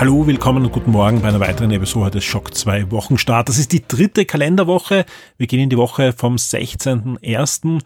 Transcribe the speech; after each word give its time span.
Hallo, 0.00 0.28
willkommen 0.28 0.64
und 0.64 0.70
guten 0.70 0.92
Morgen 0.92 1.22
bei 1.22 1.28
einer 1.28 1.40
weiteren 1.40 1.72
Episode 1.72 2.12
des 2.12 2.24
Schock 2.24 2.54
2 2.54 2.92
Wochenstart. 2.92 3.48
Das 3.48 3.58
ist 3.58 3.72
die 3.72 3.82
dritte 3.82 4.26
Kalenderwoche. 4.26 5.04
Wir 5.38 5.48
gehen 5.48 5.58
in 5.58 5.70
die 5.70 5.76
Woche 5.76 6.12
vom 6.12 6.36
16.01. 6.36 7.80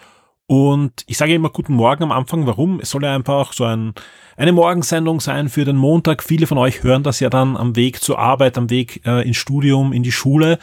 Und 0.46 1.04
ich 1.06 1.16
sage 1.16 1.32
immer 1.32 1.48
guten 1.48 1.72
Morgen 1.72 2.02
am 2.02 2.12
Anfang. 2.12 2.46
Warum? 2.46 2.80
Es 2.80 2.90
soll 2.90 3.04
ja 3.04 3.14
einfach 3.14 3.54
so 3.54 3.64
ein, 3.64 3.94
eine 4.36 4.52
Morgensendung 4.52 5.20
sein 5.20 5.48
für 5.48 5.64
den 5.64 5.76
Montag. 5.76 6.22
Viele 6.22 6.46
von 6.46 6.58
euch 6.58 6.82
hören 6.82 7.02
das 7.02 7.18
ja 7.18 7.30
dann 7.30 7.56
am 7.56 7.76
Weg 7.76 8.02
zur 8.02 8.18
Arbeit, 8.18 8.58
am 8.58 8.68
Weg 8.68 9.00
äh, 9.06 9.26
ins 9.26 9.38
Studium, 9.38 9.94
in 9.94 10.02
die 10.02 10.12
Schule. 10.12 10.58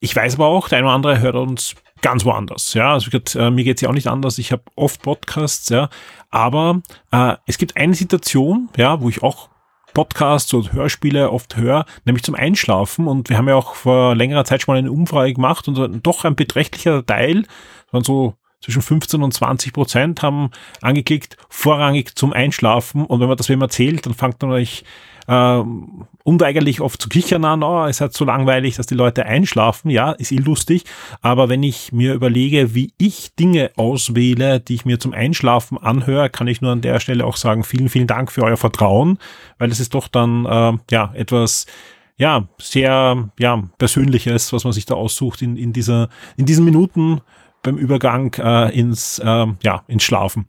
Ich 0.00 0.16
weiß 0.16 0.36
aber 0.36 0.46
auch, 0.46 0.70
der 0.70 0.78
eine 0.78 0.86
oder 0.86 0.94
andere 0.94 1.20
hört 1.20 1.34
uns 1.34 1.74
ganz 2.00 2.24
woanders. 2.24 2.72
Ja, 2.72 2.94
also 2.94 3.10
äh, 3.38 3.50
mir 3.50 3.64
geht's 3.64 3.82
ja 3.82 3.90
auch 3.90 3.94
nicht 3.94 4.08
anders. 4.08 4.38
Ich 4.38 4.50
habe 4.50 4.62
oft 4.76 5.02
Podcasts, 5.02 5.68
ja, 5.68 5.90
aber 6.30 6.80
äh, 7.10 7.34
es 7.44 7.58
gibt 7.58 7.76
eine 7.76 7.92
Situation, 7.92 8.70
ja, 8.78 9.02
wo 9.02 9.10
ich 9.10 9.22
auch 9.22 9.50
Podcasts 9.94 10.52
oder 10.52 10.72
Hörspiele 10.72 11.30
oft 11.30 11.56
höre, 11.56 11.86
nämlich 12.04 12.24
zum 12.24 12.34
Einschlafen. 12.34 13.06
Und 13.06 13.30
wir 13.30 13.38
haben 13.38 13.48
ja 13.48 13.54
auch 13.54 13.74
vor 13.74 14.14
längerer 14.14 14.44
Zeit 14.44 14.62
schon 14.62 14.74
mal 14.74 14.78
eine 14.78 14.92
Umfrage 14.92 15.32
gemacht 15.32 15.66
und 15.68 16.06
doch 16.06 16.24
ein 16.24 16.36
beträchtlicher 16.36 17.06
Teil, 17.06 17.46
waren 17.90 18.04
so 18.04 18.34
zwischen 18.60 18.82
15 18.82 19.22
und 19.22 19.32
20 19.32 19.72
Prozent 19.74 20.22
haben 20.22 20.50
angeklickt, 20.80 21.36
vorrangig 21.50 22.16
zum 22.16 22.32
Einschlafen. 22.32 23.04
Und 23.04 23.20
wenn 23.20 23.28
man 23.28 23.36
das 23.36 23.50
wem 23.50 23.60
erzählt, 23.60 24.06
dann 24.06 24.14
fängt 24.14 24.40
man 24.40 24.52
euch 24.52 24.84
äh, 25.26 25.62
unweigerlich 26.24 26.80
oft 26.80 27.00
zu 27.00 27.08
kichern 27.08 27.44
an, 27.44 27.62
oh, 27.62 27.86
es 27.86 28.00
hat 28.00 28.14
so 28.14 28.24
langweilig, 28.24 28.76
dass 28.76 28.86
die 28.86 28.94
Leute 28.94 29.26
einschlafen. 29.26 29.90
Ja, 29.90 30.12
ist 30.12 30.32
eh 30.32 30.36
lustig. 30.36 30.84
Aber 31.20 31.48
wenn 31.48 31.62
ich 31.62 31.92
mir 31.92 32.14
überlege, 32.14 32.74
wie 32.74 32.92
ich 32.98 33.34
Dinge 33.34 33.70
auswähle, 33.76 34.60
die 34.60 34.74
ich 34.74 34.84
mir 34.84 34.98
zum 34.98 35.12
Einschlafen 35.12 35.78
anhöre, 35.78 36.30
kann 36.30 36.48
ich 36.48 36.60
nur 36.60 36.72
an 36.72 36.80
der 36.80 36.98
Stelle 37.00 37.24
auch 37.24 37.36
sagen, 37.36 37.64
vielen, 37.64 37.88
vielen 37.88 38.06
Dank 38.06 38.32
für 38.32 38.42
euer 38.42 38.56
Vertrauen, 38.56 39.18
weil 39.58 39.70
es 39.70 39.80
ist 39.80 39.94
doch 39.94 40.08
dann, 40.08 40.46
äh, 40.46 40.78
ja, 40.90 41.12
etwas, 41.14 41.66
ja, 42.16 42.46
sehr, 42.58 43.30
ja, 43.38 43.62
persönliches, 43.78 44.52
was 44.52 44.64
man 44.64 44.72
sich 44.72 44.86
da 44.86 44.94
aussucht 44.94 45.42
in, 45.42 45.56
in 45.56 45.72
dieser, 45.72 46.08
in 46.36 46.46
diesen 46.46 46.64
Minuten 46.64 47.20
beim 47.62 47.76
Übergang 47.76 48.32
äh, 48.34 48.78
ins, 48.78 49.18
äh, 49.18 49.46
ja, 49.62 49.82
ins 49.88 50.04
Schlafen. 50.04 50.46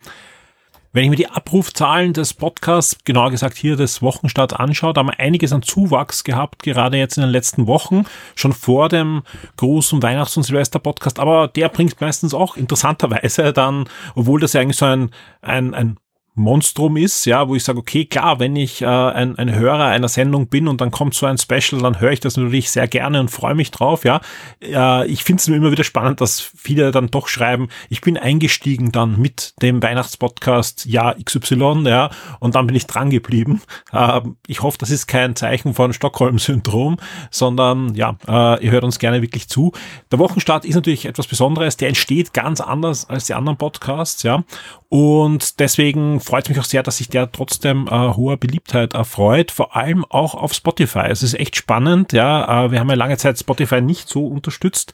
Wenn 0.95 1.03
ich 1.03 1.09
mir 1.09 1.17
die 1.17 1.27
Abrufzahlen 1.27 2.13
des 2.13 2.33
Podcasts, 2.33 2.95
genauer 3.03 3.29
gesagt 3.29 3.57
hier 3.57 3.75
des 3.75 4.01
Wochenstart 4.01 4.57
anschaue, 4.57 4.93
da 4.93 4.99
haben 4.99 5.09
wir 5.09 5.19
einiges 5.19 5.51
an 5.51 5.61
Zuwachs 5.61 6.23
gehabt, 6.23 6.63
gerade 6.63 6.95
jetzt 6.95 7.17
in 7.17 7.23
den 7.23 7.31
letzten 7.31 7.67
Wochen, 7.67 8.05
schon 8.33 8.53
vor 8.53 8.87
dem 8.87 9.23
großen 9.57 10.01
Weihnachts- 10.01 10.37
und 10.37 10.43
Silvester-Podcast, 10.43 11.19
aber 11.19 11.49
der 11.49 11.67
bringt 11.67 11.99
meistens 11.99 12.33
auch 12.33 12.55
interessanterweise 12.55 13.51
dann, 13.51 13.89
obwohl 14.15 14.39
das 14.39 14.53
ja 14.53 14.61
eigentlich 14.61 14.77
so 14.77 14.85
ein, 14.85 15.09
ein, 15.41 15.73
ein 15.73 15.97
Monstrum 16.35 16.97
ist, 16.97 17.25
ja, 17.25 17.47
wo 17.47 17.55
ich 17.55 17.63
sage, 17.63 17.79
okay, 17.79 18.05
klar, 18.05 18.39
wenn 18.39 18.57
ich 18.57 18.81
äh, 18.81 18.85
ein, 18.85 19.37
ein 19.37 19.55
Hörer 19.55 19.85
einer 19.85 20.09
Sendung 20.09 20.47
bin 20.47 20.67
und 20.67 20.81
dann 20.81 20.91
kommt 20.91 21.13
so 21.13 21.25
ein 21.25 21.37
Special, 21.37 21.81
dann 21.81 22.01
höre 22.01 22.11
ich 22.11 22.19
das 22.19 22.35
natürlich 22.35 22.69
sehr 22.71 22.89
gerne 22.89 23.21
und 23.21 23.31
freue 23.31 23.55
mich 23.55 23.71
drauf, 23.71 24.03
ja. 24.03 24.19
Äh, 24.61 25.07
ich 25.07 25.23
finde 25.23 25.39
es 25.39 25.47
immer 25.47 25.71
wieder 25.71 25.85
spannend, 25.85 26.19
dass 26.19 26.41
viele 26.41 26.91
dann 26.91 27.07
doch 27.07 27.29
schreiben, 27.29 27.69
ich 27.89 28.01
bin 28.01 28.17
eingestiegen 28.17 28.91
dann 28.91 29.17
mit 29.19 29.53
dem 29.61 29.81
Weihnachtspodcast 29.81 30.85
Jahr 30.85 31.15
XY, 31.23 31.83
ja, 31.85 32.09
und 32.41 32.55
dann 32.55 32.67
bin 32.67 32.75
ich 32.75 32.85
dran 32.85 33.09
geblieben. 33.09 33.61
Äh, 33.93 34.21
ich 34.47 34.61
hoffe, 34.61 34.77
das 34.77 34.89
ist 34.89 35.07
kein 35.07 35.37
Zeichen 35.37 35.73
von 35.73 35.93
Stockholm-Syndrom, 35.93 36.97
sondern 37.31 37.95
ja, 37.95 38.17
äh, 38.27 38.61
ihr 38.61 38.71
hört 38.71 38.83
uns 38.83 38.99
gerne 38.99 39.21
wirklich 39.21 39.47
zu. 39.47 39.71
Der 40.11 40.19
Wochenstart 40.19 40.65
ist 40.65 40.75
natürlich 40.75 41.05
etwas 41.05 41.27
Besonderes, 41.27 41.77
der 41.77 41.87
entsteht 41.87 42.33
ganz 42.33 42.59
anders 42.59 43.09
als 43.09 43.25
die 43.25 43.33
anderen 43.33 43.57
Podcasts, 43.57 44.23
ja. 44.23 44.43
Und 44.89 45.59
deswegen 45.59 46.19
freut 46.25 46.49
mich 46.49 46.59
auch 46.59 46.65
sehr, 46.65 46.83
dass 46.83 46.97
sich 46.97 47.09
der 47.09 47.31
trotzdem 47.31 47.87
äh, 47.87 47.91
hoher 47.91 48.37
Beliebtheit 48.37 48.93
erfreut, 48.93 49.51
vor 49.51 49.75
allem 49.75 50.03
auch 50.09 50.35
auf 50.35 50.53
Spotify. 50.53 51.05
Es 51.09 51.23
ist 51.23 51.35
echt 51.35 51.55
spannend, 51.55 52.13
ja. 52.13 52.65
Äh, 52.65 52.71
wir 52.71 52.79
haben 52.79 52.89
ja 52.89 52.95
lange 52.95 53.17
Zeit 53.17 53.39
Spotify 53.39 53.81
nicht 53.81 54.09
so 54.09 54.27
unterstützt, 54.27 54.93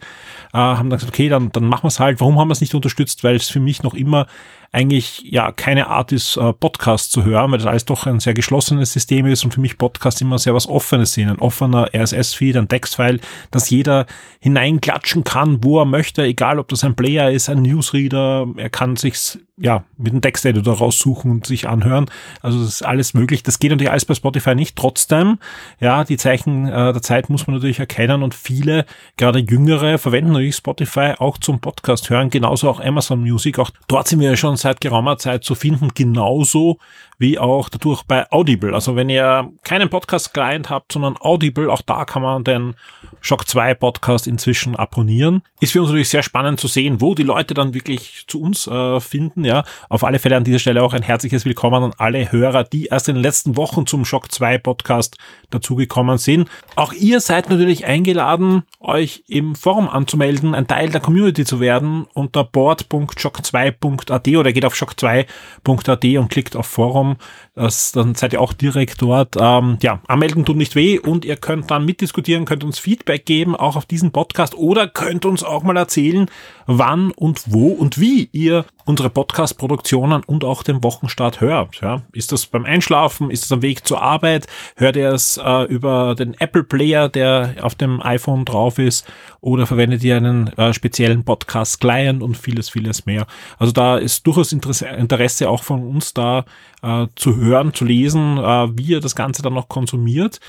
äh, 0.54 0.58
haben 0.58 0.90
dann 0.90 1.00
gesagt, 1.00 1.14
okay, 1.14 1.30
dann, 1.30 1.52
dann 1.52 1.66
machen 1.66 1.84
wir 1.84 1.88
es 1.90 2.00
halt. 2.00 2.20
Warum 2.20 2.40
haben 2.40 2.50
wir 2.50 2.54
es 2.54 2.62
nicht 2.62 2.76
unterstützt? 2.76 3.24
Weil 3.24 3.36
es 3.36 3.50
für 3.50 3.60
mich 3.60 3.82
noch 3.82 3.94
immer 3.94 4.28
eigentlich 4.74 5.22
ja 5.26 5.52
keine 5.52 5.88
Art 5.88 6.12
ist, 6.12 6.38
äh, 6.38 6.54
Podcast 6.54 7.12
zu 7.12 7.26
hören, 7.26 7.52
weil 7.52 7.60
das 7.60 7.68
alles 7.68 7.86
doch 7.86 8.06
ein 8.06 8.22
sehr 8.22 8.34
geschlossenes 8.34 8.94
System 8.94 9.26
ist 9.26 9.44
und 9.44 9.54
für 9.54 9.60
mich 9.60 9.78
Podcast 9.78 10.22
immer 10.22 10.40
sehr 10.40 10.54
was 10.54 10.68
Offenes 10.68 11.14
sind. 11.14 11.30
Ein 11.30 11.40
offener 11.40 11.90
RSS-Feed, 11.94 12.56
ein 12.56 12.70
Textfile, 12.70 13.20
dass 13.52 13.70
jeder 13.70 14.06
hineinklatschen 14.40 15.26
kann, 15.26 15.62
wo 15.64 15.80
er 15.80 15.86
möchte, 15.86 16.24
egal 16.24 16.58
ob 16.58 16.70
das 16.70 16.86
ein 16.86 16.96
Player 16.96 17.32
ist, 17.32 17.50
ein 17.50 17.62
Newsreader, 17.62 18.48
er 18.56 18.70
kann 18.70 18.96
sich's 18.96 19.40
ja, 19.62 19.84
mit 19.98 20.12
dem 20.12 20.22
Texteditor 20.22 20.78
raussuchen 20.78 21.30
und 21.30 21.46
sich 21.46 21.68
anhören. 21.68 22.10
Also 22.42 22.60
das 22.60 22.70
ist 22.70 22.82
alles 22.82 23.14
möglich. 23.14 23.44
Das 23.44 23.60
geht 23.60 23.70
natürlich 23.70 23.92
alles 23.92 24.06
bei 24.06 24.16
Spotify 24.16 24.56
nicht. 24.56 24.76
Trotzdem, 24.76 25.38
ja, 25.80 26.04
die 26.04 26.18
Zeichen 26.18 26.68
äh, 26.68 26.94
der 26.94 27.02
Zeit 27.04 27.30
muss 27.30 27.46
man 27.46 27.56
natürlich 27.56 27.80
erkennen 27.80 28.24
und 28.24 28.34
viele, 28.34 28.86
gerade 29.18 29.38
Jüngere, 29.38 30.00
verwenden 30.00 30.32
natürlich 30.32 30.56
Spotify 30.56 31.14
auch 31.20 31.38
zum 31.38 31.60
Podcast 31.60 32.10
hören, 32.10 32.32
genauso 32.32 32.70
auch 32.70 32.80
Amazon 32.80 33.22
Music. 33.22 33.60
Auch 33.60 33.70
dort 33.88 34.08
sind 34.08 34.20
wir 34.20 34.32
ja 34.32 34.36
schon 34.36 34.58
seit 34.62 34.82
geraumer 34.82 35.18
Zeit 35.18 35.44
zu 35.44 35.56
finden, 35.56 35.90
genauso 35.94 36.78
wie 37.18 37.38
auch 37.38 37.70
dadurch 37.70 38.04
bei 38.04 38.30
Audible. 38.32 38.74
Also 38.74 38.96
wenn 38.96 39.10
ihr 39.10 39.52
keinen 39.64 39.90
Podcast-Client 39.90 40.70
habt, 40.70 40.92
sondern 40.92 41.18
Audible, 41.20 41.70
auch 41.70 41.82
da 41.82 42.06
kann 42.06 42.22
man 42.22 42.44
den 42.44 42.76
Shock 43.22 43.48
2 43.48 43.76
Podcast 43.76 44.28
inzwischen 44.28 44.76
abonnieren. 44.76 45.44
Ist 45.60 45.74
für 45.74 45.82
uns 45.82 45.90
natürlich 45.90 46.10
sehr 46.10 46.24
spannend 46.24 46.60
zu 46.60 46.68
sehen, 46.68 47.02
wo 47.02 47.14
die 47.14 47.24
Leute 47.24 47.54
dann 47.54 47.76
wirklich 47.76 48.26
zu 48.28 48.42
uns 48.42 48.66
äh, 48.66 49.00
finden. 49.00 49.46
Ja, 49.46 49.64
auf 49.90 50.04
alle 50.04 50.18
Fälle 50.20 50.36
an 50.36 50.44
dieser 50.44 50.60
Stelle 50.60 50.82
auch 50.84 50.94
ein 50.94 51.04
herzliches 51.04 51.46
Willkommen 51.46 51.84
an 51.84 51.94
alle 51.98 52.32
Hörer, 52.32 52.64
die 52.64 52.88
erst 52.88 53.10
in 53.10 53.16
den 53.16 53.22
letzten 53.22 53.56
Wochen 53.58 53.86
zum 53.86 54.06
Shock 54.06 54.32
2 54.32 54.58
Podcast 54.58 55.18
dazugekommen 55.52 56.18
sind. 56.18 56.50
Auch 56.76 56.94
ihr 56.94 57.22
seid 57.22 57.50
natürlich 57.50 57.86
eingeladen, 57.86 58.64
euch 58.80 59.24
im 59.28 59.54
Forum 59.56 59.88
anzumelden, 59.88 60.56
ein 60.56 60.66
Teil 60.66 60.90
der 60.90 61.02
Community 61.02 61.46
zu 61.46 61.60
werden 61.60 62.08
unter 62.14 62.44
board.shock2.at 62.44 64.28
oder 64.30 64.52
geht 64.52 64.66
auf 64.66 64.74
shock2.at 64.74 66.06
und 66.18 66.30
klickt 66.30 66.56
auf 66.56 66.66
Forum 66.66 67.18
das, 67.54 67.92
dann 67.92 68.16
seid 68.16 68.32
ihr 68.34 68.40
auch 68.40 68.54
direkt 68.54 69.02
dort. 69.02 69.36
Ähm, 69.40 69.78
ja, 69.82 70.02
anmelden 70.08 70.46
tut 70.46 70.56
nicht 70.56 70.76
weh 70.76 70.98
und 70.98 71.26
ihr 71.26 71.36
könnt 71.36 71.70
dann 71.70 71.86
mitdiskutieren, 71.86 72.46
könnt 72.46 72.64
uns 72.64 72.80
Feedback 72.80 73.11
geben, 73.20 73.56
auch 73.56 73.76
auf 73.76 73.86
diesen 73.86 74.12
Podcast 74.12 74.56
oder 74.56 74.88
könnt 74.88 75.26
uns 75.26 75.44
auch 75.44 75.64
mal 75.64 75.78
erzählen, 75.78 76.30
wann 76.66 77.12
und 77.12 77.44
wo 77.48 77.68
und 77.68 78.00
wie 78.00 78.30
ihr 78.32 78.66
unsere 78.86 79.10
Podcast-Produktionen 79.10 80.24
und 80.24 80.44
auch 80.44 80.64
den 80.64 80.84
Wochenstart 80.84 81.42
hört. 81.42 81.82
Ja, 81.82 82.02
ist 82.14 82.32
das 82.32 82.46
beim 82.46 82.66
Einschlafen? 82.66 83.30
Ist 83.30 83.46
es 83.46 83.52
am 83.52 83.62
Weg 83.62 83.86
zur 83.86 84.02
Arbeit? 84.02 84.48
Hört 84.76 84.96
ihr 84.96 85.12
es 85.12 85.38
äh, 85.38 85.64
über 85.66 86.16
den 86.16 86.34
Apple 86.40 86.64
Player, 86.64 87.10
der 87.10 87.56
auf 87.62 87.76
dem 87.76 88.02
iPhone 88.02 88.46
drauf 88.46 88.80
ist? 88.80 89.06
Oder 89.40 89.66
verwendet 89.66 90.04
ihr 90.04 90.18
einen 90.18 90.48
äh, 90.58 90.74
speziellen 90.74 91.24
Podcast-Client 91.24 92.22
und 92.24 92.38
vieles, 92.38 92.70
vieles 92.70 93.06
mehr? 93.06 93.28
Also 93.58 93.72
da 93.72 93.98
ist 93.98 94.26
durchaus 94.28 94.52
Interesse, 94.52 94.88
Interesse 94.88 95.50
auch 95.50 95.64
von 95.64 95.88
uns 95.88 96.14
da 96.14 96.46
äh, 96.82 97.08
zu 97.16 97.36
hören, 97.36 97.74
zu 97.74 97.86
lesen, 97.86 98.38
äh, 98.38 98.78
wie 98.78 98.92
ihr 98.92 99.00
das 99.00 99.16
Ganze 99.16 99.42
dann 99.42 99.54
noch 99.54 99.70
konsumiert. 99.70 100.40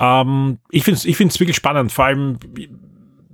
Ähm, 0.00 0.58
ich 0.70 0.84
finde 0.84 0.98
es 0.98 1.04
ich 1.04 1.16
find's 1.16 1.38
wirklich 1.38 1.56
spannend, 1.56 1.92
vor 1.92 2.06
allem 2.06 2.38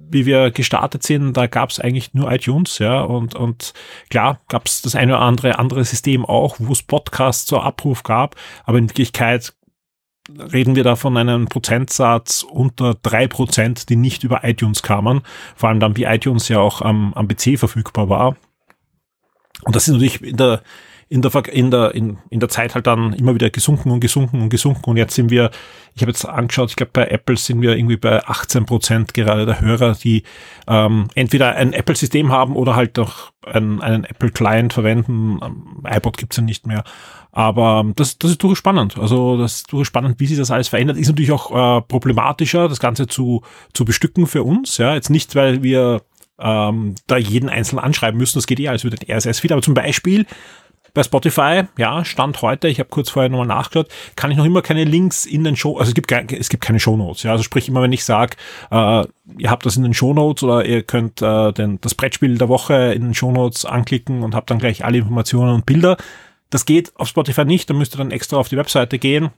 wie 0.09 0.27
wir 0.27 0.51
gestartet 0.51 1.03
sind, 1.03 1.37
da 1.37 1.47
gab 1.47 1.71
es 1.71 1.81
eigentlich 1.81 2.15
nur 2.15 2.31
iTunes, 2.31 2.79
ja, 2.79 3.01
und, 3.01 3.35
und 3.35 3.73
klar 4.09 4.41
gab 4.49 4.67
es 4.67 4.83
das 4.83 4.95
eine 4.95 5.15
oder 5.15 5.23
andere 5.23 5.59
andere 5.59 5.85
System 5.85 6.25
auch, 6.25 6.57
wo 6.59 6.73
es 6.73 6.83
Podcasts 6.83 7.47
zur 7.47 7.65
Abruf 7.65 8.03
gab, 8.03 8.37
aber 8.65 8.79
in 8.79 8.89
Wirklichkeit 8.89 9.55
reden 10.29 10.75
wir 10.77 10.85
da 10.85 10.97
von 10.97 11.17
einem 11.17 11.47
Prozentsatz 11.47 12.43
unter 12.43 12.95
drei 12.95 13.29
Prozent, 13.29 13.89
die 13.89 13.97
nicht 13.97 14.25
über 14.25 14.45
iTunes 14.45 14.83
kamen, 14.83 15.23
vor 15.55 15.69
allem 15.69 15.81
dann, 15.81 15.97
wie 15.97 16.05
iTunes 16.05 16.49
ja 16.49 16.59
auch 16.59 16.83
am, 16.83 17.15
am 17.15 17.29
PC 17.29 17.59
verfügbar 17.59 18.09
war. 18.09 18.37
Und 19.63 19.75
das 19.77 19.87
ist 19.87 19.95
natürlich 19.95 20.23
in 20.23 20.37
der 20.37 20.63
in 21.09 21.23
der, 21.23 21.33
in 21.53 21.71
der, 21.71 21.95
in, 21.95 22.19
in 22.31 22.41
der 22.41 22.49
Zeit 22.49 22.75
halt 22.75 22.87
dann 22.87 23.13
immer 23.13 23.35
wieder 23.35 23.49
gesunken 23.51 23.91
und 23.91 24.01
gesunken 24.01 24.43
und 24.43 24.49
gesunken 24.49 24.91
und 24.91 24.97
jetzt 24.97 25.15
sind 25.15 25.31
wir, 25.31 25.51
ich 25.95 26.03
habe 26.03 26.11
jetzt 26.11 26.25
angeschaut, 26.27 26.71
ich 26.71 26.77
glaube 26.77 26.91
bei 26.93 27.07
Apple 27.07 27.37
sind 27.37 27.63
wir 27.63 27.77
irgendwie 27.77 27.97
bei 27.97 28.25
18 28.25 28.67
Prozent 28.67 29.15
gerade 29.15 29.47
der 29.47 29.61
Hörer, 29.61 29.95
die 29.95 30.25
ähm, 30.67 31.09
entweder 31.15 31.55
ein 31.55 31.73
Apple-System 31.73 32.33
haben 32.33 32.57
oder 32.57 32.75
halt 32.75 32.99
auch 32.99 33.31
einen, 33.47 33.81
einen 33.81 34.05
Apple-Client 34.05 34.73
verwenden. 34.73 35.39
Ähm, 35.43 35.85
iPod 35.85 36.17
gibt's 36.17 36.37
ja 36.37 36.43
nicht 36.43 36.67
mehr. 36.67 36.83
Aber 37.31 37.85
das, 37.95 38.19
das 38.19 38.33
ist 38.33 38.43
durchaus 38.43 38.59
spannend. 38.59 38.99
Also 38.99 39.37
das 39.37 39.57
ist 39.57 39.73
durchaus 39.73 39.87
spannend, 39.87 40.19
wie 40.19 40.27
sich 40.27 40.39
das 40.39 40.51
alles 40.51 40.69
verändert. 40.69 40.97
Ist 40.97 41.09
natürlich 41.09 41.33
auch 41.33 41.79
äh, 41.79 41.83
problematischer, 41.83 42.69
das 42.69 42.81
Ganze 42.81 43.07
zu, 43.07 43.43
zu 43.73 43.85
bestücken 43.85 44.27
für 44.27 44.43
uns. 44.43 44.79
Ja, 44.79 44.95
jetzt 44.95 45.11
nicht, 45.11 45.35
weil 45.35 45.63
wir 45.63 46.03
ähm, 46.39 46.95
da 47.07 47.17
jeden 47.17 47.49
einzeln 47.49 47.79
anschreiben 47.79 48.19
müssen. 48.19 48.39
Das 48.39 48.47
geht 48.47 48.61
eh 48.61 48.69
alles 48.69 48.85
über 48.85 48.97
den 48.97 49.11
RSS-Feed. 49.11 49.53
Aber 49.53 49.63
zum 49.63 49.75
Beispiel 49.75 50.27
bei 50.97 51.03
Spotify, 51.03 51.65
ja, 51.77 52.05
Stand 52.05 52.41
heute, 52.41 52.69
ich 52.69 52.81
habe 52.81 52.89
kurz 52.89 53.11
vorher 53.11 53.29
nochmal 53.29 53.47
nachgeschaut, 53.47 53.89
kann 54.17 54.31
ich 54.31 54.37
noch 54.39 54.47
immer 54.47 54.63
keine 54.63 54.85
Links 54.85 55.27
in 55.27 55.45
den 55.45 55.55
Show, 55.55 55.77
also 55.77 55.91
es 55.91 55.95
gibt, 55.95 56.11
es 56.11 56.49
gibt 56.49 56.65
keine 56.65 56.81
Show 56.81 56.97
Notes, 56.97 57.23
ja, 57.23 57.33
also 57.33 57.45
sprich 57.45 57.69
immer, 57.69 57.83
wenn 57.83 57.93
ich 57.93 58.05
sage, 58.05 58.37
äh, 58.71 59.05
ihr 59.39 59.51
habt 59.51 59.67
das 59.67 59.77
in 59.77 59.83
den 59.83 59.93
Show 59.93 60.15
Notes 60.15 60.43
oder 60.43 60.65
ihr 60.65 60.83
könnt 60.83 61.21
äh, 61.21 61.53
den, 61.53 61.81
das 61.83 61.95
Brettspiel 61.95 62.39
der 62.39 62.49
Woche 62.49 62.95
in 62.95 63.03
den 63.03 63.15
Show 63.15 63.31
Notes 63.31 63.67
anklicken 63.67 64.23
und 64.23 64.35
habt 64.35 64.51
dann 64.51 64.59
gleich 64.59 64.85
alle 64.85 64.99
Informationen 64.99 65.53
und 65.55 65.67
Bilder. 65.67 65.99
Das 66.49 66.65
geht 66.65 66.93
auf 66.97 67.09
Spotify 67.09 67.45
nicht, 67.45 67.69
da 67.69 67.75
müsst 67.75 67.95
ihr 67.95 67.99
dann 67.99 68.11
extra 68.11 68.39
auf 68.39 68.49
die 68.49 68.57
Webseite 68.57 68.99
gehen, 68.99 69.29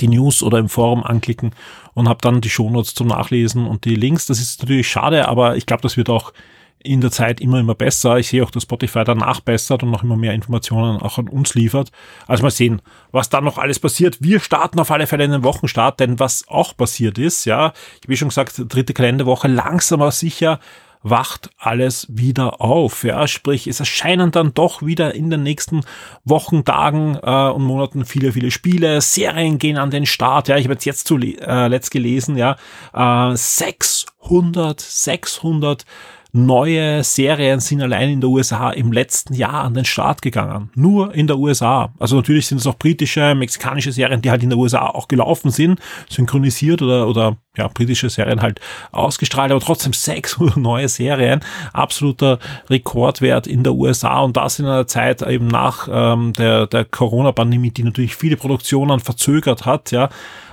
die 0.00 0.08
News 0.08 0.42
oder 0.42 0.58
im 0.58 0.68
Forum 0.68 1.04
anklicken 1.04 1.54
und 1.94 2.08
habt 2.08 2.24
dann 2.24 2.40
die 2.40 2.50
Shownotes 2.50 2.94
zum 2.94 3.06
Nachlesen 3.06 3.64
und 3.64 3.84
die 3.84 3.94
Links. 3.94 4.26
Das 4.26 4.40
ist 4.40 4.60
natürlich 4.60 4.88
schade, 4.88 5.28
aber 5.28 5.56
ich 5.56 5.66
glaube, 5.66 5.82
das 5.82 5.96
wird 5.96 6.10
auch 6.10 6.32
in 6.84 7.00
der 7.00 7.10
Zeit 7.10 7.40
immer, 7.40 7.60
immer 7.60 7.74
besser. 7.74 8.18
Ich 8.18 8.28
sehe 8.28 8.44
auch, 8.44 8.50
dass 8.50 8.64
Spotify 8.64 9.04
danach 9.04 9.40
bessert 9.40 9.82
und 9.82 9.90
noch 9.90 10.02
immer 10.02 10.16
mehr 10.16 10.34
Informationen 10.34 11.00
auch 11.00 11.18
an 11.18 11.28
uns 11.28 11.54
liefert. 11.54 11.90
Also 12.26 12.42
mal 12.42 12.50
sehen, 12.50 12.82
was 13.10 13.30
dann 13.30 13.44
noch 13.44 13.58
alles 13.58 13.78
passiert. 13.78 14.18
Wir 14.20 14.40
starten 14.40 14.78
auf 14.78 14.90
alle 14.90 15.06
Fälle 15.06 15.24
in 15.24 15.32
den 15.32 15.44
Wochenstart, 15.44 16.00
denn 16.00 16.18
was 16.18 16.46
auch 16.48 16.76
passiert 16.76 17.18
ist, 17.18 17.44
ja, 17.44 17.72
ich 18.00 18.06
habe 18.06 18.16
schon 18.16 18.28
gesagt, 18.28 18.62
dritte 18.68 18.92
Kalenderwoche, 18.92 19.48
langsam 19.48 20.02
aber 20.02 20.10
sicher 20.10 20.58
wacht 21.02 21.50
alles 21.58 22.06
wieder 22.08 22.60
auf. 22.60 23.04
Ja, 23.04 23.26
sprich, 23.26 23.66
es 23.66 23.80
erscheinen 23.80 24.30
dann 24.30 24.54
doch 24.54 24.82
wieder 24.82 25.14
in 25.14 25.30
den 25.30 25.42
nächsten 25.42 25.82
Wochen, 26.24 26.64
Tagen 26.64 27.18
äh, 27.22 27.48
und 27.48 27.62
Monaten 27.62 28.04
viele, 28.04 28.32
viele 28.32 28.50
Spiele. 28.50 29.00
Serien 29.00 29.58
gehen 29.58 29.78
an 29.78 29.90
den 29.90 30.06
Start. 30.06 30.48
Ja, 30.48 30.56
ich 30.56 30.64
habe 30.64 30.74
jetzt 30.74 30.84
jetzt 30.84 31.06
zuletzt 31.06 31.88
äh, 31.88 31.90
gelesen, 31.90 32.36
ja, 32.36 32.56
äh, 32.94 33.36
600, 33.36 34.80
600 34.80 35.84
neue 36.32 37.04
Serien 37.04 37.60
sind 37.60 37.82
allein 37.82 38.08
in 38.08 38.20
der 38.22 38.30
USA 38.30 38.70
im 38.70 38.90
letzten 38.90 39.34
Jahr 39.34 39.64
an 39.64 39.74
den 39.74 39.84
Start 39.84 40.22
gegangen. 40.22 40.70
Nur 40.74 41.14
in 41.14 41.26
der 41.26 41.38
USA. 41.38 41.92
Also 41.98 42.16
natürlich 42.16 42.46
sind 42.46 42.58
es 42.58 42.66
auch 42.66 42.78
britische, 42.78 43.34
mexikanische 43.34 43.92
Serien, 43.92 44.22
die 44.22 44.30
halt 44.30 44.42
in 44.42 44.48
der 44.48 44.58
USA 44.58 44.86
auch 44.86 45.08
gelaufen 45.08 45.50
sind, 45.50 45.78
synchronisiert 46.08 46.80
oder, 46.80 47.06
oder 47.06 47.36
ja, 47.56 47.68
britische 47.68 48.08
Serien 48.08 48.40
halt 48.40 48.60
ausgestrahlt, 48.92 49.50
aber 49.50 49.60
trotzdem 49.60 49.92
sechs 49.92 50.38
neue 50.56 50.88
Serien, 50.88 51.40
absoluter 51.74 52.38
Rekordwert 52.70 53.46
in 53.46 53.62
der 53.62 53.74
USA 53.74 54.20
und 54.20 54.36
das 54.38 54.58
in 54.58 54.64
einer 54.64 54.86
Zeit 54.86 55.20
eben 55.20 55.48
nach 55.48 55.86
ähm, 55.92 56.32
der, 56.32 56.66
der 56.66 56.86
Corona-Pandemie, 56.86 57.70
die 57.70 57.84
natürlich 57.84 58.16
viele 58.16 58.38
Produktionen 58.38 59.00
verzögert 59.00 59.66
hat, 59.66 59.90
ja. 59.90 60.08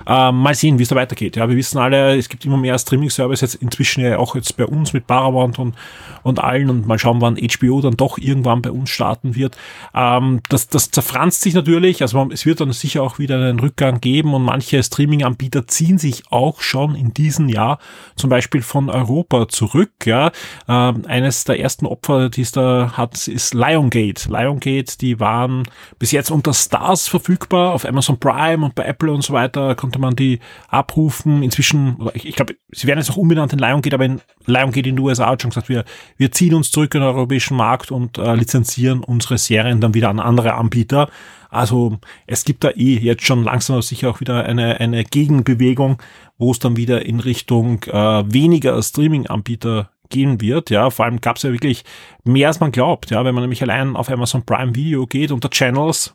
Ähm, 0.06 0.36
mal 0.36 0.54
sehen, 0.54 0.78
wie 0.78 0.82
es 0.82 0.88
da 0.88 0.96
weitergeht. 0.96 1.36
Ja, 1.36 1.48
wir 1.48 1.56
wissen 1.56 1.78
alle, 1.78 2.16
es 2.16 2.28
gibt 2.28 2.44
immer 2.44 2.56
mehr 2.56 2.78
Streaming-Service 2.78 3.40
jetzt 3.40 3.54
inzwischen 3.56 4.02
ja 4.02 4.18
auch 4.18 4.34
jetzt 4.34 4.56
bei 4.56 4.66
uns 4.66 4.92
mit 4.92 5.06
Paramount 5.06 5.58
und, 5.58 5.74
und 6.22 6.38
allen 6.38 6.70
und 6.70 6.86
mal 6.86 6.98
schauen, 6.98 7.20
wann 7.20 7.36
HBO 7.36 7.80
dann 7.80 7.96
doch 7.96 8.18
irgendwann 8.18 8.62
bei 8.62 8.70
uns 8.70 8.90
starten 8.90 9.34
wird. 9.34 9.56
Ähm, 9.94 10.40
das, 10.48 10.68
das 10.68 10.90
zerfranst 10.90 11.42
sich 11.42 11.54
natürlich, 11.54 12.02
also 12.02 12.28
es 12.32 12.46
wird 12.46 12.60
dann 12.60 12.72
sicher 12.72 13.02
auch 13.02 13.18
wieder 13.18 13.36
einen 13.36 13.60
Rückgang 13.60 14.00
geben 14.00 14.34
und 14.34 14.42
manche 14.42 14.82
Streaming-Anbieter 14.82 15.66
ziehen 15.66 15.98
sich 15.98 16.24
auch 16.30 16.60
schon 16.60 16.80
schon 16.80 16.94
in 16.94 17.12
diesem 17.12 17.48
Jahr 17.48 17.78
zum 18.16 18.30
Beispiel 18.30 18.62
von 18.62 18.88
Europa 18.88 19.48
zurück. 19.48 19.90
Ja. 20.06 20.32
Ähm, 20.68 21.04
eines 21.06 21.44
der 21.44 21.60
ersten 21.60 21.86
Opfer, 21.86 22.30
die 22.30 22.42
es 22.42 22.52
da 22.52 22.92
hat, 22.96 23.28
ist 23.28 23.54
Liongate. 23.54 24.30
Liongate, 24.30 24.98
die 24.98 25.20
waren 25.20 25.64
bis 25.98 26.12
jetzt 26.12 26.30
unter 26.30 26.54
Stars 26.54 27.08
verfügbar 27.08 27.72
auf 27.72 27.84
Amazon 27.84 28.18
Prime 28.18 28.64
und 28.64 28.74
bei 28.74 28.84
Apple 28.84 29.12
und 29.12 29.22
so 29.22 29.32
weiter 29.32 29.74
konnte 29.90 29.98
man 29.98 30.14
die 30.14 30.38
abrufen. 30.68 31.42
Inzwischen, 31.42 31.96
ich, 32.14 32.26
ich 32.26 32.36
glaube, 32.36 32.54
sie 32.70 32.86
werden 32.86 33.00
jetzt 33.00 33.10
auch 33.10 33.16
umbenannt 33.16 33.52
in 33.52 33.58
Liongate, 33.58 33.94
aber 33.94 34.04
in 34.04 34.20
Liongate 34.46 34.88
in 34.88 34.96
den 34.96 34.98
USA 35.00 35.26
hat 35.26 35.42
schon 35.42 35.50
gesagt, 35.50 35.68
wir, 35.68 35.84
wir 36.16 36.30
ziehen 36.30 36.54
uns 36.54 36.70
zurück 36.70 36.94
in 36.94 37.00
den 37.00 37.08
europäischen 37.08 37.56
Markt 37.56 37.90
und 37.90 38.18
äh, 38.18 38.34
lizenzieren 38.36 39.02
unsere 39.02 39.36
Serien 39.36 39.80
dann 39.80 39.94
wieder 39.94 40.10
an 40.10 40.20
andere 40.20 40.54
Anbieter. 40.54 41.08
Also 41.50 41.98
es 42.28 42.44
gibt 42.44 42.62
da 42.62 42.70
eh 42.70 42.98
jetzt 42.98 43.24
schon 43.24 43.42
langsam 43.42 43.74
aber 43.74 43.82
sicher 43.82 44.10
auch 44.10 44.20
wieder 44.20 44.44
eine, 44.44 44.78
eine 44.78 45.02
Gegenbewegung, 45.02 46.00
wo 46.38 46.52
es 46.52 46.60
dann 46.60 46.76
wieder 46.76 47.04
in 47.04 47.18
Richtung 47.18 47.82
äh, 47.84 48.32
weniger 48.32 48.80
Streaming-Anbieter 48.80 49.90
gehen 50.10 50.40
wird. 50.40 50.70
Ja, 50.70 50.90
vor 50.90 51.06
allem 51.06 51.20
gab 51.20 51.36
es 51.36 51.42
ja 51.42 51.52
wirklich 51.52 51.84
mehr 52.22 52.48
als 52.48 52.60
man 52.60 52.70
glaubt. 52.70 53.10
Ja, 53.10 53.24
wenn 53.24 53.34
man 53.34 53.42
nämlich 53.42 53.62
allein 53.62 53.96
auf 53.96 54.10
Amazon 54.10 54.44
Prime 54.44 54.74
Video 54.76 55.06
geht 55.06 55.32
unter 55.32 55.50
Channels, 55.50 56.14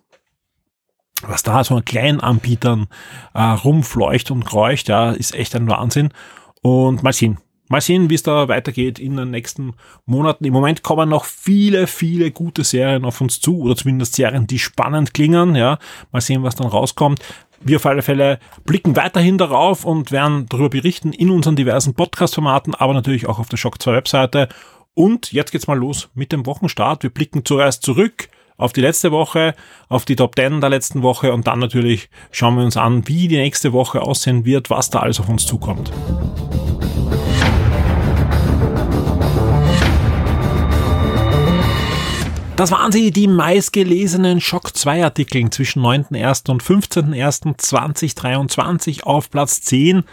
was 1.27 1.43
da 1.43 1.63
so 1.63 1.75
an 1.75 1.85
kleinen 1.85 2.19
Anbietern 2.19 2.87
äh, 3.33 3.41
rumfleucht 3.41 4.31
und 4.31 4.45
kreucht, 4.45 4.87
ja, 4.87 5.11
ist 5.11 5.35
echt 5.35 5.55
ein 5.55 5.67
Wahnsinn. 5.67 6.09
Und 6.61 7.03
mal 7.03 7.13
sehen, 7.13 7.37
Mal 7.67 7.81
sehen, 7.81 8.11
wie 8.11 8.15
es 8.15 8.21
da 8.21 8.47
weitergeht 8.47 8.99
in 8.99 9.17
den 9.17 9.31
nächsten 9.31 9.73
Monaten. 10.05 10.45
Im 10.45 10.53
Moment 10.53 10.83
kommen 10.83 11.09
noch 11.09 11.25
viele, 11.25 11.87
viele 11.87 12.29
gute 12.29 12.63
Serien 12.63 13.05
auf 13.05 13.21
uns 13.21 13.39
zu 13.39 13.59
oder 13.61 13.75
zumindest 13.75 14.13
Serien, 14.13 14.45
die 14.45 14.59
spannend 14.59 15.15
klingen. 15.15 15.55
Ja, 15.55 15.79
mal 16.11 16.21
sehen, 16.21 16.43
was 16.43 16.55
dann 16.55 16.67
rauskommt. 16.67 17.21
Wir 17.61 17.77
auf 17.77 17.85
alle 17.87 18.03
Fälle 18.03 18.39
blicken 18.65 18.95
weiterhin 18.95 19.39
darauf 19.39 19.83
und 19.83 20.11
werden 20.11 20.45
darüber 20.47 20.69
berichten 20.69 21.11
in 21.11 21.31
unseren 21.31 21.55
diversen 21.55 21.95
Podcast-Formaten, 21.95 22.75
aber 22.75 22.93
natürlich 22.93 23.25
auch 23.25 23.39
auf 23.39 23.49
der 23.49 23.57
Shock 23.57 23.81
2 23.81 23.93
Webseite. 23.93 24.47
Und 24.93 25.31
jetzt 25.31 25.51
geht's 25.51 25.65
mal 25.65 25.77
los 25.77 26.09
mit 26.13 26.31
dem 26.31 26.45
Wochenstart. 26.45 27.01
Wir 27.01 27.09
blicken 27.09 27.45
zuerst 27.45 27.81
zurück 27.81 28.29
auf 28.57 28.73
die 28.73 28.81
letzte 28.81 29.11
Woche, 29.11 29.55
auf 29.89 30.05
die 30.05 30.15
Top 30.15 30.35
10 30.35 30.61
der 30.61 30.69
letzten 30.69 31.01
Woche 31.01 31.33
und 31.33 31.47
dann 31.47 31.59
natürlich 31.59 32.09
schauen 32.31 32.55
wir 32.55 32.63
uns 32.63 32.77
an, 32.77 33.07
wie 33.07 33.27
die 33.27 33.37
nächste 33.37 33.73
Woche 33.73 34.01
aussehen 34.01 34.45
wird, 34.45 34.69
was 34.69 34.89
da 34.89 34.99
alles 34.99 35.19
auf 35.19 35.29
uns 35.29 35.45
zukommt. 35.45 35.91
Das 42.55 42.71
waren 42.71 42.93
sie, 42.93 43.11
die 43.11 43.27
meistgelesenen 43.27 44.39
Schock 44.39 44.77
2 44.77 45.03
Artikel 45.03 45.49
zwischen 45.49 45.83
9.1. 45.83 46.49
und 46.49 46.63
15.1.2023 46.63 49.03
auf 49.03 49.29
Platz 49.29 49.59
10. 49.59 50.05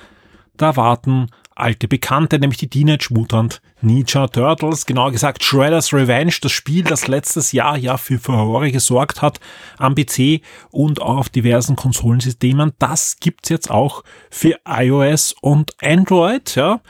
Da 0.56 0.76
warten 0.76 1.28
alte 1.54 1.88
Bekannte, 1.88 2.38
nämlich 2.38 2.58
die 2.58 2.68
Teenage 2.68 3.08
Mutant 3.10 3.60
Ninja 3.80 4.26
Turtles, 4.28 4.86
genauer 4.86 5.12
gesagt 5.12 5.42
Shredder's 5.42 5.92
Revenge, 5.92 6.34
das 6.40 6.52
Spiel, 6.52 6.84
das 6.84 7.08
letztes 7.08 7.52
Jahr 7.52 7.76
ja 7.76 7.96
für 7.96 8.18
Furore 8.18 8.70
gesorgt 8.70 9.22
hat 9.22 9.40
am 9.78 9.94
PC 9.94 10.40
und 10.70 11.00
auf 11.00 11.28
diversen 11.28 11.76
Konsolensystemen. 11.76 12.72
Das 12.78 13.16
gibt's 13.20 13.48
jetzt 13.48 13.70
auch 13.70 14.04
für 14.30 14.58
iOS 14.66 15.34
und 15.40 15.72
Android, 15.82 16.54
ja. 16.54 16.80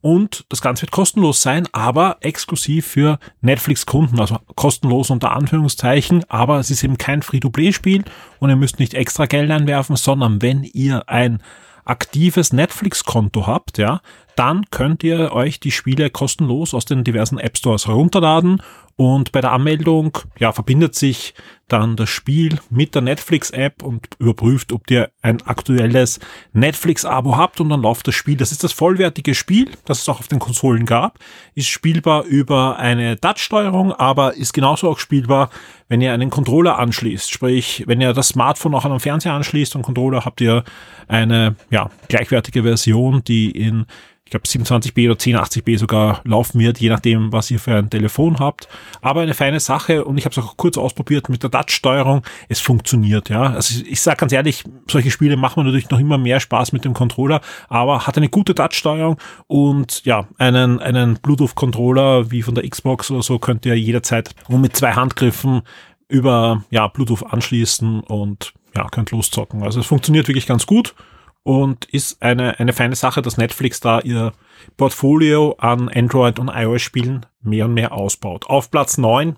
Und 0.00 0.44
das 0.48 0.62
Ganze 0.62 0.82
wird 0.82 0.92
kostenlos 0.92 1.42
sein, 1.42 1.66
aber 1.72 2.18
exklusiv 2.20 2.86
für 2.86 3.18
Netflix-Kunden, 3.40 4.20
also 4.20 4.38
kostenlos 4.54 5.10
unter 5.10 5.32
Anführungszeichen, 5.32 6.24
aber 6.28 6.60
es 6.60 6.70
ist 6.70 6.84
eben 6.84 6.98
kein 6.98 7.22
Free-to-Play-Spiel 7.22 8.04
und 8.38 8.48
ihr 8.48 8.56
müsst 8.56 8.78
nicht 8.78 8.94
extra 8.94 9.26
Geld 9.26 9.50
einwerfen, 9.50 9.96
sondern 9.96 10.40
wenn 10.40 10.62
ihr 10.62 11.08
ein 11.08 11.42
aktives 11.88 12.52
Netflix-Konto 12.52 13.46
habt, 13.46 13.78
ja, 13.78 14.00
dann 14.38 14.66
könnt 14.70 15.02
ihr 15.02 15.32
euch 15.32 15.58
die 15.58 15.72
Spiele 15.72 16.10
kostenlos 16.10 16.72
aus 16.72 16.84
den 16.84 17.02
diversen 17.02 17.38
App 17.38 17.58
Stores 17.58 17.88
herunterladen 17.88 18.62
und 19.00 19.30
bei 19.30 19.40
der 19.40 19.52
Anmeldung, 19.52 20.18
ja, 20.40 20.50
verbindet 20.50 20.96
sich 20.96 21.32
dann 21.68 21.94
das 21.94 22.08
Spiel 22.08 22.58
mit 22.68 22.96
der 22.96 23.02
Netflix-App 23.02 23.84
und 23.84 24.08
überprüft, 24.18 24.72
ob 24.72 24.90
ihr 24.90 25.10
ein 25.22 25.40
aktuelles 25.42 26.18
Netflix-Abo 26.52 27.36
habt 27.36 27.60
und 27.60 27.68
dann 27.68 27.80
läuft 27.80 28.08
das 28.08 28.16
Spiel. 28.16 28.36
Das 28.36 28.50
ist 28.50 28.64
das 28.64 28.72
vollwertige 28.72 29.36
Spiel, 29.36 29.70
das 29.84 30.00
es 30.00 30.08
auch 30.08 30.18
auf 30.18 30.26
den 30.26 30.40
Konsolen 30.40 30.84
gab, 30.84 31.20
ist 31.54 31.68
spielbar 31.68 32.24
über 32.24 32.76
eine 32.78 33.20
Touch-Steuerung, 33.20 33.92
aber 33.92 34.34
ist 34.34 34.52
genauso 34.52 34.90
auch 34.90 34.98
spielbar, 34.98 35.50
wenn 35.88 36.00
ihr 36.00 36.12
einen 36.12 36.30
Controller 36.30 36.76
anschließt. 36.80 37.30
Sprich, 37.30 37.84
wenn 37.86 38.00
ihr 38.00 38.12
das 38.14 38.28
Smartphone 38.28 38.74
auch 38.74 38.84
an 38.84 38.90
den 38.90 39.00
Fernseher 39.00 39.34
anschließt 39.34 39.76
und 39.76 39.82
Controller 39.82 40.24
habt 40.24 40.40
ihr 40.40 40.64
eine, 41.06 41.54
ja, 41.70 41.88
gleichwertige 42.08 42.64
Version, 42.64 43.22
die 43.22 43.52
in 43.52 43.86
ich 44.28 44.30
glaube 44.30 44.46
27b 44.46 45.10
oder 45.10 45.18
1080b 45.18 45.78
sogar 45.78 46.20
laufen 46.24 46.60
wird, 46.60 46.78
je 46.78 46.90
nachdem, 46.90 47.32
was 47.32 47.50
ihr 47.50 47.58
für 47.58 47.74
ein 47.76 47.88
Telefon 47.88 48.38
habt. 48.38 48.68
Aber 49.00 49.22
eine 49.22 49.32
feine 49.32 49.58
Sache 49.58 50.04
und 50.04 50.18
ich 50.18 50.26
habe 50.26 50.38
es 50.38 50.38
auch 50.38 50.58
kurz 50.58 50.76
ausprobiert 50.76 51.30
mit 51.30 51.42
der 51.42 51.50
Touch-Steuerung. 51.50 52.20
Es 52.50 52.60
funktioniert, 52.60 53.30
ja. 53.30 53.54
Also 53.54 53.80
ich, 53.80 53.92
ich 53.92 54.00
sage 54.02 54.18
ganz 54.18 54.32
ehrlich, 54.32 54.64
solche 54.86 55.10
Spiele 55.10 55.38
machen 55.38 55.64
natürlich 55.64 55.88
noch 55.88 55.98
immer 55.98 56.18
mehr 56.18 56.40
Spaß 56.40 56.72
mit 56.72 56.84
dem 56.84 56.92
Controller, 56.92 57.40
aber 57.68 58.06
hat 58.06 58.18
eine 58.18 58.28
gute 58.28 58.54
Touch-Steuerung 58.54 59.16
und 59.46 60.04
ja, 60.04 60.28
einen, 60.36 60.78
einen 60.78 61.14
Bluetooth-Controller 61.22 62.30
wie 62.30 62.42
von 62.42 62.54
der 62.54 62.68
Xbox 62.68 63.10
oder 63.10 63.22
so 63.22 63.38
könnt 63.38 63.64
ihr 63.64 63.78
jederzeit 63.78 64.34
und 64.48 64.60
mit 64.60 64.76
zwei 64.76 64.92
Handgriffen 64.92 65.62
über 66.06 66.64
ja, 66.68 66.86
Bluetooth 66.88 67.24
anschließen 67.24 68.00
und 68.00 68.52
ja, 68.76 68.88
könnt 68.90 69.10
loszocken. 69.10 69.62
Also 69.62 69.80
es 69.80 69.86
funktioniert 69.86 70.28
wirklich 70.28 70.46
ganz 70.46 70.66
gut 70.66 70.94
und 71.48 71.86
ist 71.86 72.20
eine, 72.20 72.60
eine 72.60 72.74
feine 72.74 72.94
Sache, 72.94 73.22
dass 73.22 73.38
Netflix 73.38 73.80
da 73.80 74.00
ihr 74.00 74.34
Portfolio 74.76 75.54
an 75.56 75.88
Android 75.88 76.38
und 76.38 76.50
iOS 76.52 76.82
Spielen 76.82 77.24
mehr 77.40 77.64
und 77.64 77.72
mehr 77.72 77.92
ausbaut. 77.92 78.44
Auf 78.48 78.70
Platz 78.70 78.98
9 78.98 79.36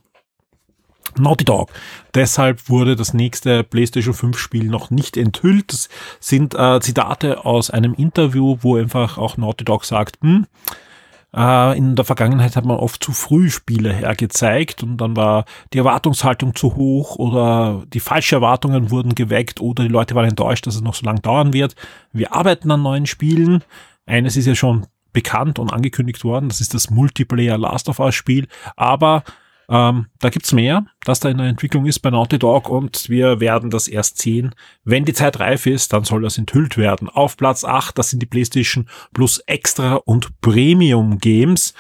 Naughty 1.17 1.45
Dog. 1.45 1.71
Deshalb 2.13 2.69
wurde 2.69 2.97
das 2.97 3.15
nächste 3.15 3.63
PlayStation 3.63 4.13
5 4.13 4.37
Spiel 4.37 4.65
noch 4.65 4.91
nicht 4.91 5.17
enthüllt. 5.17 5.73
Das 5.73 5.89
sind 6.19 6.57
äh, 6.57 6.81
Zitate 6.81 7.45
aus 7.45 7.71
einem 7.71 7.95
Interview, 7.95 8.57
wo 8.61 8.75
einfach 8.75 9.17
auch 9.17 9.37
Naughty 9.37 9.65
Dog 9.65 9.85
sagt, 9.85 10.19
hm, 10.21 10.49
äh, 11.35 11.79
in 11.79 11.97
der 11.97 12.05
Vergangenheit 12.05 12.57
hat 12.57 12.65
man 12.65 12.77
oft 12.77 13.03
zu 13.03 13.13
früh 13.13 13.51
Spiele 13.51 13.93
hergezeigt 13.93 14.83
und 14.83 14.97
dann 14.99 15.17
war 15.17 15.45
die 15.73 15.79
Erwartungshaltung 15.79 16.55
zu 16.55 16.77
hoch 16.77 17.17
oder 17.17 17.85
die 17.93 18.01
falschen 18.01 18.37
Erwartungen 18.37 18.91
wurden 18.91 19.15
geweckt 19.15 19.61
oder 19.61 19.85
die 19.85 19.91
Leute 19.91 20.15
waren 20.15 20.29
enttäuscht, 20.29 20.67
dass 20.67 20.75
es 20.75 20.83
noch 20.83 20.95
so 20.95 21.07
lange 21.07 21.21
dauern 21.21 21.53
wird. 21.53 21.77
Wir 22.13 22.33
arbeiten 22.35 22.71
an 22.71 22.83
neuen 22.83 23.07
Spielen. 23.07 23.63
Eines 24.07 24.37
ist 24.37 24.47
ja 24.47 24.55
schon 24.55 24.87
bekannt 25.13 25.59
und 25.59 25.73
angekündigt 25.73 26.25
worden, 26.25 26.49
das 26.49 26.61
ist 26.61 26.75
das 26.75 26.91
Multiplayer 26.91 27.59
Last 27.59 27.89
of 27.89 27.99
Us 27.99 28.15
Spiel, 28.15 28.47
aber 28.77 29.25
ähm, 29.71 30.07
da 30.19 30.31
gibt's 30.31 30.53
mehr, 30.53 30.85
das 31.05 31.21
da 31.21 31.29
in 31.29 31.39
der 31.39 31.47
Entwicklung 31.47 31.87
ist 31.87 32.01
bei 32.01 32.11
Naughty 32.11 32.41
Dog 32.41 32.69
und 32.69 33.09
wir 33.09 33.39
werden 33.39 33.71
das 33.71 33.87
erst 33.87 34.19
sehen. 34.19 34.53
Wenn 34.83 35.05
die 35.05 35.13
Zeit 35.13 35.39
reif 35.39 35.67
ist, 35.67 35.93
dann 35.93 36.03
soll 36.03 36.23
das 36.23 36.39
enthüllt 36.39 36.77
werden. 36.77 37.09
Auf 37.09 37.37
Platz 37.37 37.65
8, 37.65 37.97
das 37.97 38.11
sind 38.11 38.21
die 38.21 38.27
PlayStation 38.27 38.89
Plus 39.15 39.39
Extra 39.47 39.95
und 39.95 40.41
Premium 40.41 41.19
Games 41.19 41.73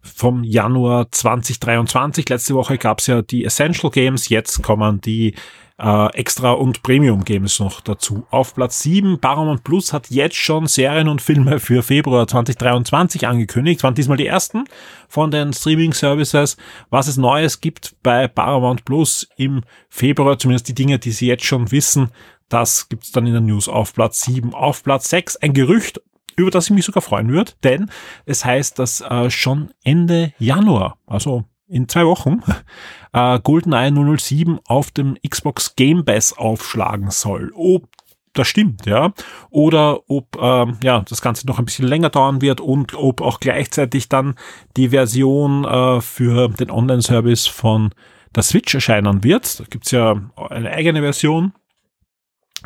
vom 0.00 0.42
Januar 0.42 1.10
2023. 1.12 2.28
Letzte 2.28 2.54
Woche 2.56 2.78
gab's 2.78 3.06
ja 3.06 3.22
die 3.22 3.44
Essential 3.44 3.92
Games, 3.92 4.28
jetzt 4.28 4.62
kommen 4.62 5.00
die 5.00 5.34
äh, 5.78 6.06
Extra- 6.14 6.52
und 6.52 6.82
Premium-Games 6.82 7.60
noch 7.60 7.80
dazu. 7.80 8.26
Auf 8.30 8.54
Platz 8.54 8.80
7, 8.80 9.20
Paramount 9.20 9.64
Plus 9.64 9.92
hat 9.92 10.10
jetzt 10.10 10.36
schon 10.36 10.66
Serien 10.66 11.08
und 11.08 11.20
Filme 11.20 11.60
für 11.60 11.82
Februar 11.82 12.26
2023 12.26 13.26
angekündigt. 13.26 13.82
waren 13.82 13.94
diesmal 13.94 14.16
die 14.16 14.26
ersten 14.26 14.64
von 15.08 15.30
den 15.30 15.52
Streaming-Services. 15.52 16.56
Was 16.90 17.08
es 17.08 17.16
Neues 17.16 17.60
gibt 17.60 17.96
bei 18.02 18.28
Paramount 18.28 18.84
Plus 18.84 19.28
im 19.36 19.62
Februar, 19.88 20.38
zumindest 20.38 20.68
die 20.68 20.74
Dinge, 20.74 20.98
die 20.98 21.12
Sie 21.12 21.26
jetzt 21.26 21.44
schon 21.44 21.70
wissen, 21.70 22.10
das 22.48 22.88
gibt's 22.88 23.12
dann 23.12 23.26
in 23.26 23.32
der 23.32 23.42
News 23.42 23.68
auf 23.68 23.92
Platz 23.92 24.22
7. 24.22 24.54
Auf 24.54 24.82
Platz 24.82 25.10
6 25.10 25.36
ein 25.36 25.52
Gerücht, 25.52 26.00
über 26.36 26.50
das 26.50 26.66
ich 26.66 26.70
mich 26.70 26.84
sogar 26.84 27.02
freuen 27.02 27.32
würde, 27.32 27.52
denn 27.64 27.90
es 28.24 28.44
heißt, 28.44 28.78
dass 28.78 29.00
äh, 29.00 29.30
schon 29.30 29.70
Ende 29.82 30.32
Januar, 30.38 30.98
also 31.06 31.44
in 31.68 31.88
zwei 31.88 32.06
Wochen 32.06 32.42
äh, 33.12 33.38
GoldenEye 33.40 33.92
007 34.18 34.60
auf 34.66 34.90
dem 34.90 35.16
Xbox 35.26 35.76
Game 35.76 36.04
Pass 36.04 36.36
aufschlagen 36.36 37.10
soll. 37.10 37.52
Ob 37.54 37.88
das 38.32 38.48
stimmt, 38.48 38.84
ja, 38.84 39.12
oder 39.50 40.00
ob 40.10 40.36
ähm, 40.40 40.76
ja 40.82 41.02
das 41.08 41.22
Ganze 41.22 41.46
noch 41.46 41.58
ein 41.58 41.64
bisschen 41.64 41.86
länger 41.86 42.10
dauern 42.10 42.42
wird 42.42 42.60
und 42.60 42.94
ob 42.94 43.22
auch 43.22 43.40
gleichzeitig 43.40 44.08
dann 44.08 44.34
die 44.76 44.90
Version 44.90 45.64
äh, 45.64 46.00
für 46.02 46.48
den 46.48 46.70
Online-Service 46.70 47.46
von 47.46 47.90
der 48.34 48.42
Switch 48.42 48.74
erscheinen 48.74 49.24
wird. 49.24 49.58
Da 49.58 49.64
gibt's 49.68 49.90
ja 49.90 50.20
eine 50.50 50.70
eigene 50.70 51.00
Version 51.00 51.52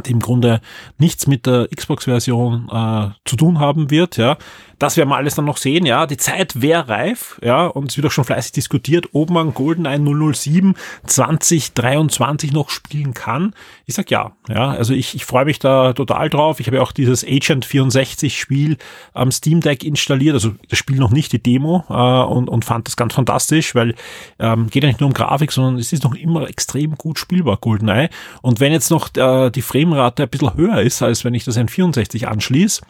die 0.06 0.12
im 0.12 0.20
Grunde 0.20 0.60
nichts 0.98 1.26
mit 1.26 1.46
der 1.46 1.68
Xbox-Version 1.74 2.68
äh, 2.72 3.08
zu 3.24 3.36
tun 3.36 3.58
haben 3.58 3.90
wird, 3.90 4.16
ja. 4.16 4.36
Das 4.78 4.96
werden 4.96 5.10
wir 5.10 5.16
alles 5.16 5.34
dann 5.34 5.44
noch 5.44 5.58
sehen, 5.58 5.84
ja. 5.84 6.06
Die 6.06 6.16
Zeit 6.16 6.62
wäre 6.62 6.88
reif, 6.88 7.38
ja, 7.42 7.66
und 7.66 7.90
es 7.90 7.96
wird 7.96 8.06
auch 8.06 8.10
schon 8.10 8.24
fleißig 8.24 8.52
diskutiert, 8.52 9.08
ob 9.12 9.30
man 9.30 9.52
GoldenEye 9.52 9.98
007 10.34 10.74
2023 11.06 12.52
noch 12.52 12.70
spielen 12.70 13.12
kann. 13.12 13.54
Ich 13.84 13.94
sag 13.94 14.10
ja, 14.10 14.32
ja. 14.48 14.70
Also 14.70 14.94
ich, 14.94 15.14
ich 15.14 15.24
freue 15.24 15.44
mich 15.44 15.58
da 15.58 15.92
total 15.92 16.30
drauf. 16.30 16.60
Ich 16.60 16.66
habe 16.66 16.76
ja 16.76 16.82
auch 16.82 16.92
dieses 16.92 17.24
Agent 17.24 17.64
64 17.64 18.38
Spiel 18.38 18.78
am 19.12 19.30
Steam 19.30 19.60
Deck 19.60 19.84
installiert, 19.84 20.34
also 20.34 20.52
das 20.68 20.78
Spiel 20.78 20.96
noch 20.96 21.10
nicht, 21.10 21.32
die 21.32 21.42
Demo, 21.42 21.84
äh, 21.90 21.92
und, 21.92 22.48
und 22.48 22.64
fand 22.64 22.86
das 22.86 22.96
ganz 22.96 23.14
fantastisch, 23.14 23.74
weil 23.74 23.94
ähm, 24.38 24.68
geht 24.70 24.82
ja 24.82 24.88
nicht 24.88 25.00
nur 25.00 25.08
um 25.08 25.14
Grafik, 25.14 25.52
sondern 25.52 25.78
es 25.78 25.92
ist 25.92 26.04
noch 26.04 26.14
immer 26.14 26.48
extrem 26.48 26.94
gut 26.96 27.18
spielbar, 27.18 27.58
GoldenEye. 27.58 28.08
Und 28.42 28.60
wenn 28.60 28.72
jetzt 28.72 28.90
noch 28.90 29.14
äh, 29.16 29.50
die 29.50 29.62
Framerate 29.90 30.22
ein 30.22 30.28
bisschen 30.28 30.54
höher 30.54 30.80
ist, 30.80 31.02
als 31.02 31.24
wenn 31.24 31.34
ich 31.34 31.44
das 31.44 31.58
N64 31.58 32.24
anschließe, 32.26 32.82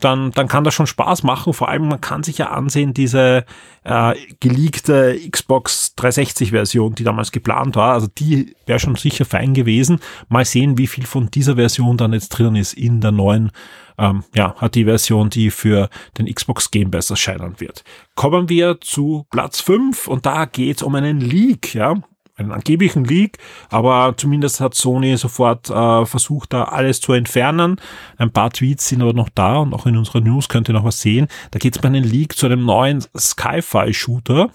dann, 0.00 0.30
dann 0.30 0.46
kann 0.46 0.62
das 0.62 0.74
schon 0.74 0.86
Spaß 0.86 1.24
machen. 1.24 1.52
Vor 1.52 1.68
allem, 1.68 1.88
man 1.88 2.00
kann 2.00 2.22
sich 2.22 2.38
ja 2.38 2.50
ansehen, 2.50 2.94
diese 2.94 3.44
äh, 3.82 4.14
geleakte 4.38 5.18
Xbox 5.28 5.94
360-Version, 5.98 6.94
die 6.94 7.02
damals 7.02 7.32
geplant 7.32 7.74
war. 7.74 7.94
Also 7.94 8.06
die 8.06 8.54
wäre 8.66 8.78
schon 8.78 8.94
sicher 8.94 9.24
fein 9.24 9.54
gewesen. 9.54 9.98
Mal 10.28 10.44
sehen, 10.44 10.78
wie 10.78 10.86
viel 10.86 11.04
von 11.04 11.30
dieser 11.32 11.56
Version 11.56 11.96
dann 11.96 12.12
jetzt 12.12 12.28
drin 12.28 12.54
ist 12.54 12.74
in 12.74 13.00
der 13.00 13.10
neuen, 13.10 13.50
ähm, 13.98 14.22
ja, 14.36 14.54
hat 14.58 14.76
die 14.76 14.84
Version, 14.84 15.30
die 15.30 15.50
für 15.50 15.88
den 16.16 16.32
Xbox 16.32 16.70
Game 16.70 16.92
Pass 16.92 17.10
erscheinen 17.10 17.58
wird. 17.58 17.82
Kommen 18.14 18.48
wir 18.48 18.80
zu 18.80 19.26
Platz 19.30 19.60
5 19.60 20.06
und 20.06 20.26
da 20.26 20.44
geht 20.44 20.76
es 20.76 20.82
um 20.84 20.94
einen 20.94 21.20
Leak, 21.20 21.74
ja 21.74 21.96
einen 22.38 22.52
angeblichen 22.52 23.04
Leak, 23.04 23.38
aber 23.68 24.14
zumindest 24.16 24.60
hat 24.60 24.74
Sony 24.74 25.16
sofort 25.16 25.68
äh, 25.70 26.06
versucht, 26.06 26.52
da 26.52 26.64
alles 26.64 27.00
zu 27.00 27.12
entfernen. 27.12 27.80
Ein 28.16 28.30
paar 28.30 28.50
Tweets 28.50 28.88
sind 28.88 29.02
aber 29.02 29.12
noch 29.12 29.28
da 29.28 29.58
und 29.58 29.74
auch 29.74 29.86
in 29.86 29.96
unserer 29.96 30.20
News 30.20 30.48
könnt 30.48 30.68
ihr 30.68 30.74
noch 30.74 30.84
was 30.84 31.00
sehen. 31.00 31.26
Da 31.50 31.58
geht 31.58 31.74
es 31.76 31.82
bei 31.82 31.88
einem 31.88 32.04
Leak 32.04 32.36
zu 32.36 32.46
einem 32.46 32.64
neuen 32.64 33.04
Sci-Fi-Shooter 33.16 34.50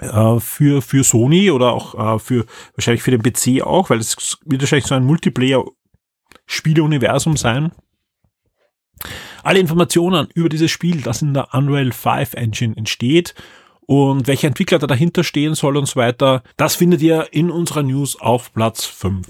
äh, 0.00 0.40
für, 0.40 0.82
für 0.82 1.04
Sony 1.04 1.50
oder 1.50 1.72
auch 1.72 2.16
äh, 2.16 2.18
für 2.18 2.46
wahrscheinlich 2.76 3.02
für 3.02 3.16
den 3.16 3.22
PC 3.22 3.62
auch, 3.62 3.90
weil 3.90 3.98
es 3.98 4.38
wird 4.44 4.62
wahrscheinlich 4.62 4.86
so 4.86 4.94
ein 4.94 5.04
Multiplayer-Spieleuniversum 5.04 7.36
sein. 7.36 7.72
Alle 9.42 9.58
Informationen 9.58 10.28
über 10.34 10.48
dieses 10.48 10.70
Spiel, 10.70 11.02
das 11.02 11.22
in 11.22 11.34
der 11.34 11.52
Unreal 11.52 11.90
5 11.90 12.34
Engine 12.34 12.76
entsteht 12.76 13.34
und 13.86 14.26
welche 14.26 14.46
Entwickler 14.46 14.78
da 14.78 14.86
dahinter 14.86 15.24
stehen 15.24 15.54
soll 15.54 15.76
und 15.76 15.86
so 15.86 15.96
weiter, 15.96 16.42
das 16.56 16.76
findet 16.76 17.02
ihr 17.02 17.28
in 17.32 17.50
unserer 17.50 17.82
News 17.82 18.20
auf 18.20 18.52
Platz 18.52 18.84
5. 18.84 19.26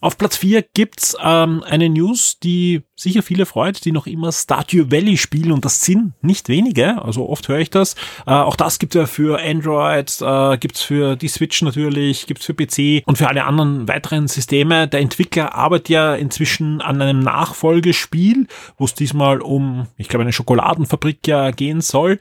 Auf 0.00 0.16
Platz 0.16 0.36
4 0.36 0.62
gibt's 0.74 1.16
ähm, 1.22 1.64
eine 1.64 1.88
News, 1.88 2.38
die 2.38 2.82
sicher 2.94 3.22
viele 3.22 3.46
freut, 3.46 3.84
die 3.84 3.92
noch 3.92 4.06
immer 4.06 4.32
Stardew 4.32 4.90
Valley 4.90 5.16
spielen 5.16 5.52
und 5.52 5.64
das 5.64 5.82
sind 5.82 6.12
nicht 6.22 6.48
wenige, 6.48 7.02
also 7.02 7.28
oft 7.28 7.48
höre 7.48 7.58
ich 7.58 7.70
das. 7.70 7.94
Äh, 8.26 8.30
auch 8.30 8.56
das 8.56 8.78
gibt's 8.78 8.94
ja 8.94 9.06
für 9.06 9.40
Android, 9.40 10.16
äh, 10.20 10.56
gibt's 10.58 10.82
für 10.82 11.16
die 11.16 11.28
Switch 11.28 11.62
natürlich, 11.62 12.26
gibt's 12.26 12.46
für 12.46 12.54
PC 12.54 13.02
und 13.06 13.18
für 13.18 13.28
alle 13.28 13.44
anderen 13.44 13.88
weiteren 13.88 14.28
Systeme. 14.28 14.88
Der 14.88 15.00
Entwickler 15.00 15.54
arbeitet 15.54 15.88
ja 15.88 16.14
inzwischen 16.14 16.80
an 16.80 17.02
einem 17.02 17.20
Nachfolgespiel, 17.20 18.46
wo 18.78 18.84
es 18.84 18.94
diesmal 18.94 19.40
um, 19.40 19.88
ich 19.96 20.08
glaube, 20.08 20.22
eine 20.22 20.32
Schokoladenfabrik 20.32 21.26
ja 21.26 21.50
gehen 21.50 21.80
soll. 21.80 22.20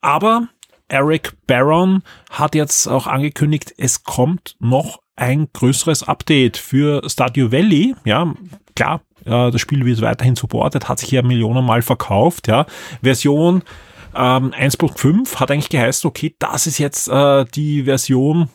Aber 0.00 0.48
Eric 0.88 1.36
Barron 1.46 2.02
hat 2.30 2.54
jetzt 2.54 2.86
auch 2.86 3.06
angekündigt, 3.06 3.74
es 3.76 4.04
kommt 4.04 4.56
noch 4.60 5.00
ein 5.16 5.48
größeres 5.52 6.04
Update 6.04 6.56
für 6.56 7.08
Stadio 7.08 7.50
Valley. 7.50 7.94
Ja, 8.04 8.34
klar, 8.74 9.00
äh, 9.24 9.50
das 9.50 9.60
Spiel 9.60 9.84
wird 9.84 10.00
weiterhin 10.02 10.36
supportet, 10.36 10.88
hat 10.88 10.98
sich 10.98 11.10
ja 11.10 11.22
Millionenmal 11.22 11.82
verkauft. 11.82 12.48
Ja, 12.48 12.66
Version 13.02 13.62
ähm, 14.14 14.52
1.5 14.52 15.36
hat 15.36 15.50
eigentlich 15.50 15.68
geheißen, 15.68 16.08
okay, 16.08 16.34
das 16.38 16.66
ist 16.66 16.78
jetzt 16.78 17.08
äh, 17.08 17.44
die 17.54 17.84
Version, 17.84 18.48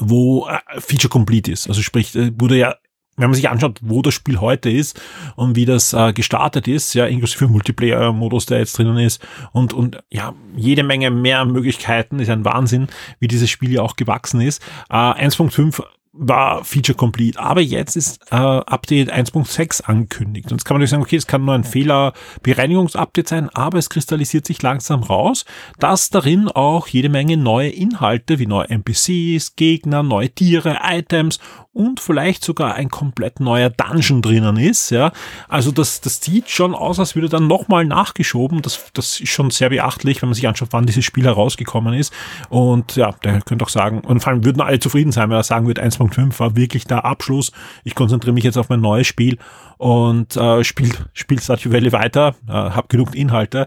wo 0.00 0.48
äh, 0.48 0.80
Feature 0.80 1.10
Complete 1.10 1.52
ist. 1.52 1.68
Also 1.68 1.82
sprich, 1.82 2.14
äh, 2.16 2.32
wurde 2.38 2.56
ja 2.56 2.76
wenn 3.16 3.28
man 3.28 3.34
sich 3.34 3.48
anschaut, 3.48 3.78
wo 3.82 4.02
das 4.02 4.14
Spiel 4.14 4.40
heute 4.40 4.70
ist 4.70 5.00
und 5.36 5.56
wie 5.56 5.64
das 5.64 5.92
äh, 5.92 6.12
gestartet 6.12 6.68
ist, 6.68 6.94
ja, 6.94 7.06
inklusive 7.06 7.48
Multiplayer-Modus, 7.48 8.46
der 8.46 8.58
jetzt 8.58 8.76
drinnen 8.76 8.98
ist 8.98 9.24
und, 9.52 9.72
und 9.72 10.02
ja, 10.10 10.34
jede 10.56 10.82
Menge 10.82 11.10
mehr 11.10 11.44
Möglichkeiten, 11.44 12.18
ist 12.18 12.30
ein 12.30 12.44
Wahnsinn, 12.44 12.88
wie 13.20 13.28
dieses 13.28 13.50
Spiel 13.50 13.72
ja 13.72 13.82
auch 13.82 13.96
gewachsen 13.96 14.40
ist. 14.40 14.62
Äh, 14.90 14.94
1.5 14.94 15.82
war 16.16 16.64
Feature 16.64 16.96
Complete. 16.96 17.38
Aber 17.38 17.60
jetzt 17.60 17.96
ist 17.96 18.20
äh, 18.30 18.36
Update 18.36 19.12
1.6 19.12 19.82
angekündigt. 19.84 20.50
Und 20.50 20.58
jetzt 20.58 20.64
kann 20.64 20.76
man 20.76 20.80
natürlich 20.80 20.90
sagen, 20.90 21.02
okay, 21.02 21.16
es 21.16 21.26
kann 21.26 21.44
nur 21.44 21.54
ein 21.54 21.64
Fehlerbereinigungsupdate 21.64 23.28
sein, 23.28 23.50
aber 23.50 23.78
es 23.78 23.90
kristallisiert 23.90 24.46
sich 24.46 24.62
langsam 24.62 25.02
raus, 25.02 25.44
dass 25.78 26.10
darin 26.10 26.48
auch 26.48 26.86
jede 26.86 27.08
Menge 27.08 27.36
neue 27.36 27.70
Inhalte 27.70 28.38
wie 28.38 28.46
neue 28.46 28.70
NPCs, 28.70 29.56
Gegner, 29.56 30.02
neue 30.02 30.30
Tiere, 30.30 30.78
Items 30.84 31.40
und 31.74 31.98
vielleicht 31.98 32.44
sogar 32.44 32.74
ein 32.74 32.88
komplett 32.88 33.40
neuer 33.40 33.68
Dungeon 33.68 34.22
drinnen 34.22 34.56
ist. 34.56 34.90
Ja, 34.90 35.12
also 35.48 35.72
das, 35.72 36.00
das 36.00 36.20
sieht 36.20 36.48
schon 36.48 36.74
aus, 36.74 37.00
als 37.00 37.16
würde 37.16 37.28
dann 37.28 37.48
nochmal 37.48 37.84
nachgeschoben. 37.84 38.62
Das, 38.62 38.92
das 38.94 39.20
ist 39.20 39.30
schon 39.30 39.50
sehr 39.50 39.70
beachtlich, 39.70 40.22
wenn 40.22 40.28
man 40.28 40.34
sich 40.34 40.46
anschaut, 40.46 40.68
wann 40.70 40.86
dieses 40.86 41.04
Spiel 41.04 41.24
herausgekommen 41.24 41.94
ist. 41.94 42.12
Und 42.48 42.94
ja, 42.94 43.10
der 43.24 43.40
könnte 43.42 43.64
auch 43.64 43.68
sagen, 43.68 44.00
und 44.00 44.20
vor 44.20 44.32
allem 44.32 44.44
würden 44.44 44.62
alle 44.62 44.78
zufrieden 44.78 45.10
sein, 45.10 45.28
wenn 45.28 45.36
er 45.36 45.42
sagen 45.42 45.66
würde, 45.66 45.82
1.5 46.08 46.38
war 46.40 46.56
wirklich 46.56 46.84
der 46.84 47.04
Abschluss. 47.04 47.52
Ich 47.84 47.94
konzentriere 47.94 48.34
mich 48.34 48.44
jetzt 48.44 48.58
auf 48.58 48.68
mein 48.68 48.80
neues 48.80 49.06
Spiel 49.06 49.38
und 49.78 50.36
äh, 50.36 50.64
spielt 50.64 51.06
spielt 51.12 51.42
Stardew 51.42 51.72
Valley 51.72 51.92
weiter, 51.92 52.34
äh, 52.48 52.52
habe 52.52 52.88
genug 52.88 53.14
Inhalte. 53.14 53.66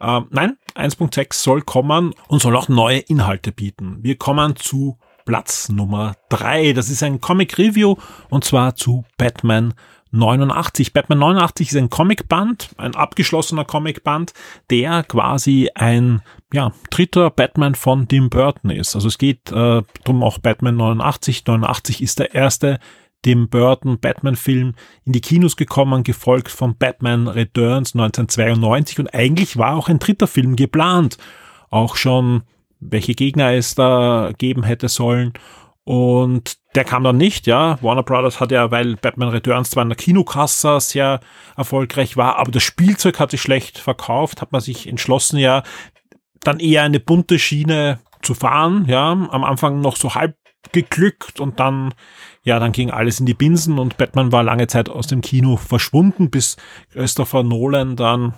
Äh, 0.00 0.20
nein, 0.30 0.56
1.6 0.74 1.34
soll 1.34 1.62
kommen 1.62 2.14
und 2.28 2.42
soll 2.42 2.56
auch 2.56 2.68
neue 2.68 2.98
Inhalte 2.98 3.52
bieten. 3.52 3.98
Wir 4.02 4.16
kommen 4.16 4.56
zu 4.56 4.98
Platz 5.24 5.68
Nummer 5.68 6.14
drei. 6.28 6.72
Das 6.72 6.88
ist 6.88 7.02
ein 7.02 7.20
Comic 7.20 7.58
Review 7.58 7.96
und 8.30 8.44
zwar 8.44 8.76
zu 8.76 9.04
Batman 9.18 9.74
89. 10.12 10.92
Batman 10.92 11.18
89 11.18 11.68
ist 11.68 11.76
ein 11.76 11.90
Comicband, 11.90 12.70
ein 12.78 12.94
abgeschlossener 12.94 13.64
Comicband, 13.64 14.32
der 14.70 15.02
quasi 15.02 15.70
ein 15.74 16.22
ja, 16.52 16.72
dritter 16.90 17.30
Batman 17.30 17.74
von 17.74 18.08
Tim 18.08 18.30
Burton 18.30 18.70
ist. 18.70 18.94
Also 18.94 19.08
es 19.08 19.18
geht 19.18 19.50
äh, 19.52 19.82
drum 20.04 20.22
auch 20.22 20.38
Batman 20.38 20.76
89. 20.76 21.44
89 21.46 22.02
ist 22.02 22.18
der 22.18 22.34
erste 22.34 22.78
Tim 23.22 23.48
Burton 23.48 23.98
Batman-Film 23.98 24.74
in 25.04 25.12
die 25.12 25.20
Kinos 25.20 25.56
gekommen, 25.56 26.04
gefolgt 26.04 26.48
von 26.48 26.76
Batman 26.76 27.26
Returns 27.26 27.94
1992 27.94 29.00
und 29.00 29.14
eigentlich 29.14 29.56
war 29.56 29.74
auch 29.76 29.88
ein 29.88 29.98
dritter 29.98 30.28
Film 30.28 30.54
geplant. 30.54 31.18
Auch 31.70 31.96
schon, 31.96 32.42
welche 32.78 33.14
Gegner 33.14 33.52
es 33.52 33.74
da 33.74 34.30
geben 34.38 34.62
hätte 34.62 34.88
sollen 34.88 35.32
und 35.82 36.58
der 36.76 36.84
kam 36.84 37.02
dann 37.02 37.16
nicht, 37.16 37.46
ja. 37.46 37.78
Warner 37.80 38.02
Brothers 38.02 38.38
hat 38.38 38.52
ja, 38.52 38.70
weil 38.70 38.96
Batman 38.96 39.30
Returns 39.30 39.70
zwar 39.70 39.82
in 39.82 39.88
der 39.88 39.96
Kinokasse 39.96 40.78
sehr 40.80 41.20
erfolgreich 41.56 42.16
war, 42.16 42.36
aber 42.36 42.50
das 42.50 42.62
Spielzeug 42.62 43.18
hat 43.18 43.30
sich 43.30 43.40
schlecht 43.40 43.78
verkauft, 43.78 44.42
hat 44.42 44.52
man 44.52 44.60
sich 44.60 44.86
entschlossen, 44.86 45.38
ja, 45.38 45.62
dann 46.40 46.60
eher 46.60 46.82
eine 46.82 47.00
bunte 47.00 47.38
Schiene 47.38 47.98
zu 48.22 48.34
fahren, 48.34 48.84
ja. 48.88 49.10
Am 49.10 49.44
Anfang 49.44 49.80
noch 49.80 49.96
so 49.96 50.14
halb 50.14 50.36
geglückt 50.72 51.40
und 51.40 51.60
dann, 51.60 51.94
ja, 52.42 52.58
dann 52.58 52.72
ging 52.72 52.90
alles 52.90 53.20
in 53.20 53.26
die 53.26 53.34
Binsen 53.34 53.78
und 53.78 53.96
Batman 53.96 54.32
war 54.32 54.42
lange 54.42 54.66
Zeit 54.66 54.88
aus 54.88 55.06
dem 55.06 55.22
Kino 55.22 55.56
verschwunden, 55.56 56.30
bis 56.30 56.56
Christopher 56.92 57.42
Nolan 57.42 57.96
dann 57.96 58.34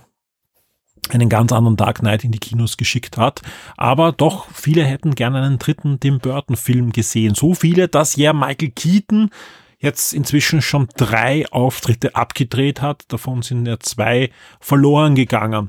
einen 1.10 1.28
ganz 1.28 1.52
anderen 1.52 1.76
Dark 1.76 1.98
Knight 2.00 2.24
in 2.24 2.32
die 2.32 2.38
Kinos 2.38 2.76
geschickt 2.76 3.16
hat. 3.16 3.42
Aber 3.76 4.12
doch, 4.12 4.46
viele 4.52 4.84
hätten 4.84 5.14
gerne 5.14 5.42
einen 5.42 5.58
dritten 5.58 6.00
Tim 6.00 6.18
Burton 6.18 6.56
Film 6.56 6.92
gesehen. 6.92 7.34
So 7.34 7.54
viele, 7.54 7.88
dass 7.88 8.16
ja 8.16 8.32
Michael 8.32 8.70
Keaton 8.70 9.30
jetzt 9.78 10.12
inzwischen 10.12 10.60
schon 10.60 10.88
drei 10.96 11.46
Auftritte 11.50 12.14
abgedreht 12.14 12.82
hat. 12.82 13.04
Davon 13.08 13.42
sind 13.42 13.66
ja 13.66 13.78
zwei 13.78 14.30
verloren 14.60 15.14
gegangen. 15.14 15.68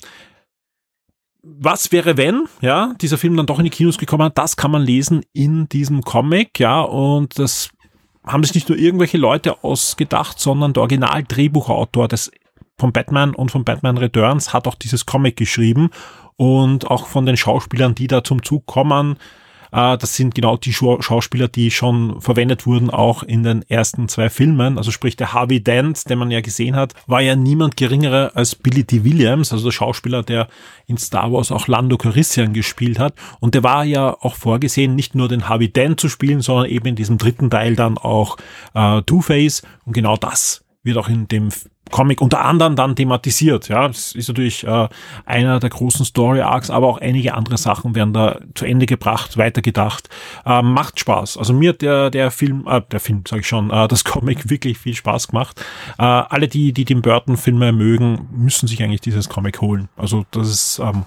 Was 1.41 1.91
wäre, 1.91 2.17
wenn, 2.17 2.45
ja, 2.59 2.93
dieser 2.99 3.17
Film 3.17 3.37
dann 3.37 3.45
doch 3.45 3.59
in 3.59 3.63
die 3.63 3.69
Kinos 3.69 3.97
gekommen 3.97 4.31
das 4.35 4.57
kann 4.57 4.71
man 4.71 4.81
lesen 4.81 5.23
in 5.31 5.69
diesem 5.69 6.01
Comic, 6.01 6.59
ja, 6.59 6.81
und 6.81 7.39
das 7.39 7.69
haben 8.25 8.43
sich 8.43 8.55
nicht 8.55 8.69
nur 8.69 8.77
irgendwelche 8.77 9.17
Leute 9.17 9.63
ausgedacht, 9.63 10.39
sondern 10.39 10.73
der 10.73 10.81
Original-Drehbuchautor 10.81 12.09
des 12.09 12.31
von 12.79 12.91
Batman 12.91 13.35
und 13.35 13.51
von 13.51 13.63
Batman 13.63 13.97
Returns 13.97 14.53
hat 14.53 14.67
auch 14.67 14.75
dieses 14.75 15.05
Comic 15.05 15.35
geschrieben 15.35 15.89
und 16.37 16.89
auch 16.89 17.07
von 17.07 17.25
den 17.25 17.37
Schauspielern, 17.37 17.95
die 17.95 18.07
da 18.07 18.23
zum 18.23 18.43
Zug 18.43 18.65
kommen. 18.65 19.17
Äh, 19.71 19.97
das 19.97 20.15
sind 20.15 20.35
genau 20.35 20.57
die 20.57 20.73
Schauspieler, 20.73 21.47
die 21.47 21.71
schon 21.71 22.21
verwendet 22.21 22.65
wurden, 22.65 22.89
auch 22.89 23.23
in 23.23 23.43
den 23.43 23.63
ersten 23.69 24.07
zwei 24.07 24.29
Filmen. 24.29 24.77
Also 24.77 24.91
sprich 24.91 25.15
der 25.15 25.33
Harvey 25.33 25.61
Dent, 25.61 26.09
den 26.09 26.19
man 26.19 26.31
ja 26.31 26.41
gesehen 26.41 26.75
hat, 26.75 26.93
war 27.07 27.21
ja 27.21 27.35
niemand 27.35 27.77
geringerer 27.77 28.31
als 28.35 28.55
Billy 28.55 28.83
D. 28.83 29.03
Williams, 29.03 29.51
also 29.51 29.65
der 29.65 29.71
Schauspieler, 29.71 30.23
der 30.23 30.47
in 30.87 30.97
Star 30.97 31.31
Wars 31.31 31.51
auch 31.51 31.67
Lando 31.67 31.97
Calrissian 31.97 32.53
gespielt 32.53 32.99
hat. 32.99 33.13
Und 33.39 33.55
der 33.55 33.63
war 33.63 33.83
ja 33.83 34.15
auch 34.21 34.35
vorgesehen, 34.35 34.95
nicht 34.95 35.15
nur 35.15 35.27
den 35.27 35.49
Harvey 35.49 35.71
Dent 35.71 35.99
zu 35.99 36.09
spielen, 36.09 36.41
sondern 36.41 36.67
eben 36.67 36.87
in 36.87 36.95
diesem 36.95 37.17
dritten 37.17 37.49
Teil 37.49 37.75
dann 37.75 37.97
auch 37.97 38.37
äh, 38.73 39.01
Two-Face. 39.03 39.63
Und 39.85 39.93
genau 39.93 40.17
das 40.17 40.63
wird 40.83 40.97
auch 40.97 41.09
in 41.09 41.27
dem 41.27 41.49
Comic 41.91 42.21
unter 42.21 42.43
anderem 42.43 42.75
dann 42.75 42.95
thematisiert. 42.95 43.67
Ja, 43.69 43.87
das 43.87 44.13
ist 44.13 44.27
natürlich 44.27 44.65
äh, 44.65 44.87
einer 45.25 45.59
der 45.59 45.69
großen 45.69 46.05
Story 46.05 46.41
Arcs, 46.41 46.69
aber 46.69 46.87
auch 46.87 46.99
einige 46.99 47.33
andere 47.33 47.57
Sachen 47.57 47.95
werden 47.95 48.13
da 48.13 48.39
zu 48.55 48.65
Ende 48.65 48.85
gebracht, 48.85 49.37
weitergedacht. 49.37 50.09
Äh, 50.45 50.61
macht 50.61 50.99
Spaß. 50.99 51.37
Also 51.37 51.53
mir 51.53 51.69
hat 51.69 51.81
der 51.81 52.09
der 52.09 52.31
Film, 52.31 52.65
äh, 52.67 52.81
der 52.91 52.99
Film 52.99 53.23
sage 53.27 53.41
ich 53.41 53.47
schon, 53.47 53.71
äh, 53.71 53.87
das 53.87 54.03
Comic 54.03 54.49
wirklich 54.49 54.77
viel 54.77 54.95
Spaß 54.95 55.29
gemacht. 55.29 55.63
Äh, 55.97 56.03
alle 56.03 56.47
die 56.47 56.73
die 56.73 56.85
den 56.85 57.01
Burton 57.01 57.37
Filme 57.37 57.71
mögen, 57.71 58.27
müssen 58.31 58.67
sich 58.67 58.81
eigentlich 58.83 59.01
dieses 59.01 59.29
Comic 59.29 59.61
holen. 59.61 59.89
Also 59.97 60.25
das 60.31 60.49
ist 60.49 60.79
ähm, 60.79 61.05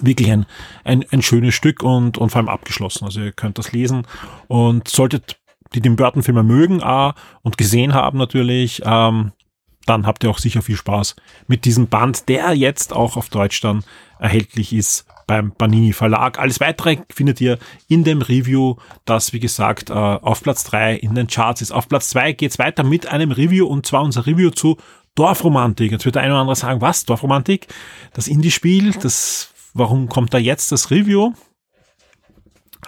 wirklich 0.00 0.30
ein, 0.30 0.46
ein, 0.84 1.04
ein 1.10 1.22
schönes 1.22 1.54
Stück 1.54 1.82
und, 1.82 2.18
und 2.18 2.30
vor 2.30 2.38
allem 2.38 2.48
abgeschlossen. 2.48 3.04
Also 3.04 3.20
ihr 3.20 3.32
könnt 3.32 3.58
das 3.58 3.72
lesen 3.72 4.06
und 4.48 4.88
solltet 4.88 5.36
die 5.74 5.80
den 5.80 5.96
Burton-Filme 5.96 6.42
mögen 6.42 6.80
äh, 6.80 7.12
und 7.42 7.58
gesehen 7.58 7.94
haben 7.94 8.18
natürlich, 8.18 8.82
ähm, 8.84 9.32
dann 9.86 10.06
habt 10.06 10.24
ihr 10.24 10.30
auch 10.30 10.38
sicher 10.38 10.62
viel 10.62 10.76
Spaß 10.76 11.16
mit 11.46 11.64
diesem 11.64 11.88
Band, 11.88 12.28
der 12.28 12.54
jetzt 12.54 12.92
auch 12.92 13.16
auf 13.16 13.28
Deutsch 13.28 13.60
dann 13.60 13.84
erhältlich 14.18 14.72
ist 14.72 15.06
beim 15.26 15.52
Panini 15.52 15.92
Verlag. 15.92 16.38
Alles 16.38 16.60
weitere 16.60 16.98
findet 17.10 17.40
ihr 17.40 17.58
in 17.88 18.04
dem 18.04 18.22
Review, 18.22 18.76
das 19.04 19.32
wie 19.32 19.40
gesagt 19.40 19.90
äh, 19.90 19.92
auf 19.92 20.42
Platz 20.42 20.64
drei 20.64 20.94
in 20.94 21.14
den 21.14 21.26
Charts 21.26 21.62
ist. 21.62 21.72
Auf 21.72 21.88
Platz 21.88 22.10
zwei 22.10 22.32
geht's 22.32 22.58
weiter 22.58 22.84
mit 22.84 23.06
einem 23.06 23.30
Review 23.30 23.66
und 23.66 23.86
zwar 23.86 24.02
unser 24.02 24.26
Review 24.26 24.50
zu 24.50 24.76
Dorfromantik. 25.14 25.92
Jetzt 25.92 26.04
wird 26.04 26.16
der 26.16 26.22
eine 26.22 26.32
oder 26.32 26.40
andere 26.40 26.56
sagen, 26.56 26.80
was? 26.80 27.04
Dorfromantik? 27.04 27.68
Das 28.12 28.28
Indie-Spiel, 28.28 28.92
das, 28.92 29.52
warum 29.72 30.08
kommt 30.08 30.34
da 30.34 30.38
jetzt 30.38 30.72
das 30.72 30.90
Review? 30.90 31.32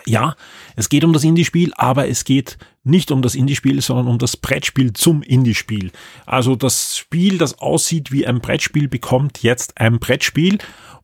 Ja, 0.06 0.36
es 0.76 0.88
geht 0.88 1.04
um 1.04 1.12
das 1.12 1.24
Indie-Spiel, 1.24 1.72
aber 1.76 2.08
es 2.08 2.24
geht 2.24 2.58
nicht 2.84 3.10
um 3.10 3.22
das 3.22 3.34
Indie-Spiel, 3.34 3.80
sondern 3.82 4.06
um 4.06 4.18
das 4.18 4.36
Brettspiel 4.36 4.92
zum 4.92 5.22
Indie-Spiel. 5.22 5.90
Also 6.24 6.54
das 6.54 6.96
Spiel, 6.96 7.38
das 7.38 7.58
aussieht 7.58 8.12
wie 8.12 8.26
ein 8.26 8.40
Brettspiel, 8.40 8.86
bekommt 8.88 9.42
jetzt 9.42 9.78
ein 9.78 9.98
Brettspiel 9.98 10.58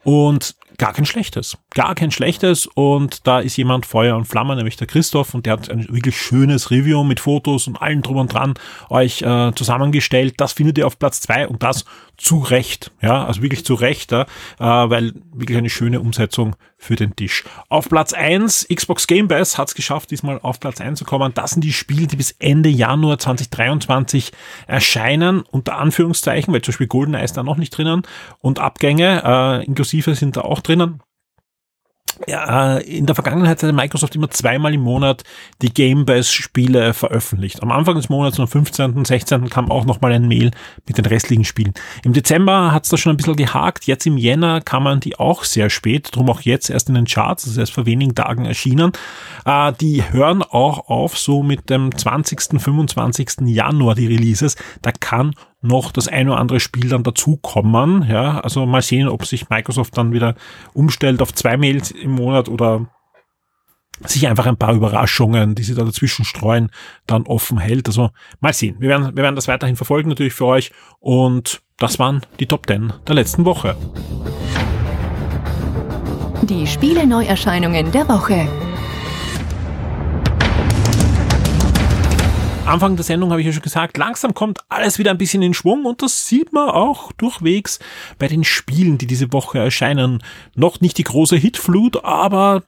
und 0.05 0.55
gar 0.79 0.93
kein 0.93 1.07
schlechtes. 1.07 1.59
Gar 1.75 1.95
kein 1.95 2.11
schlechtes. 2.11 2.67
Und 2.67 3.27
da 3.27 3.41
ist 3.41 3.57
jemand 3.57 3.87
Feuer 3.87 4.17
und 4.17 4.27
Flamme, 4.27 4.55
nämlich 4.57 4.77
der 4.77 4.87
Christoph, 4.87 5.33
und 5.33 5.47
der 5.47 5.55
hat 5.55 5.71
ein 5.71 5.89
wirklich 5.89 6.17
schönes 6.21 6.71
Review 6.71 7.03
mit 7.03 7.21
Fotos 7.21 7.67
und 7.67 7.81
allem 7.81 8.03
drum 8.03 8.19
und 8.19 8.33
dran 8.33 8.55
euch 8.91 9.23
äh, 9.23 9.53
zusammengestellt. 9.55 10.35
Das 10.37 10.53
findet 10.53 10.77
ihr 10.77 10.87
auf 10.87 10.99
Platz 10.99 11.21
zwei 11.21 11.49
und 11.49 11.63
das 11.63 11.87
zu 12.19 12.39
Recht. 12.41 12.91
Ja, 13.01 13.25
also 13.25 13.41
wirklich 13.41 13.65
zu 13.65 13.75
Recht, 13.75 14.13
ja, 14.13 14.23
äh, 14.59 14.91
weil 14.91 15.15
wirklich 15.33 15.57
eine 15.57 15.71
schöne 15.71 16.01
Umsetzung 16.01 16.57
für 16.77 16.97
den 16.97 17.17
Tisch. 17.17 17.45
Auf 17.71 17.89
Platz 17.89 18.13
eins 18.13 18.67
Xbox 18.73 19.07
Game 19.07 19.29
Pass 19.29 19.57
hat 19.57 19.69
es 19.69 19.75
geschafft, 19.75 20.11
diesmal 20.11 20.41
auf 20.43 20.61
Platz 20.61 20.81
eins 20.81 20.99
zu 20.99 21.07
kommen. 21.07 21.33
Das 21.33 21.53
sind 21.53 21.65
die 21.65 21.73
Spiele, 21.73 22.07
die 22.07 22.17
bis 22.17 22.33
Ende 22.33 22.69
Januar 22.69 23.19
2023 23.19 24.33
erscheinen, 24.67 25.41
unter 25.41 25.79
Anführungszeichen, 25.79 26.53
weil 26.53 26.61
zum 26.61 26.73
Beispiel 26.73 26.87
GoldenEye 26.87 27.25
ist 27.25 27.37
da 27.39 27.43
noch 27.43 27.57
nicht 27.57 27.77
drinnen 27.77 28.03
und 28.41 28.59
Abgänge 28.59 29.23
äh, 29.25 29.65
inklusive 29.65 30.15
sind 30.15 30.37
da 30.37 30.43
auch 30.43 30.61
drinnen 30.61 31.01
ja, 32.27 32.77
äh, 32.77 32.83
in 32.83 33.07
der 33.07 33.15
Vergangenheit 33.15 33.63
hat 33.63 33.75
Microsoft 33.75 34.15
immer 34.15 34.31
zweimal 34.31 34.75
im 34.75 34.83
Monat 34.83 35.23
die 35.61 35.73
Game 35.73 36.07
Pass 36.07 36.33
Spiele 36.33 36.95
veröffentlicht. 36.95 37.63
Am 37.63 37.73
Anfang 37.73 37.97
des 37.97 38.09
Monats, 38.09 38.39
am 38.39 38.49
15., 38.49 39.05
16. 39.05 39.49
kam 39.51 39.71
auch 39.71 39.85
nochmal 39.85 40.13
ein 40.13 40.29
Mail 40.29 40.51
mit 40.87 40.99
den 40.99 41.07
restlichen 41.07 41.45
Spielen. 41.45 41.75
Im 42.05 42.13
Dezember 42.13 42.73
hat 42.73 42.85
es 42.85 42.91
da 42.91 42.97
schon 42.97 43.13
ein 43.13 43.17
bisschen 43.17 43.37
gehakt. 43.37 43.87
Jetzt 43.87 44.07
im 44.07 44.19
Jänner 44.19 44.61
kann 44.61 44.83
man 44.83 45.01
die 45.01 45.19
auch 45.19 45.45
sehr 45.45 45.71
spät, 45.71 46.11
drum 46.13 46.31
auch 46.31 46.41
jetzt 46.41 46.71
erst 46.71 46.89
in 46.89 46.95
den 46.95 47.07
Charts, 47.07 47.47
ist 47.47 47.57
erst 47.57 47.73
vor 47.73 47.87
wenigen 47.87 48.15
Tagen 48.15 48.45
erschienen. 48.45 48.93
Äh, 49.45 49.73
die 49.81 50.03
hören 50.11 50.43
auch 50.43 50.89
auf 50.89 51.19
so 51.19 51.43
mit 51.43 51.71
dem 51.71 51.97
20., 51.97 52.61
25. 52.61 53.29
Januar 53.47 53.95
die 53.95 54.07
Releases. 54.07 54.57
Da 54.83 54.93
kann 54.93 55.35
noch 55.63 55.93
das 55.93 56.09
ein 56.09 56.29
oder 56.29 56.39
andere 56.39 56.61
Spiel 56.61 56.89
dann 56.89 57.05
dazukommen. 57.05 58.07
Ja, 58.09 58.41
also 58.41 58.67
mal 58.67 58.83
sehen, 58.83 59.09
ob 59.09 59.25
sich 59.25 59.49
Microsoft 59.49 59.97
dann 59.97 60.13
wieder 60.13 60.35
umstellt 60.75 61.23
auf 61.23 61.33
zwei 61.33 61.57
Mails 61.57 61.91
im 61.91 62.11
Monat 62.11 62.49
oder 62.49 62.87
sich 64.05 64.27
einfach 64.27 64.47
ein 64.47 64.57
paar 64.57 64.75
Überraschungen, 64.75 65.55
die 65.55 65.63
sie 65.63 65.75
da 65.75 65.85
dazwischen 65.85 66.25
streuen, 66.25 66.71
dann 67.07 67.23
offen 67.23 67.59
hält. 67.59 67.87
Also 67.87 68.11
mal 68.41 68.53
sehen. 68.53 68.77
Wir 68.81 68.89
werden, 68.89 69.17
wir 69.17 69.23
werden 69.23 69.37
das 69.37 69.49
weiterhin 69.49 69.77
verfolgen 69.77 70.09
natürlich 70.09 70.35
für 70.35 70.47
euch. 70.47 70.73
Und 70.99 71.63
das 71.79 71.99
waren 71.99 72.23
die 72.41 72.47
Top 72.47 72.67
10 72.67 72.93
der 73.07 73.15
letzten 73.15 73.45
Woche. 73.45 73.77
Die 76.43 76.67
Spiele 76.67 77.07
Neuerscheinungen 77.07 77.93
der 77.93 78.09
Woche. 78.09 78.49
Anfang 82.67 82.97
der 82.97 83.05
Sendung 83.05 83.31
habe 83.31 83.41
ich 83.41 83.47
ja 83.47 83.53
schon 83.53 83.63
gesagt, 83.63 83.99
langsam 83.99 84.35
kommt 84.35 84.61
alles 84.69 84.99
wieder 84.99 85.11
ein 85.11 85.19
bisschen 85.19 85.43
in 85.43 85.53
Schwung 85.53 85.85
und 85.85 86.01
das 86.01 86.29
sieht 86.29 86.53
man 86.53 86.71
auch 86.71 87.13
durchwegs 87.13 87.81
bei 88.19 88.29
den 88.29 88.45
Spielen, 88.45 88.99
die 88.99 89.07
diese 89.07 89.33
Woche 89.33 89.59
erscheinen. 89.59 90.23
Noch 90.55 90.81
nicht 90.81 90.97
die 90.97 91.05
große 91.05 91.37
Hitflut, 91.37 92.05
aber 92.05 92.63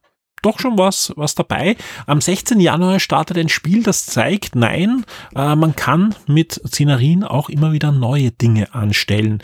doch 0.44 0.60
schon 0.60 0.78
was, 0.78 1.12
was 1.16 1.34
dabei. 1.34 1.76
Am 2.06 2.20
16. 2.20 2.60
Januar 2.60 3.00
startet 3.00 3.38
ein 3.38 3.48
Spiel, 3.48 3.82
das 3.82 4.06
zeigt, 4.06 4.54
nein, 4.54 5.04
äh, 5.34 5.54
man 5.56 5.74
kann 5.76 6.14
mit 6.26 6.60
Szenerien 6.66 7.24
auch 7.24 7.48
immer 7.48 7.72
wieder 7.72 7.92
neue 7.92 8.30
Dinge 8.30 8.74
anstellen. 8.74 9.42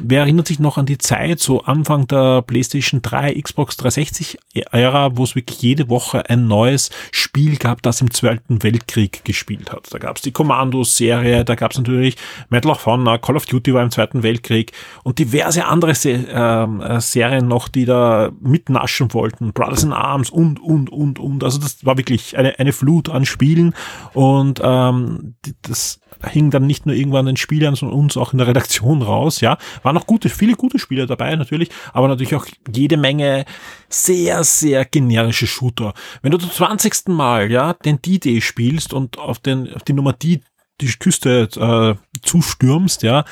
Wer 0.00 0.20
erinnert 0.20 0.46
sich 0.46 0.58
noch 0.58 0.78
an 0.78 0.86
die 0.86 0.98
Zeit, 0.98 1.40
so 1.40 1.62
Anfang 1.62 2.06
der 2.06 2.42
PlayStation 2.42 3.02
3, 3.02 3.40
Xbox 3.40 3.76
360 3.76 4.38
Ära, 4.70 5.16
wo 5.16 5.24
es 5.24 5.34
wirklich 5.34 5.62
jede 5.62 5.88
Woche 5.88 6.28
ein 6.28 6.46
neues 6.46 6.90
Spiel 7.10 7.56
gab, 7.56 7.82
das 7.82 8.00
im 8.00 8.10
Zweiten 8.10 8.62
Weltkrieg 8.62 9.24
gespielt 9.24 9.72
hat. 9.72 9.88
Da 9.90 9.98
gab 9.98 10.16
es 10.16 10.22
die 10.22 10.32
Commandos-Serie, 10.32 11.44
da 11.44 11.54
gab 11.54 11.72
es 11.72 11.78
natürlich 11.78 12.16
Medal 12.50 12.72
of 12.72 12.86
Honor, 12.86 13.18
Call 13.18 13.36
of 13.36 13.46
Duty 13.46 13.74
war 13.74 13.82
im 13.82 13.90
Zweiten 13.90 14.22
Weltkrieg 14.22 14.72
und 15.02 15.18
diverse 15.18 15.64
andere 15.64 15.94
Se 15.94 16.12
äh, 16.12 17.00
Serien 17.00 17.48
noch, 17.48 17.68
die 17.68 17.84
da 17.84 18.30
mitnaschen 18.40 19.12
wollten, 19.14 19.52
Brothers 19.52 19.84
in 19.84 19.92
Arms 19.92 20.30
und, 20.58 20.90
und, 20.90 21.18
und. 21.18 21.44
Also 21.44 21.58
das 21.58 21.84
war 21.84 21.96
wirklich 21.96 22.36
eine, 22.36 22.58
eine 22.58 22.72
Flut 22.72 23.08
an 23.08 23.24
Spielen 23.24 23.74
und 24.12 24.60
ähm, 24.62 25.34
das 25.62 26.00
hing 26.30 26.50
dann 26.50 26.66
nicht 26.66 26.86
nur 26.86 26.94
irgendwann 26.94 27.26
den 27.26 27.36
Spielern, 27.36 27.74
sondern 27.74 27.98
uns 27.98 28.16
auch 28.16 28.32
in 28.32 28.38
der 28.38 28.46
Redaktion 28.46 29.02
raus, 29.02 29.40
ja. 29.40 29.58
Waren 29.82 29.94
noch 29.94 30.06
gute, 30.06 30.28
viele 30.28 30.54
gute 30.54 30.78
Spieler 30.78 31.06
dabei 31.06 31.34
natürlich, 31.36 31.70
aber 31.92 32.08
natürlich 32.08 32.34
auch 32.34 32.46
jede 32.72 32.96
Menge 32.96 33.44
sehr, 33.88 34.44
sehr 34.44 34.84
generische 34.84 35.46
Shooter. 35.46 35.94
Wenn 36.22 36.32
du 36.32 36.38
zum 36.38 36.50
20. 36.50 37.08
Mal, 37.08 37.50
ja, 37.50 37.72
den 37.72 38.00
D-Day 38.00 38.40
spielst 38.40 38.92
und 38.92 39.18
auf 39.18 39.38
den, 39.38 39.72
auf 39.74 39.82
die 39.82 39.92
Nummer 39.92 40.12
D 40.12 40.40
die 40.80 40.88
Küste 40.88 41.48
äh, 41.56 42.18
zustürmst, 42.22 43.02
ja, 43.02 43.24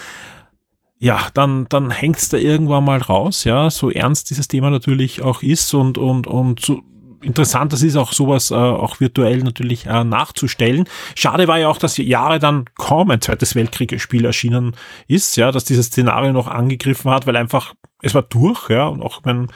ja, 1.02 1.28
dann, 1.32 1.66
dann 1.70 1.90
hängt's 1.90 2.28
da 2.28 2.36
irgendwann 2.36 2.84
mal 2.84 2.98
raus, 2.98 3.44
ja, 3.44 3.70
so 3.70 3.90
ernst 3.90 4.28
dieses 4.28 4.48
Thema 4.48 4.68
natürlich 4.68 5.22
auch 5.22 5.42
ist 5.42 5.72
und, 5.72 5.96
und, 5.96 6.26
und 6.26 6.60
so 6.60 6.82
interessant, 7.22 7.72
das 7.72 7.82
ist 7.82 7.96
auch 7.96 8.12
sowas 8.12 8.50
äh, 8.50 8.54
auch 8.54 9.00
virtuell 9.00 9.38
natürlich 9.38 9.86
äh, 9.86 10.04
nachzustellen. 10.04 10.84
Schade 11.14 11.48
war 11.48 11.58
ja 11.58 11.68
auch, 11.68 11.78
dass 11.78 11.96
Jahre 11.96 12.38
dann 12.38 12.64
kaum 12.76 13.10
ein 13.10 13.20
zweites 13.20 13.54
Weltkriegsspiel 13.54 14.24
erschienen 14.24 14.76
ist, 15.08 15.36
ja, 15.36 15.52
dass 15.52 15.64
dieses 15.64 15.86
Szenario 15.86 16.32
noch 16.32 16.48
angegriffen 16.48 17.10
hat, 17.10 17.26
weil 17.26 17.36
einfach, 17.36 17.74
es 18.02 18.14
war 18.14 18.22
durch, 18.22 18.70
ja, 18.70 18.86
und 18.86 19.02
auch 19.02 19.20
wenn 19.24 19.48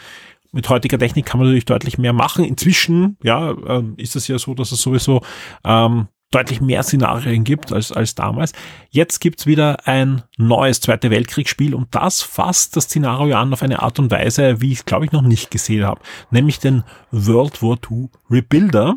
mit 0.53 0.68
heutiger 0.68 0.98
Technik 0.98 1.27
kann 1.27 1.38
man 1.38 1.48
natürlich 1.48 1.64
deutlich 1.64 1.98
mehr 1.98 2.12
machen. 2.12 2.44
Inzwischen, 2.44 3.18
ja, 3.22 3.50
äh, 3.50 3.83
ist 3.96 4.14
es 4.14 4.29
ja 4.29 4.38
so, 4.38 4.55
dass 4.55 4.70
es 4.70 4.81
sowieso 4.81 5.22
ähm, 5.64 6.07
deutlich 6.35 6.61
mehr 6.61 6.83
Szenarien 6.83 7.44
gibt 7.44 7.73
als, 7.73 7.92
als 7.92 8.14
damals. 8.14 8.53
Jetzt 8.90 9.20
gibt's 9.20 9.47
wieder 9.47 9.87
ein 9.87 10.23
neues 10.37 10.81
Zweite 10.81 11.11
Weltkriegsspiel 11.11 11.75
und 11.75 11.94
das 11.94 12.23
fasst 12.23 12.77
das 12.77 12.85
Szenario 12.85 13.37
an 13.37 13.53
auf 13.53 13.62
eine 13.62 13.83
Art 13.83 13.99
und 13.99 14.11
Weise, 14.11 14.61
wie 14.61 14.73
ich 14.73 14.79
es, 14.79 14.85
glaube 14.85 15.05
ich, 15.05 15.12
noch 15.12 15.23
nicht 15.23 15.51
gesehen 15.51 15.85
habe. 15.85 16.01
Nämlich 16.31 16.59
den 16.59 16.83
World 17.11 17.62
War 17.62 17.79
II 17.90 18.09
Rebuilder. 18.31 18.97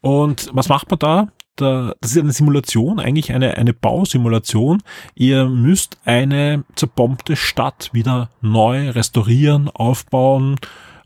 Und 0.00 0.50
was 0.52 0.68
macht 0.68 0.90
man 0.90 0.98
da? 0.98 1.28
das 1.56 1.94
ist 2.02 2.18
eine 2.18 2.32
Simulation, 2.32 2.98
eigentlich 2.98 3.32
eine, 3.32 3.56
eine 3.56 3.74
Bausimulation. 3.74 4.82
Ihr 5.14 5.46
müsst 5.46 5.98
eine 6.04 6.64
zerbombte 6.74 7.36
Stadt 7.36 7.90
wieder 7.92 8.30
neu 8.40 8.90
restaurieren, 8.90 9.68
aufbauen, 9.68 10.56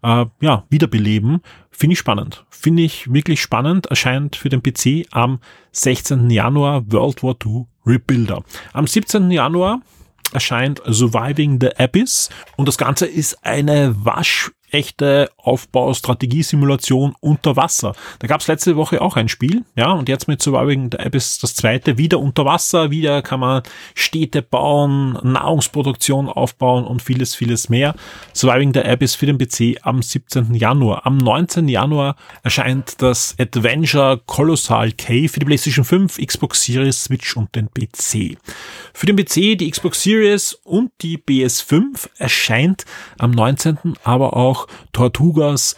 äh, 0.07 0.27
ja, 0.41 0.65
wiederbeleben. 0.71 1.41
Finde 1.71 1.95
ich 1.95 1.99
spannend. 1.99 2.47
Finde 2.49 2.83
ich 2.85 3.13
wirklich 3.13 3.43
spannend. 3.43 3.87
Erscheint 3.87 4.37
für 4.37 4.49
den 4.49 4.63
PC 4.63 5.07
am 5.11 5.41
16. 5.73 6.31
Januar 6.31 6.85
World 6.91 7.23
War 7.23 7.35
II 7.45 7.67
Rebuilder. 7.85 8.43
Am 8.73 8.87
17. 8.87 9.31
Januar 9.31 9.81
erscheint 10.33 10.81
Surviving 10.87 11.59
the 11.61 11.77
Abyss 11.77 12.31
und 12.57 12.67
das 12.67 12.79
Ganze 12.79 13.07
ist 13.07 13.45
eine 13.45 13.95
wasch 14.05 14.51
echte 14.71 15.31
Aufbaustrategiesimulation 15.37 17.15
unter 17.21 17.57
Wasser. 17.57 17.95
Da 18.19 18.27
gab 18.27 18.41
es 18.41 18.49
letzte 18.49 18.77
Woche 18.77 19.01
auch 19.01 19.17
ein 19.17 19.29
Spiel, 19.29 19.65
ja, 19.77 19.93
und 19.93 20.09
jetzt 20.09 20.29
mit 20.29 20.43
Surviving 20.43 20.91
the 20.93 20.99
Abyss 20.99 21.39
das 21.39 21.55
zweite, 21.55 21.99
wieder 21.99 22.19
unter 22.19 22.45
Wasser, 22.45 22.91
wieder 22.91 23.23
kann 23.23 23.41
man 23.41 23.63
Städte 23.95 24.43
bauen, 24.43 25.19
Nahrungsproduktion 25.23 26.29
aufbauen 26.29 26.85
und 26.85 27.03
vieles, 27.03 27.35
vieles 27.35 27.69
mehr. 27.69 27.95
Surviving 28.35 28.73
the 28.75 28.81
Abyss 28.81 29.15
für 29.15 29.27
den 29.27 29.39
PC 29.39 29.79
am 29.83 30.03
17. 30.03 30.55
Januar. 30.55 31.07
Am 31.07 31.19
19. 31.19 31.69
Januar 31.69 32.17
erscheint 32.43 33.01
das 33.03 33.35
Adventure 33.39 34.21
Colossal 34.27 34.93
K 34.93 35.29
für 35.29 35.41
die 35.41 35.47
PlayStation 35.47 35.85
5, 35.85 36.19
Xbox 36.19 36.65
Series, 36.65 37.05
Switch 37.05 37.37
und 37.37 37.55
den 37.55 37.69
PC. 37.69 38.39
Für 38.93 39.07
den 39.07 39.17
PC, 39.17 39.59
die 39.59 39.71
Xbox 39.71 40.03
Series 40.03 40.55
und 40.65 40.91
die 41.03 41.19
PS5 41.19 42.09
erscheint 42.19 42.85
am 43.19 43.31
19. 43.31 43.79
aber 44.03 44.37
auch 44.37 44.56
auch 44.57 44.67
Tortugas 44.93 45.77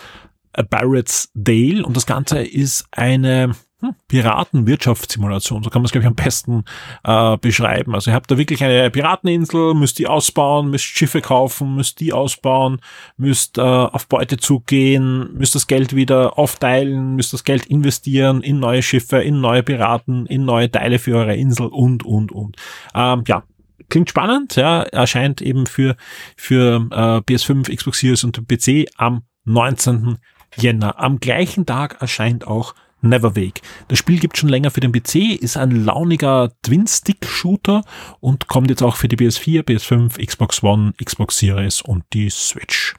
Barrett's 0.70 1.30
Dale 1.34 1.84
und 1.84 1.96
das 1.96 2.06
Ganze 2.06 2.40
ist 2.40 2.86
eine 2.90 3.54
hm, 3.80 3.94
Piratenwirtschaftssimulation, 4.08 5.62
so 5.62 5.70
kann 5.70 5.82
man 5.82 5.86
es 5.86 5.92
glaube 5.92 6.02
ich 6.02 6.08
am 6.08 6.16
besten 6.16 6.64
äh, 7.04 7.36
beschreiben. 7.36 7.94
Also 7.94 8.10
ihr 8.10 8.14
habt 8.14 8.28
da 8.28 8.36
wirklich 8.36 8.64
eine 8.64 8.90
Pirateninsel, 8.90 9.74
müsst 9.74 10.00
die 10.00 10.08
ausbauen, 10.08 10.70
müsst 10.70 10.84
Schiffe 10.84 11.20
kaufen, 11.20 11.76
müsst 11.76 12.00
die 12.00 12.12
ausbauen, 12.12 12.80
müsst 13.16 13.58
äh, 13.58 13.60
auf 13.60 14.08
Beute 14.08 14.36
zugehen, 14.36 15.32
müsst 15.34 15.54
das 15.54 15.68
Geld 15.68 15.94
wieder 15.94 16.38
aufteilen, 16.38 17.14
müsst 17.14 17.32
das 17.32 17.44
Geld 17.44 17.66
investieren 17.66 18.42
in 18.42 18.58
neue 18.58 18.82
Schiffe, 18.82 19.18
in 19.18 19.40
neue 19.40 19.62
Piraten, 19.62 20.26
in 20.26 20.44
neue 20.44 20.70
Teile 20.70 20.98
für 20.98 21.16
eure 21.16 21.36
Insel 21.36 21.66
und 21.66 22.04
und 22.04 22.32
und. 22.32 22.56
Ähm, 22.96 23.22
ja, 23.28 23.44
klingt 23.88 24.10
spannend, 24.10 24.56
ja, 24.56 24.82
erscheint 24.82 25.40
eben 25.42 25.66
für, 25.66 25.96
für 26.36 26.86
äh, 26.90 27.18
PS5, 27.32 27.74
Xbox 27.74 28.00
Series 28.00 28.24
und 28.24 28.46
PC 28.46 28.86
am 28.96 29.22
19. 29.44 30.18
Jänner. 30.56 30.98
Am 30.98 31.20
gleichen 31.20 31.66
Tag 31.66 32.00
erscheint 32.00 32.46
auch 32.46 32.74
Neverwake. 33.00 33.60
Das 33.88 33.98
Spiel 33.98 34.18
gibt 34.18 34.36
schon 34.36 34.48
länger 34.48 34.70
für 34.70 34.80
den 34.80 34.92
PC, 34.92 35.40
ist 35.40 35.56
ein 35.56 35.84
launiger 35.84 36.52
Twin-Stick-Shooter 36.62 37.82
und 38.20 38.48
kommt 38.48 38.70
jetzt 38.70 38.82
auch 38.82 38.96
für 38.96 39.08
die 39.08 39.16
PS4, 39.16 39.62
PS5, 39.62 40.24
Xbox 40.24 40.62
One, 40.62 40.92
Xbox 41.02 41.38
Series 41.38 41.80
und 41.80 42.04
die 42.12 42.28
Switch. 42.30 42.94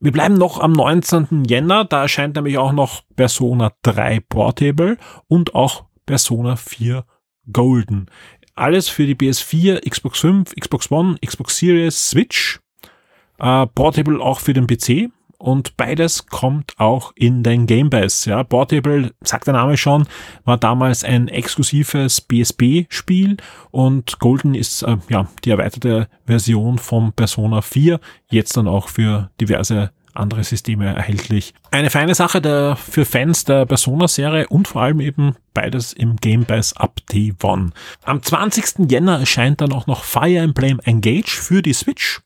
Wir 0.00 0.12
bleiben 0.12 0.34
noch 0.34 0.60
am 0.60 0.72
19. 0.72 1.44
Jänner, 1.44 1.84
da 1.84 2.02
erscheint 2.02 2.36
nämlich 2.36 2.58
auch 2.58 2.72
noch 2.72 3.02
Persona 3.16 3.72
3 3.82 4.20
Portable 4.20 4.96
und 5.26 5.54
auch 5.54 5.86
Persona 6.06 6.56
4 6.56 7.04
Golden. 7.52 8.06
Alles 8.58 8.88
für 8.88 9.06
die 9.06 9.14
PS4, 9.14 9.88
Xbox 9.88 10.18
5, 10.18 10.54
Xbox 10.56 10.90
One, 10.90 11.16
Xbox 11.24 11.58
Series, 11.58 12.10
Switch. 12.10 12.58
Äh, 13.38 13.66
Portable 13.68 14.20
auch 14.20 14.40
für 14.40 14.52
den 14.52 14.66
PC. 14.66 15.10
Und 15.38 15.76
beides 15.76 16.26
kommt 16.26 16.74
auch 16.78 17.12
in 17.14 17.44
den 17.44 17.66
Game 17.66 17.90
Pass. 17.90 18.24
Ja, 18.24 18.42
Portable, 18.42 19.12
sagt 19.20 19.46
der 19.46 19.54
Name 19.54 19.76
schon, 19.76 20.08
war 20.44 20.58
damals 20.58 21.04
ein 21.04 21.28
exklusives 21.28 22.20
BSB-Spiel 22.20 23.36
und 23.70 24.18
Golden 24.18 24.56
ist 24.56 24.82
äh, 24.82 24.96
ja 25.08 25.28
die 25.44 25.50
erweiterte 25.50 26.08
Version 26.26 26.78
von 26.78 27.12
Persona 27.12 27.62
4, 27.62 28.00
jetzt 28.28 28.56
dann 28.56 28.66
auch 28.66 28.88
für 28.88 29.30
diverse 29.40 29.92
andere 30.18 30.44
Systeme 30.44 30.86
erhältlich. 30.94 31.54
Eine 31.70 31.90
feine 31.90 32.14
Sache 32.14 32.40
der, 32.40 32.76
für 32.76 33.04
Fans 33.04 33.44
der 33.44 33.66
Persona-Serie 33.66 34.48
und 34.48 34.68
vor 34.68 34.82
allem 34.82 35.00
eben 35.00 35.36
beides 35.54 35.92
im 35.92 36.16
Game 36.16 36.44
Pass 36.44 36.76
ab 36.76 37.00
Day 37.12 37.34
One. 37.42 37.70
Am 38.04 38.22
20. 38.22 38.90
Jänner 38.90 39.20
erscheint 39.20 39.60
dann 39.60 39.72
auch 39.72 39.86
noch 39.86 40.04
Fire 40.04 40.38
Emblem 40.38 40.80
Engage 40.80 41.30
für 41.30 41.62
die 41.62 41.72
Switch 41.72 42.20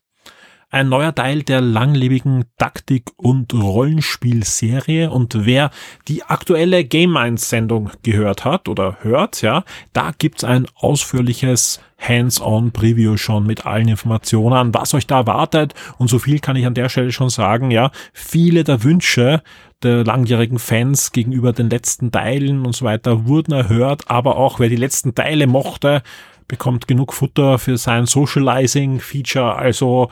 ein 0.73 0.89
neuer 0.89 1.13
Teil 1.13 1.43
der 1.43 1.61
langlebigen 1.61 2.45
Taktik- 2.57 3.11
und 3.17 3.53
Rollenspielserie. 3.53 5.11
Und 5.11 5.45
wer 5.45 5.69
die 6.07 6.23
aktuelle 6.23 6.83
Game 6.83 7.13
Minds 7.13 7.49
Sendung 7.49 7.91
gehört 8.01 8.43
hat 8.43 8.67
oder 8.67 8.97
hört, 9.01 9.41
ja, 9.43 9.63
da 9.93 10.11
gibt's 10.17 10.43
ein 10.43 10.65
ausführliches 10.75 11.79
Hands-on-Preview 11.99 13.17
schon 13.17 13.45
mit 13.45 13.65
allen 13.65 13.87
Informationen, 13.87 14.73
was 14.73 14.93
euch 14.95 15.05
da 15.05 15.19
erwartet. 15.19 15.75
Und 15.99 16.09
so 16.09 16.17
viel 16.17 16.39
kann 16.39 16.55
ich 16.55 16.65
an 16.65 16.73
der 16.73 16.89
Stelle 16.89 17.11
schon 17.11 17.29
sagen, 17.29 17.69
ja, 17.69 17.91
viele 18.11 18.63
der 18.63 18.83
Wünsche 18.83 19.43
der 19.83 20.03
langjährigen 20.03 20.59
Fans 20.59 21.11
gegenüber 21.11 21.53
den 21.53 21.69
letzten 21.69 22.11
Teilen 22.11 22.65
und 22.65 22.75
so 22.75 22.85
weiter 22.85 23.27
wurden 23.27 23.51
erhört, 23.51 24.09
aber 24.09 24.37
auch 24.37 24.59
wer 24.59 24.69
die 24.69 24.77
letzten 24.77 25.13
Teile 25.13 25.45
mochte, 25.45 26.01
bekommt 26.47 26.87
genug 26.87 27.13
Futter 27.13 27.57
für 27.59 27.77
sein 27.77 28.05
Socializing-Feature. 28.05 29.55
Also 29.55 30.09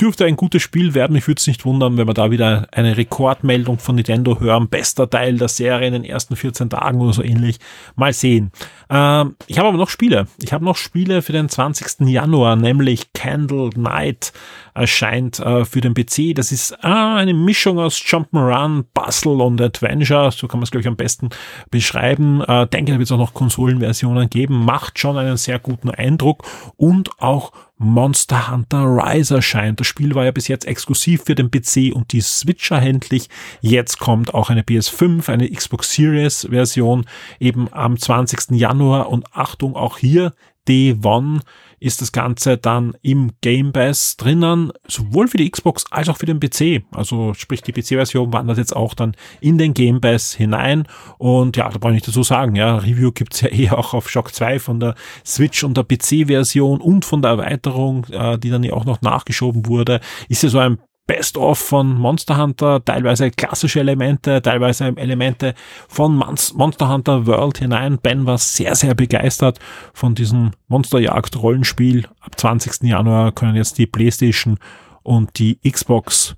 dürfte 0.00 0.24
ein 0.24 0.36
gutes 0.36 0.62
Spiel 0.62 0.94
werden. 0.94 1.12
Mich 1.12 1.28
würde 1.28 1.38
es 1.38 1.46
nicht 1.46 1.64
wundern, 1.66 1.98
wenn 1.98 2.06
wir 2.06 2.14
da 2.14 2.30
wieder 2.30 2.66
eine 2.72 2.96
Rekordmeldung 2.96 3.78
von 3.78 3.96
Nintendo 3.96 4.40
hören. 4.40 4.68
Bester 4.68 5.08
Teil 5.08 5.36
der 5.36 5.48
Serie 5.48 5.88
in 5.88 5.92
den 5.92 6.04
ersten 6.04 6.34
14 6.34 6.70
Tagen 6.70 7.00
oder 7.00 7.12
so 7.12 7.22
ähnlich. 7.22 7.58
Mal 7.94 8.14
sehen. 8.14 8.52
Ähm, 8.88 9.36
ich 9.46 9.58
habe 9.58 9.68
aber 9.68 9.76
noch 9.76 9.90
Spiele. 9.90 10.28
Ich 10.42 10.52
habe 10.52 10.64
noch 10.64 10.76
Spiele 10.76 11.20
für 11.20 11.32
den 11.32 11.50
20. 11.50 12.08
Januar, 12.08 12.56
nämlich 12.56 13.12
Candle 13.12 13.70
Night 13.76 14.32
erscheint 14.72 15.40
äh, 15.40 15.66
für 15.66 15.82
den 15.82 15.92
PC. 15.92 16.34
Das 16.34 16.52
ist 16.52 16.72
äh, 16.72 16.86
eine 16.86 17.34
Mischung 17.34 17.78
aus 17.78 17.96
Jump'n'Run, 17.96 18.84
Puzzle 18.94 19.42
und 19.42 19.60
Adventure. 19.60 20.30
So 20.32 20.48
kann 20.48 20.60
man 20.60 20.64
es, 20.64 20.70
glaube 20.70 20.82
ich, 20.82 20.88
am 20.88 20.96
besten 20.96 21.28
beschreiben. 21.70 22.40
Äh, 22.42 22.66
denke, 22.66 22.92
da 22.92 22.98
wird 22.98 23.08
es 23.08 23.12
auch 23.12 23.18
noch 23.18 23.34
Konsolenversionen 23.34 24.30
geben. 24.30 24.64
Macht 24.64 24.98
schon 24.98 25.18
einen 25.18 25.36
sehr 25.36 25.58
guten 25.58 25.90
Eindruck 25.90 26.44
und 26.76 27.10
auch 27.20 27.52
Monster 27.78 28.50
Hunter 28.50 28.84
Rise 28.84 29.36
erscheint. 29.36 29.80
Das 29.80 29.86
Spiel 29.86 30.14
war 30.14 30.24
ja 30.24 30.30
bis 30.30 30.48
jetzt 30.48 30.66
exklusiv 30.66 31.24
für 31.24 31.34
den 31.34 31.50
PC 31.50 31.94
und 31.94 32.12
die 32.12 32.22
Switch 32.22 32.70
erhältlich. 32.70 33.28
Jetzt 33.60 33.98
kommt 33.98 34.32
auch 34.32 34.48
eine 34.48 34.62
PS5, 34.62 35.28
eine 35.30 35.50
Xbox 35.50 35.92
Series 35.92 36.46
Version 36.50 37.04
eben 37.38 37.72
am 37.72 37.98
20. 37.98 38.58
Januar 38.58 39.10
und 39.10 39.34
Achtung, 39.34 39.76
auch 39.76 39.98
hier 39.98 40.32
D1 40.66 41.40
ist 41.80 42.00
das 42.00 42.12
Ganze 42.12 42.56
dann 42.56 42.94
im 43.02 43.32
Game 43.40 43.72
Pass 43.72 44.16
drinnen, 44.16 44.72
sowohl 44.86 45.28
für 45.28 45.36
die 45.36 45.50
Xbox 45.50 45.84
als 45.90 46.08
auch 46.08 46.16
für 46.16 46.26
den 46.26 46.40
PC. 46.40 46.84
Also 46.92 47.34
sprich, 47.34 47.62
die 47.62 47.72
PC-Version 47.72 48.32
wandert 48.32 48.58
jetzt 48.58 48.74
auch 48.74 48.94
dann 48.94 49.14
in 49.40 49.58
den 49.58 49.74
Game 49.74 50.00
Pass 50.00 50.34
hinein. 50.34 50.86
Und 51.18 51.56
ja, 51.56 51.68
da 51.68 51.78
brauche 51.78 51.92
ich 51.92 51.96
nicht 51.96 52.08
dazu 52.08 52.22
sagen, 52.22 52.56
ja, 52.56 52.76
Review 52.76 53.12
gibt's 53.12 53.40
ja 53.40 53.48
eh 53.52 53.70
auch 53.70 53.94
auf 53.94 54.08
Shock 54.08 54.34
2 54.34 54.58
von 54.58 54.80
der 54.80 54.94
Switch 55.24 55.64
und 55.64 55.76
der 55.76 55.84
PC-Version 55.84 56.80
und 56.80 57.04
von 57.04 57.22
der 57.22 57.32
Erweiterung, 57.32 58.06
äh, 58.10 58.38
die 58.38 58.50
dann 58.50 58.64
ja 58.64 58.72
auch 58.72 58.84
noch 58.84 59.02
nachgeschoben 59.02 59.66
wurde. 59.66 60.00
Ist 60.28 60.42
ja 60.42 60.48
so 60.48 60.58
ein 60.58 60.78
Best-of 61.06 61.58
von 61.58 61.96
Monster 61.96 62.36
Hunter, 62.36 62.84
teilweise 62.84 63.30
klassische 63.30 63.80
Elemente, 63.80 64.42
teilweise 64.42 64.92
Elemente 64.96 65.54
von 65.88 66.16
Monster 66.16 66.88
Hunter 66.88 67.26
World 67.26 67.58
hinein. 67.58 67.98
Ben 67.98 68.26
war 68.26 68.38
sehr, 68.38 68.74
sehr 68.74 68.94
begeistert 68.94 69.60
von 69.94 70.14
diesem 70.14 70.50
Monsterjagd-Rollenspiel. 70.68 72.08
Ab 72.20 72.38
20. 72.38 72.82
Januar 72.82 73.32
können 73.32 73.54
jetzt 73.54 73.78
die 73.78 73.86
PlayStation 73.86 74.58
und 75.02 75.38
die 75.38 75.58
Xbox 75.68 76.36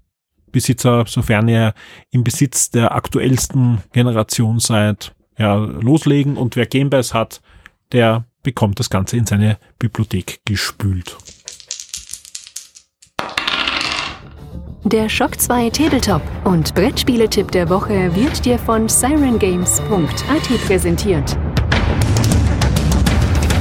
Besitzer, 0.53 1.05
sofern 1.07 1.49
ihr 1.49 1.75
im 2.11 2.25
Besitz 2.25 2.71
der 2.71 2.95
aktuellsten 2.95 3.83
Generation 3.93 4.61
seid, 4.61 5.15
ja, 5.39 5.57
loslegen. 5.57 6.37
Und 6.37 6.57
wer 6.57 6.67
Gamebase 6.67 7.15
hat, 7.15 7.41
der 7.93 8.25
bekommt 8.43 8.79
das 8.79 8.91
Ganze 8.91 9.17
in 9.17 9.27
seine 9.27 9.59
Bibliothek 9.79 10.41
gespült. 10.45 11.17
Der 14.93 15.11
Shock 15.11 15.39
2 15.39 15.69
Tabletop 15.69 16.23
und 16.45 16.75
Brettspieletipp 16.75 17.51
der 17.51 17.69
Woche 17.69 18.11
wird 18.17 18.47
dir 18.47 18.59
von 18.59 18.89
sirengames.at 18.89 20.67
präsentiert. 20.67 21.37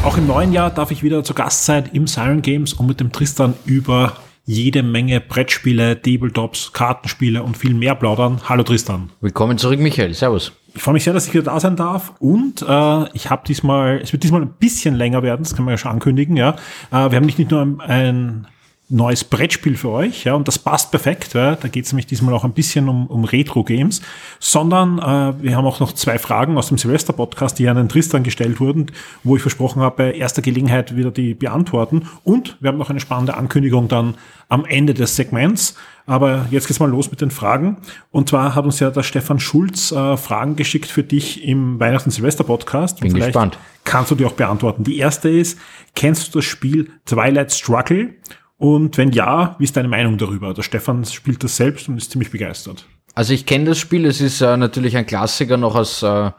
Auch 0.06 0.18
im 0.18 0.26
neuen 0.26 0.54
Jahr 0.54 0.70
darf 0.70 0.90
ich 0.92 1.04
wieder 1.04 1.26
zu 1.26 1.34
Gast 1.34 1.66
sein 1.66 1.90
im 1.92 2.08
Siren 2.08 2.42
Games 2.42 2.72
und 2.72 2.88
mit 2.88 3.02
dem 3.02 3.12
Tristan 3.12 3.56
über 3.66 4.14
jede 4.46 4.84
Menge 4.84 5.20
Brettspiele, 5.20 6.02
Tabletops, 6.02 6.72
Kartenspiele 6.72 7.44
und 7.44 7.58
viel 7.58 7.74
mehr 7.74 7.96
plaudern. 7.96 8.40
Hallo 8.48 8.64
Tristan. 8.64 9.10
Willkommen 9.20 9.58
zurück, 9.58 9.82
Michael. 9.82 10.14
Servus. 10.14 10.54
Ich 10.76 10.82
freue 10.82 10.94
mich 10.94 11.04
sehr, 11.04 11.12
dass 11.12 11.28
ich 11.28 11.34
wieder 11.34 11.44
da 11.44 11.60
sein 11.60 11.76
darf 11.76 12.14
und 12.20 12.62
äh, 12.62 13.10
ich 13.14 13.30
habe 13.30 13.42
diesmal, 13.46 14.00
es 14.02 14.14
wird 14.14 14.24
diesmal 14.24 14.44
ein 14.44 14.54
bisschen 14.60 14.96
länger 14.96 15.24
werden, 15.24 15.44
das 15.44 15.58
kann 15.58 15.66
man 15.66 15.74
ja 15.74 15.78
schon 15.78 15.92
ankündigen, 15.92 16.38
ja. 16.38 16.52
Äh, 16.90 17.12
wir 17.12 17.18
haben 17.18 17.26
nicht 17.26 17.52
nur 17.52 17.62
ein, 17.62 17.82
ein 17.82 18.48
neues 18.90 19.26
Brettspiel 19.26 19.76
für 19.76 19.90
euch, 19.90 20.24
ja, 20.24 20.34
und 20.34 20.48
das 20.48 20.58
passt 20.58 20.92
perfekt, 20.92 21.34
ja, 21.34 21.56
da 21.56 21.68
geht 21.68 21.86
es 21.86 21.92
nämlich 21.92 22.06
diesmal 22.06 22.34
auch 22.34 22.46
ein 22.46 22.54
bisschen 22.54 22.88
um, 22.88 23.08
um 23.08 23.26
Retro-Games, 23.26 24.02
sondern 24.40 25.00
äh, 25.00 25.44
wir 25.44 25.58
haben 25.58 25.66
auch 25.66 25.82
noch 25.82 25.92
zwei 25.92 26.18
Fragen 26.18 26.58
aus 26.58 26.70
dem 26.70 26.78
Silvester-Podcast, 26.78 27.60
die 27.60 27.68
an 27.68 27.76
den 27.76 27.90
Tristan 27.90 28.24
gestellt 28.24 28.62
wurden, 28.62 28.88
wo 29.24 29.36
ich 29.36 29.42
versprochen 29.42 29.82
habe, 29.82 29.98
bei 29.98 30.14
erster 30.14 30.42
Gelegenheit 30.42 30.96
wieder 30.96 31.12
die 31.12 31.34
beantworten 31.34 32.08
und 32.24 32.58
wir 32.62 32.70
haben 32.70 32.78
noch 32.78 32.90
eine 32.90 33.02
spannende 33.02 33.36
Ankündigung 33.36 33.90
dann 33.90 34.16
am 34.48 34.64
Ende 34.64 34.94
des 34.94 35.18
Segments, 35.18 35.76
aber 36.06 36.46
jetzt 36.52 36.68
geht's 36.68 36.80
mal 36.80 36.90
los 36.90 37.12
mit 37.12 37.20
den 37.20 37.32
Fragen. 37.32 37.78
Und 38.12 38.30
zwar 38.30 38.56
hat 38.56 38.64
uns 38.64 38.80
ja 38.80 38.90
der 38.90 39.04
Stefan 39.04 39.42
Schulz 39.42 39.92
äh, 39.92 40.16
Fragen 40.16 40.56
geschickt 40.56 40.90
für 40.90 41.04
dich 41.04 41.44
im 41.44 41.78
Weihnachten-Silvester-Podcast. 41.82 43.02
Bin 43.02 43.14
gespannt. 43.14 43.60
Kannst 43.84 44.12
du 44.12 44.16
die 44.16 44.24
auch 44.24 44.32
beantworten. 44.32 44.86
Die 44.86 44.98
erste 44.98 45.30
ist, 45.30 45.60
kennst 45.96 46.34
du 46.34 46.40
das 46.40 46.46
Spiel 46.46 46.90
Twilight 47.06 47.52
Struggle? 47.52 48.14
Und 48.58 48.98
wenn 48.98 49.12
ja, 49.12 49.56
wie 49.60 49.64
ist 49.64 49.78
deine 49.78 49.88
Meinung 49.88 50.18
darüber? 50.18 50.54
Der 50.54 50.64
Stefan 50.64 51.06
spielt 51.06 51.44
das 51.44 51.58
selbst 51.58 51.88
und 51.88 51.98
ist 51.98 52.12
ziemlich 52.12 52.32
begeistert. 52.32 52.86
Also 53.14 53.34
ich 53.34 53.46
kenne 53.46 53.66
das 53.66 53.78
Spiel, 53.78 54.06
es 54.06 54.22
ist 54.22 54.42
äh, 54.42 54.58
natürlich 54.58 54.98
ein 54.98 55.06
Klassiker 55.06 55.58
noch 55.58 55.76
aus, 55.76 56.04
äh, 56.04 56.32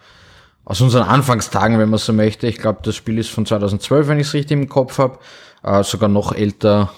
aus 0.64 0.80
unseren 0.80 1.04
Anfangstagen, 1.04 1.78
wenn 1.78 1.90
man 1.90 1.98
so 1.98 2.12
möchte. 2.12 2.46
Ich 2.46 2.58
glaube, 2.58 2.80
das 2.82 2.96
Spiel 2.96 3.18
ist 3.18 3.30
von 3.30 3.46
2012, 3.46 4.08
wenn 4.08 4.20
ich 4.20 4.28
es 4.28 4.34
richtig 4.34 4.52
im 4.52 4.68
Kopf 4.68 4.98
habe. 4.98 5.18
Äh, 5.62 5.82
sogar 5.82 6.08
noch 6.08 6.32
älter, 6.32 6.92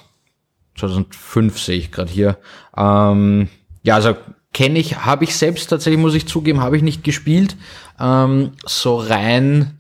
2005 0.79 1.59
sehe 1.59 1.79
ich 1.79 1.93
gerade 1.93 2.11
hier. 2.11 2.39
Ähm, 2.77 3.49
ja, 3.83 3.95
also 3.97 4.17
kenne 4.53 4.79
ich, 4.79 5.05
habe 5.05 5.25
ich 5.25 5.37
selbst 5.37 5.69
tatsächlich, 5.69 6.01
muss 6.01 6.15
ich 6.15 6.27
zugeben, 6.27 6.61
habe 6.61 6.77
ich 6.77 6.83
nicht 6.83 7.05
gespielt. 7.05 7.57
Ähm, 7.99 8.53
so 8.65 8.97
rein 8.97 9.79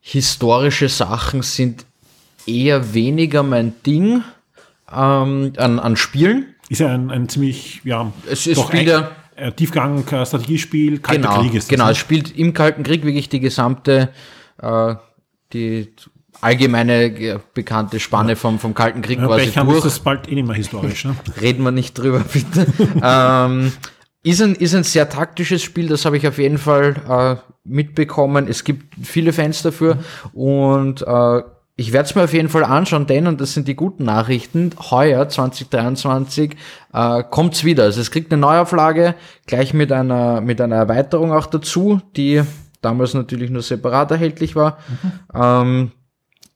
historische 0.00 0.88
Sachen 0.88 1.42
sind 1.42 1.84
eher 2.46 2.94
weniger 2.94 3.42
mein 3.42 3.74
Ding 3.84 4.22
ähm, 4.92 5.52
an, 5.56 5.78
an 5.78 5.96
Spielen. 5.96 6.54
Ist 6.68 6.80
ja 6.80 6.88
ein, 6.88 7.10
ein 7.10 7.28
ziemlich, 7.28 7.80
ja, 7.84 8.12
es, 8.28 8.46
es 8.46 8.60
spielt 8.60 8.86
ja 8.86 9.10
äh, 9.40 9.52
Tiefgang 9.52 10.06
äh, 10.06 10.26
Strategiespiel, 10.26 10.98
Kalter 10.98 11.22
genau, 11.22 11.40
Krieg 11.40 11.54
ist 11.54 11.64
das. 11.64 11.68
Genau, 11.68 11.86
ne? 11.86 11.92
es 11.92 11.98
spielt 11.98 12.36
im 12.36 12.52
Kalten 12.52 12.82
Krieg 12.82 13.04
wirklich 13.04 13.28
die 13.28 13.40
gesamte, 13.40 14.10
äh, 14.60 14.94
die 15.52 15.92
allgemeine 16.40 17.40
bekannte 17.54 18.00
Spanne 18.00 18.30
ja. 18.30 18.36
vom, 18.36 18.58
vom 18.58 18.74
Kalten 18.74 19.02
Krieg 19.02 19.18
ja, 19.18 19.26
quasi 19.26 19.50
durch. 19.50 19.76
ist 19.78 19.84
das 19.84 19.98
bald 20.00 20.28
eh 20.28 20.34
nicht 20.34 20.46
mehr 20.46 20.56
historisch. 20.56 21.04
Ne? 21.04 21.16
Reden 21.40 21.64
wir 21.64 21.70
nicht 21.70 21.98
drüber, 21.98 22.20
bitte. 22.20 22.66
ähm, 23.02 23.72
ist 24.22 24.42
ein, 24.42 24.54
ist 24.54 24.74
ein 24.74 24.84
sehr 24.84 25.08
taktisches 25.08 25.62
Spiel, 25.62 25.88
das 25.88 26.04
habe 26.04 26.16
ich 26.18 26.28
auf 26.28 26.38
jeden 26.38 26.58
Fall 26.58 26.96
äh, 27.08 27.50
mitbekommen. 27.64 28.46
Es 28.46 28.64
gibt 28.64 28.94
viele 29.02 29.32
Fans 29.32 29.62
dafür 29.62 29.96
mhm. 29.96 30.40
und 30.40 31.02
äh, 31.02 31.42
ich 31.80 31.94
werde 31.94 32.10
es 32.10 32.14
mir 32.14 32.24
auf 32.24 32.34
jeden 32.34 32.50
Fall 32.50 32.62
anschauen, 32.62 33.06
denn, 33.06 33.26
und 33.26 33.40
das 33.40 33.54
sind 33.54 33.66
die 33.66 33.74
guten 33.74 34.04
Nachrichten, 34.04 34.70
heuer 34.90 35.26
2023 35.26 36.54
äh, 36.92 37.24
kommt's 37.30 37.64
wieder. 37.64 37.84
Also 37.84 38.02
es 38.02 38.10
kriegt 38.10 38.30
eine 38.30 38.38
Neuauflage, 38.42 39.14
gleich 39.46 39.72
mit 39.72 39.90
einer, 39.90 40.42
mit 40.42 40.60
einer 40.60 40.76
Erweiterung 40.76 41.32
auch 41.32 41.46
dazu, 41.46 42.02
die 42.16 42.42
damals 42.82 43.14
natürlich 43.14 43.48
nur 43.48 43.62
separat 43.62 44.10
erhältlich 44.10 44.56
war. 44.56 44.76
Mhm. 44.88 45.12
Ähm, 45.34 45.92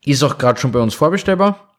ist 0.04 0.22
auch 0.22 0.36
gerade 0.36 0.60
schon 0.60 0.72
bei 0.72 0.80
uns 0.80 0.92
vorbestellbar. 0.92 1.70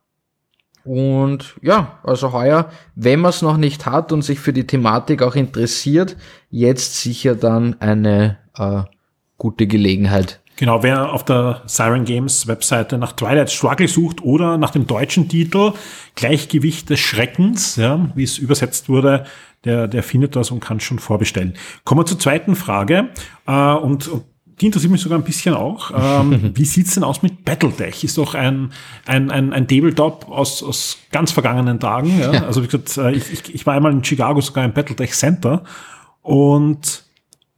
Und 0.83 1.53
ja, 1.61 1.99
also 2.01 2.33
heuer, 2.33 2.71
wenn 2.95 3.19
man 3.19 3.29
es 3.29 3.43
noch 3.43 3.57
nicht 3.57 3.85
hat 3.85 4.11
und 4.11 4.23
sich 4.23 4.39
für 4.39 4.53
die 4.53 4.65
Thematik 4.65 5.21
auch 5.21 5.35
interessiert, 5.35 6.17
jetzt 6.49 6.99
sicher 6.99 7.35
dann 7.35 7.79
eine 7.79 8.39
äh, 8.57 8.81
gute 9.37 9.67
Gelegenheit, 9.67 10.41
Genau, 10.57 10.83
wer 10.83 11.11
auf 11.11 11.25
der 11.25 11.61
Siren 11.65 12.05
Games 12.05 12.47
Webseite 12.47 12.97
nach 12.97 13.11
Twilight 13.11 13.51
Struggle 13.51 13.87
sucht 13.87 14.23
oder 14.23 14.57
nach 14.57 14.71
dem 14.71 14.87
deutschen 14.87 15.27
Titel 15.27 15.73
Gleichgewicht 16.15 16.89
des 16.89 16.99
Schreckens, 16.99 17.75
ja, 17.75 18.09
wie 18.15 18.23
es 18.23 18.37
übersetzt 18.37 18.87
wurde, 18.87 19.25
der, 19.65 19.87
der 19.87 20.03
findet 20.03 20.35
das 20.35 20.51
und 20.51 20.61
kann 20.61 20.79
schon 20.79 20.99
vorbestellen. 20.99 21.55
Kommen 21.83 22.01
wir 22.01 22.05
zur 22.05 22.19
zweiten 22.19 22.55
Frage. 22.55 23.09
Äh, 23.47 23.73
und, 23.73 24.07
und 24.07 24.23
die 24.61 24.67
interessiert 24.67 24.91
mich 24.91 25.01
sogar 25.01 25.17
ein 25.17 25.25
bisschen 25.25 25.53
auch. 25.53 25.91
Ähm, 25.93 26.51
wie 26.55 26.65
sieht's 26.65 26.93
denn 26.93 27.03
aus 27.03 27.21
mit 27.21 27.43
Battletech? 27.43 28.03
Ist 28.03 28.17
doch 28.17 28.35
ein, 28.35 28.71
ein, 29.05 29.31
ein, 29.31 29.51
ein 29.51 29.67
Tabletop 29.67 30.29
aus, 30.29 30.63
aus 30.63 30.97
ganz 31.11 31.31
vergangenen 31.31 31.79
Tagen. 31.79 32.17
Ja? 32.19 32.31
Also 32.45 32.63
wie 32.63 32.67
gesagt, 32.67 32.97
äh, 32.97 33.11
ich, 33.11 33.31
ich, 33.31 33.53
ich 33.53 33.65
war 33.65 33.73
einmal 33.73 33.91
in 33.91 34.03
Chicago 34.03 34.39
sogar 34.39 34.63
im 34.63 34.73
Battletech 34.73 35.13
Center 35.13 35.63
und 36.21 37.04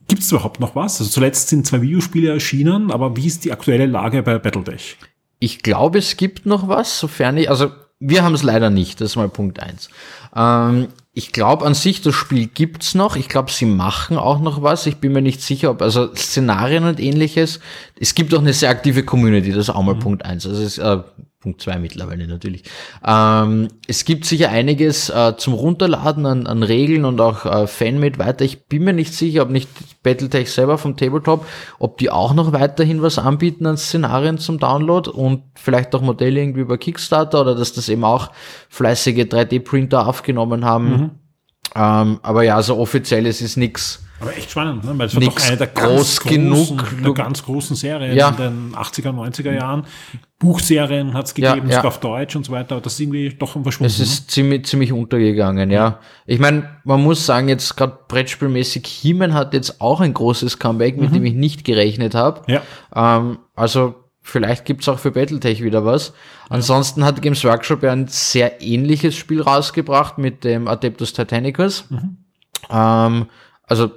Gibt 0.07 0.21
es 0.21 0.31
überhaupt 0.31 0.59
noch 0.59 0.75
was? 0.75 0.99
Also 0.99 1.11
zuletzt 1.11 1.49
sind 1.49 1.67
zwei 1.67 1.81
Videospiele 1.81 2.31
erschienen, 2.31 2.91
aber 2.91 3.15
wie 3.17 3.27
ist 3.27 3.43
die 3.43 3.51
aktuelle 3.51 3.85
Lage 3.85 4.23
bei 4.23 4.39
Battletech? 4.39 4.97
Ich 5.39 5.61
glaube, 5.61 5.99
es 5.99 6.17
gibt 6.17 6.45
noch 6.45 6.67
was, 6.67 6.99
sofern 6.99 7.37
ich, 7.37 7.49
also 7.49 7.71
wir 7.99 8.23
haben 8.23 8.33
es 8.33 8.43
leider 8.43 8.69
nicht, 8.69 9.01
das 9.01 9.11
ist 9.11 9.15
mal 9.15 9.29
Punkt 9.29 9.59
eins. 9.59 9.89
Ähm, 10.35 10.87
ich 11.13 11.31
glaube 11.31 11.65
an 11.65 11.73
sich, 11.73 12.01
das 12.01 12.13
Spiel 12.13 12.45
gibt's 12.45 12.93
noch. 12.93 13.15
Ich 13.15 13.27
glaube, 13.27 13.51
sie 13.51 13.65
machen 13.65 14.17
auch 14.17 14.39
noch 14.39 14.61
was. 14.61 14.85
Ich 14.85 14.97
bin 14.97 15.13
mir 15.13 15.23
nicht 15.23 15.41
sicher, 15.41 15.71
ob, 15.71 15.81
also 15.81 16.13
Szenarien 16.13 16.83
und 16.83 16.99
ähnliches. 16.99 17.59
Es 17.99 18.13
gibt 18.13 18.35
auch 18.35 18.39
eine 18.39 18.53
sehr 18.53 18.69
aktive 18.69 19.03
Community, 19.03 19.49
das 19.49 19.69
ist 19.69 19.69
auch 19.71 19.81
mal 19.81 19.95
mhm. 19.95 19.99
Punkt 19.99 20.25
eins. 20.25 20.45
Also 20.45 20.61
es, 20.61 20.77
äh, 20.77 20.99
Punkt 21.39 21.61
zwei 21.61 21.77
mittlerweile 21.77 22.27
natürlich. 22.27 22.63
Ähm, 23.05 23.67
es 23.87 24.05
gibt 24.05 24.25
sicher 24.25 24.49
einiges 24.49 25.09
äh, 25.09 25.35
zum 25.37 25.53
Runterladen 25.53 26.25
an, 26.25 26.47
an 26.47 26.63
Regeln 26.63 27.05
und 27.05 27.21
auch 27.21 27.45
äh, 27.45 27.67
Fanmade 27.67 28.17
weiter. 28.17 28.43
Ich 28.43 28.65
bin 28.65 28.83
mir 28.83 28.93
nicht 28.93 29.13
sicher, 29.13 29.43
ob 29.43 29.51
nicht 29.51 29.69
Battletech 30.01 30.51
selber 30.51 30.79
vom 30.79 30.97
Tabletop, 30.97 31.45
ob 31.77 31.99
die 31.99 32.09
auch 32.09 32.33
noch 32.33 32.53
weiterhin 32.53 33.03
was 33.03 33.19
anbieten 33.19 33.67
an 33.67 33.77
Szenarien 33.77 34.39
zum 34.39 34.57
Download 34.57 35.11
und 35.11 35.43
vielleicht 35.53 35.93
auch 35.93 36.01
Modelle 36.01 36.39
irgendwie 36.39 36.61
über 36.61 36.79
Kickstarter 36.79 37.41
oder 37.41 37.53
dass 37.53 37.71
das 37.71 37.87
eben 37.87 38.03
auch 38.03 38.31
fleißige 38.69 39.25
3D-Printer 39.25 40.07
aufgenommen 40.07 40.65
haben. 40.65 40.89
Mhm. 40.89 41.11
Ähm, 41.75 42.19
aber 42.23 42.43
ja, 42.43 42.59
so 42.63 42.77
offiziell 42.77 43.27
es 43.27 43.41
ist 43.41 43.57
nichts 43.57 44.06
aber 44.19 44.35
echt 44.35 44.49
spannend, 44.49 44.83
ne? 44.83 44.97
weil 44.97 45.07
es 45.07 45.15
war 45.15 45.21
doch 45.21 45.47
eine 45.47 45.57
der 45.57 45.67
ganz, 45.67 46.19
großen, 46.19 47.03
der 47.03 47.13
ganz 47.13 47.43
großen 47.43 47.75
Serien 47.75 48.15
ja. 48.15 48.29
in 48.29 48.37
den 48.37 48.75
80er, 48.75 49.09
90er 49.09 49.53
Jahren. 49.53 49.85
Buchserien 50.39 51.13
hat 51.13 51.27
es 51.27 51.33
gegeben, 51.33 51.69
ja, 51.69 51.77
ja. 51.77 51.83
auf 51.83 51.99
Deutsch 51.99 52.35
und 52.35 52.45
so 52.45 52.51
weiter, 52.51 52.75
aber 52.75 52.81
das 52.81 52.93
ist 52.93 52.99
irgendwie 52.99 53.29
doch 53.29 53.51
verschwunden. 53.61 53.85
Es 53.85 53.99
ist 53.99 54.21
ne? 54.21 54.27
ziemlich, 54.27 54.65
ziemlich 54.65 54.91
untergegangen, 54.91 55.71
ja. 55.71 55.99
Ich 56.25 56.39
meine, 56.39 56.69
man 56.83 57.01
muss 57.01 57.25
sagen, 57.25 57.47
jetzt 57.49 57.75
gerade 57.75 57.97
Brettspielmäßig, 58.07 58.85
He-Man 58.85 59.33
hat 59.33 59.53
jetzt 59.53 59.81
auch 59.81 59.99
ein 59.99 60.13
großes 60.13 60.59
Comeback, 60.59 60.97
mit 60.97 61.09
mhm. 61.11 61.15
dem 61.15 61.25
ich 61.25 61.33
nicht 61.33 61.63
gerechnet 61.63 62.13
habe. 62.15 62.41
Ja. 62.47 62.61
Ähm, 62.95 63.39
also 63.55 63.95
vielleicht 64.21 64.65
gibt's 64.65 64.87
auch 64.89 64.99
für 64.99 65.11
Battletech 65.11 65.63
wieder 65.63 65.85
was. 65.85 66.13
Ansonsten 66.49 67.05
hat 67.05 67.21
Games 67.21 67.43
Workshop 67.43 67.83
ja 67.83 67.91
ein 67.91 68.07
sehr 68.07 68.61
ähnliches 68.61 69.15
Spiel 69.15 69.41
rausgebracht 69.41 70.17
mit 70.17 70.43
dem 70.43 70.67
Adeptus 70.67 71.13
Titanicus. 71.13 71.89
Mhm. 71.89 72.17
Ähm, 72.69 73.25
also 73.63 73.91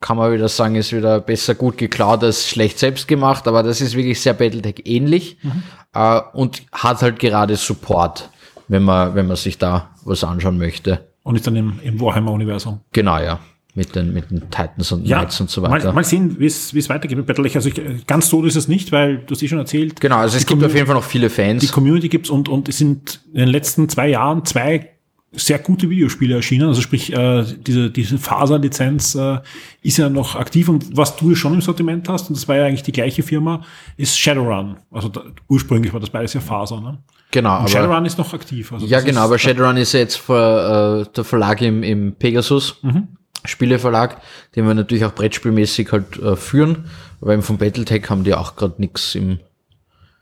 kann 0.00 0.16
man 0.16 0.32
wieder 0.32 0.48
sagen, 0.48 0.76
ist 0.76 0.92
wieder 0.92 1.20
besser 1.20 1.54
gut 1.54 1.76
geklaut 1.76 2.24
als 2.24 2.48
schlecht 2.48 2.78
selbst 2.78 3.06
gemacht, 3.06 3.46
aber 3.46 3.62
das 3.62 3.80
ist 3.80 3.94
wirklich 3.94 4.20
sehr 4.20 4.32
Battletech 4.32 4.82
ähnlich 4.86 5.36
mhm. 5.42 5.62
äh, 5.94 6.20
und 6.32 6.62
hat 6.72 7.02
halt 7.02 7.18
gerade 7.18 7.56
Support, 7.56 8.30
wenn 8.68 8.82
man, 8.82 9.14
wenn 9.14 9.26
man 9.26 9.36
sich 9.36 9.58
da 9.58 9.90
was 10.04 10.24
anschauen 10.24 10.58
möchte. 10.58 11.06
Und 11.22 11.36
ist 11.36 11.46
dann 11.46 11.56
im, 11.56 11.78
im 11.82 12.00
Warhammer-Universum. 12.00 12.80
Genau, 12.92 13.18
ja. 13.18 13.40
Mit 13.74 13.94
den, 13.94 14.12
mit 14.12 14.32
den 14.32 14.50
Titans 14.50 14.90
und 14.90 15.06
ja, 15.06 15.18
Knights 15.18 15.40
und 15.40 15.48
so 15.48 15.62
weiter. 15.62 15.88
Mal, 15.88 15.92
mal 15.92 16.04
sehen, 16.04 16.40
wie 16.40 16.46
es 16.46 16.88
weitergeht 16.88 17.16
mit 17.16 17.26
Battletech. 17.26 17.54
Also 17.54 17.68
ich, 17.68 18.06
ganz 18.06 18.28
tot 18.28 18.44
ist 18.46 18.56
es 18.56 18.66
nicht, 18.66 18.90
weil 18.90 19.18
du 19.18 19.34
hast 19.34 19.42
eh 19.42 19.48
schon 19.48 19.58
erzählt. 19.58 20.00
Genau, 20.00 20.16
also 20.16 20.36
es 20.36 20.46
gibt 20.46 20.64
auf 20.64 20.74
jeden 20.74 20.86
Fall 20.86 20.96
noch 20.96 21.04
viele 21.04 21.30
Fans. 21.30 21.60
Die 21.60 21.68
Community 21.68 22.08
gibt's 22.08 22.30
und, 22.30 22.48
und 22.48 22.68
es 22.68 22.78
sind 22.78 23.20
in 23.32 23.38
den 23.40 23.48
letzten 23.48 23.88
zwei 23.88 24.08
Jahren 24.08 24.44
zwei 24.44 24.90
sehr 25.32 25.58
gute 25.60 25.88
Videospiele 25.88 26.34
erschienen. 26.34 26.68
Also 26.68 26.80
sprich, 26.80 27.12
äh, 27.12 27.44
diese, 27.66 27.90
diese 27.90 28.18
Faser-Lizenz 28.18 29.14
äh, 29.14 29.38
ist 29.82 29.96
ja 29.96 30.08
noch 30.08 30.34
aktiv 30.34 30.68
und 30.68 30.96
was 30.96 31.16
du 31.16 31.34
schon 31.34 31.54
im 31.54 31.60
Sortiment 31.60 32.08
hast, 32.08 32.28
und 32.28 32.36
das 32.36 32.48
war 32.48 32.56
ja 32.56 32.66
eigentlich 32.66 32.82
die 32.82 32.92
gleiche 32.92 33.22
Firma, 33.22 33.62
ist 33.96 34.18
Shadowrun. 34.18 34.76
Also 34.90 35.08
da, 35.08 35.22
ursprünglich 35.48 35.92
war 35.92 36.00
das 36.00 36.10
beides 36.10 36.34
ja 36.34 36.40
Faser, 36.40 36.80
ne? 36.80 36.98
Genau. 37.30 37.60
Und 37.60 37.70
Shadowrun 37.70 38.04
ist 38.06 38.18
noch 38.18 38.34
aktiv. 38.34 38.72
Also 38.72 38.86
ja, 38.86 39.00
genau, 39.00 39.20
ist, 39.20 39.26
aber 39.26 39.38
Shadowrun 39.38 39.76
ist 39.76 39.92
ja 39.92 40.00
jetzt 40.00 40.16
für, 40.16 41.06
äh, 41.08 41.12
der 41.14 41.24
Verlag 41.24 41.62
im, 41.62 41.82
im 41.82 42.14
Pegasus, 42.14 42.78
Mhm. 42.82 43.08
Spieleverlag, 43.44 44.20
den 44.54 44.66
wir 44.66 44.74
natürlich 44.74 45.06
auch 45.06 45.14
brettspielmäßig 45.14 45.92
halt 45.92 46.18
äh, 46.18 46.36
führen, 46.36 46.90
aber 47.22 47.32
eben 47.32 47.42
von 47.42 47.56
Battletech 47.56 48.10
haben 48.10 48.22
die 48.22 48.34
auch 48.34 48.54
gerade 48.56 48.74
nichts 48.78 49.14
im, 49.14 49.38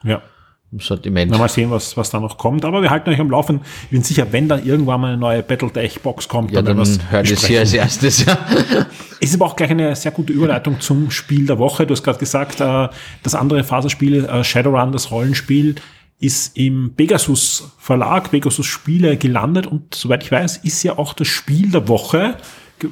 Ja. 0.04 0.22
Im 0.70 0.80
Sortiment. 0.80 1.30
Na, 1.30 1.38
mal 1.38 1.48
sehen, 1.48 1.70
was, 1.70 1.96
was 1.96 2.10
da 2.10 2.20
noch 2.20 2.36
kommt. 2.36 2.64
Aber 2.64 2.82
wir 2.82 2.90
halten 2.90 3.08
euch 3.10 3.20
am 3.20 3.30
Laufen. 3.30 3.60
Ich 3.84 3.90
bin 3.90 4.02
sicher, 4.02 4.26
wenn 4.32 4.48
dann 4.48 4.64
irgendwann 4.64 5.00
mal 5.00 5.08
eine 5.08 5.16
neue 5.16 5.42
Battletech-Box 5.42 6.28
kommt, 6.28 6.50
ja, 6.50 6.60
dann 6.60 6.76
was 6.76 6.98
hören 7.10 7.26
wir 7.26 7.34
es 7.34 7.46
hier 7.46 7.60
als 7.60 7.72
erstes, 7.72 8.26
ja. 8.26 8.38
Ist 9.20 9.34
aber 9.34 9.46
auch 9.46 9.56
gleich 9.56 9.70
eine 9.70 9.96
sehr 9.96 10.12
gute 10.12 10.32
Überleitung 10.32 10.80
zum 10.80 11.10
Spiel 11.10 11.46
der 11.46 11.58
Woche. 11.58 11.86
Du 11.86 11.92
hast 11.92 12.02
gerade 12.02 12.18
gesagt, 12.18 12.60
äh, 12.60 12.88
das 13.22 13.34
andere 13.34 13.64
Faserspiel, 13.64 14.26
äh, 14.26 14.44
Shadowrun, 14.44 14.92
das 14.92 15.10
Rollenspiel, 15.10 15.76
ist 16.20 16.56
im 16.56 16.94
Pegasus 16.94 17.72
Verlag, 17.78 18.30
Pegasus 18.30 18.66
Spiele 18.66 19.16
gelandet 19.16 19.66
und 19.66 19.94
soweit 19.94 20.24
ich 20.24 20.32
weiß, 20.32 20.58
ist 20.58 20.82
ja 20.82 20.98
auch 20.98 21.14
das 21.14 21.28
Spiel 21.28 21.70
der 21.70 21.88
Woche 21.88 22.36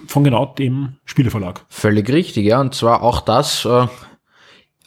von 0.06 0.24
genau 0.24 0.46
dem 0.46 0.94
Spieleverlag. 1.04 1.64
Völlig 1.68 2.08
richtig, 2.08 2.46
ja. 2.46 2.60
Und 2.60 2.74
zwar 2.74 3.02
auch 3.02 3.20
das, 3.20 3.64
äh, 3.64 3.86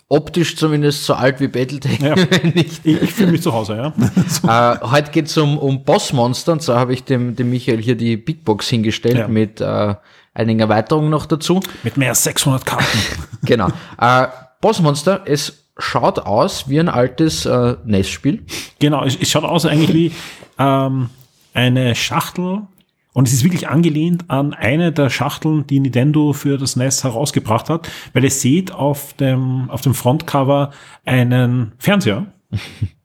optisch 0.09 0.57
zumindest 0.57 1.05
so 1.05 1.13
alt 1.13 1.39
wie 1.39 1.47
Battletech. 1.47 1.99
Ja. 1.99 2.15
Ich, 2.55 2.83
ich 2.83 3.13
fühle 3.13 3.31
mich 3.31 3.41
zu 3.43 3.53
Hause, 3.53 3.77
ja. 3.77 3.93
So. 4.27 4.47
Äh, 4.49 4.79
heute 4.81 5.11
geht's 5.11 5.37
um, 5.37 5.57
um 5.57 5.83
Bossmonster 5.83 6.51
und 6.51 6.61
zwar 6.61 6.79
habe 6.79 6.93
ich 6.93 7.03
dem, 7.03 7.35
dem 7.35 7.49
Michael 7.51 7.81
hier 7.81 7.95
die 7.95 8.17
Big 8.17 8.43
Box 8.43 8.67
hingestellt 8.67 9.17
Ja. 9.17 9.27
mit 9.27 9.61
äh, 9.61 9.95
einigen 10.33 10.59
Erweiterungen 10.59 11.09
noch 11.09 11.25
dazu. 11.27 11.59
Mit 11.83 11.97
mehr 11.97 12.09
als 12.09 12.23
600 12.23 12.65
Karten. 12.65 12.85
Genau. 13.43 13.67
äh, 13.99 14.27
Bossmonster, 14.61 15.21
es 15.25 15.65
schaut 15.77 16.19
aus 16.19 16.67
wie 16.67 16.79
ein 16.79 16.89
altes 16.89 17.45
äh, 17.45 17.77
NES-Spiel. 17.85 18.43
Genau, 18.79 19.05
es, 19.05 19.15
es 19.15 19.29
schaut 19.29 19.45
aus 19.45 19.65
eigentlich 19.65 19.93
wie 19.93 20.11
ähm, 20.57 21.09
eine 21.53 21.95
Schachtel 21.95 22.63
und 23.19 23.27
es 23.27 23.33
ist 23.33 23.43
wirklich 23.43 23.67
angelehnt 23.67 24.23
an 24.29 24.53
eine 24.53 24.93
der 24.93 25.09
Schachteln, 25.09 25.67
die 25.67 25.81
Nintendo 25.81 26.31
für 26.31 26.57
das 26.57 26.77
NES 26.77 27.03
herausgebracht 27.03 27.67
hat, 27.67 27.89
weil 28.13 28.23
ihr 28.23 28.31
seht 28.31 28.71
auf 28.71 29.11
dem, 29.11 29.69
auf 29.69 29.81
dem 29.81 29.93
Frontcover 29.93 30.71
einen 31.03 31.73
Fernseher, 31.79 32.27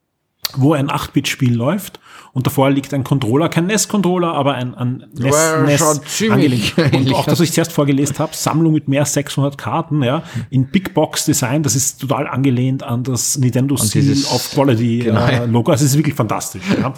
wo 0.56 0.74
ein 0.74 0.88
8-Bit-Spiel 0.88 1.54
läuft 1.54 2.00
und 2.32 2.46
davor 2.46 2.70
liegt 2.70 2.92
ein 2.94 3.04
Controller, 3.04 3.48
kein 3.48 3.66
NES-Controller, 3.66 4.32
aber 4.34 4.54
ein, 4.54 4.74
ein 4.74 5.04
NES, 5.16 5.34
NES 5.64 6.22
angelehnt. 6.30 6.74
Und 6.92 7.14
auch, 7.14 7.26
dass 7.26 7.40
ich 7.40 7.52
zuerst 7.52 7.72
vorgelesen 7.72 8.18
habe, 8.18 8.34
Sammlung 8.34 8.72
mit 8.72 8.88
mehr 8.88 9.00
als 9.02 9.12
600 9.14 9.56
Karten, 9.56 10.02
ja, 10.02 10.22
in 10.50 10.66
Big 10.66 10.94
Box 10.94 11.24
Design, 11.26 11.62
das 11.62 11.76
ist 11.76 12.00
total 12.00 12.26
angelehnt 12.26 12.82
an 12.82 13.04
das 13.04 13.38
Nintendo 13.38 13.76
Seal 13.76 14.16
of 14.32 14.50
Quality 14.52 14.98
Genau. 14.98 15.26
äh, 15.26 15.46
Logo. 15.46 15.70
Also 15.70 15.84
es 15.84 15.92
ist 15.92 15.96
wirklich 15.96 16.14
fantastisch. 16.16 16.62
Ja. 16.80 16.94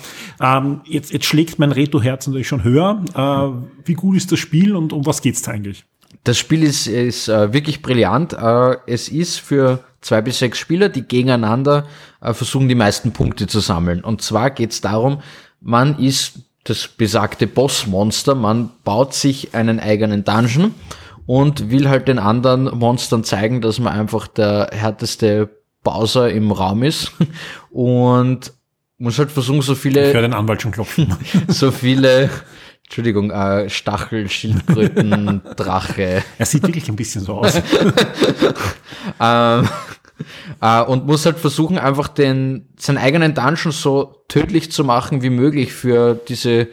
Ähm, 0.58 0.80
jetzt, 0.84 1.12
jetzt 1.12 1.26
schlägt 1.26 1.58
mein 1.58 1.72
Retro-Herz 1.72 2.26
natürlich 2.26 2.48
schon 2.48 2.64
höher. 2.64 3.02
Äh, 3.14 3.86
wie 3.86 3.94
gut 3.94 4.16
ist 4.16 4.32
das 4.32 4.38
Spiel 4.38 4.74
und 4.74 4.92
um 4.92 5.04
was 5.04 5.20
geht's 5.20 5.42
da 5.42 5.52
eigentlich? 5.52 5.84
Das 6.24 6.38
Spiel 6.38 6.62
ist, 6.62 6.86
ist 6.86 7.28
äh, 7.28 7.52
wirklich 7.52 7.82
brillant. 7.82 8.32
Äh, 8.32 8.76
es 8.86 9.08
ist 9.08 9.38
für 9.38 9.80
zwei 10.00 10.22
bis 10.22 10.38
sechs 10.38 10.58
Spieler, 10.58 10.88
die 10.88 11.02
gegeneinander 11.02 11.84
äh, 12.15 12.15
versuchen, 12.34 12.68
die 12.68 12.74
meisten 12.74 13.12
Punkte 13.12 13.46
zu 13.46 13.60
sammeln. 13.60 14.02
Und 14.02 14.22
zwar 14.22 14.50
geht 14.50 14.72
es 14.72 14.80
darum, 14.80 15.20
man 15.60 15.98
ist 15.98 16.40
das 16.64 16.88
besagte 16.88 17.46
Bossmonster, 17.46 18.34
man 18.34 18.70
baut 18.84 19.14
sich 19.14 19.54
einen 19.54 19.80
eigenen 19.80 20.24
Dungeon 20.24 20.74
und 21.26 21.70
will 21.70 21.88
halt 21.88 22.08
den 22.08 22.18
anderen 22.18 22.64
Monstern 22.78 23.24
zeigen, 23.24 23.60
dass 23.60 23.78
man 23.78 23.92
einfach 23.92 24.26
der 24.26 24.70
härteste 24.72 25.48
Bowser 25.82 26.30
im 26.30 26.50
Raum 26.50 26.82
ist 26.82 27.12
und 27.70 28.52
muss 28.98 29.18
halt 29.18 29.30
versuchen, 29.30 29.62
so 29.62 29.72
Ich 29.72 29.78
viele 29.78 30.12
höre 30.12 30.22
den 30.22 30.34
Anwalt 30.34 30.62
schon 30.62 30.72
klopfen. 30.72 31.14
so 31.48 31.70
viele, 31.70 32.30
Entschuldigung, 32.84 33.30
äh, 33.30 33.68
Stachel, 33.68 34.28
Schildkröten, 34.28 35.42
Drache 35.56 36.22
er 36.38 36.46
sieht 36.46 36.62
wirklich 36.62 36.88
ein 36.88 36.96
bisschen 36.96 37.22
so 37.22 37.34
aus. 37.34 37.54
ähm, 39.20 39.68
äh, 40.60 40.82
und 40.82 41.06
muss 41.06 41.26
halt 41.26 41.38
versuchen, 41.38 41.78
einfach 41.78 42.08
den, 42.08 42.68
seinen 42.76 42.98
eigenen 42.98 43.34
Dungeon 43.34 43.72
so 43.72 44.22
tödlich 44.28 44.72
zu 44.72 44.84
machen 44.84 45.22
wie 45.22 45.30
möglich 45.30 45.72
für 45.72 46.14
diese 46.14 46.68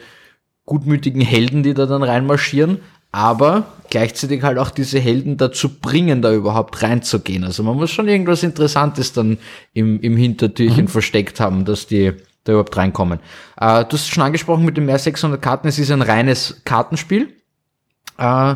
gutmütigen 0.66 1.22
Helden, 1.22 1.64
die 1.64 1.74
da 1.74 1.86
dann 1.86 2.04
reinmarschieren, 2.04 2.80
aber 3.12 3.66
gleichzeitig 3.90 4.44
halt 4.44 4.58
auch 4.58 4.72
diese 4.72 5.00
Helden 5.00 5.38
dazu 5.38 5.80
bringen, 5.80 6.22
da 6.22 6.34
überhaupt 6.34 6.82
reinzugehen. 6.82 7.44
Also 7.44 7.62
man 7.64 7.76
muss 7.76 7.92
schon 7.92 8.08
irgendwas 8.08 8.44
Interessantes 8.44 9.14
dann 9.14 9.38
im, 9.74 10.00
im 10.00 10.18
Hintertürchen 10.18 10.88
versteckt 10.88 11.40
haben, 11.40 11.66
dass 11.66 11.86
die 11.86 12.14
da 12.44 12.54
überhaupt 12.54 12.76
reinkommen. 12.76 13.20
Äh, 13.58 13.86
du 13.86 13.94
hast 13.94 14.02
es 14.02 14.08
schon 14.08 14.24
angesprochen 14.24 14.66
mit 14.66 14.78
den 14.78 14.86
mehr 14.86 15.00
600 15.00 15.42
Karten, 15.42 15.68
es 15.68 15.80
ist 15.80 15.92
ein 15.92 16.02
reines 16.02 16.62
Kartenspiel. 16.66 17.34
Äh, 18.18 18.56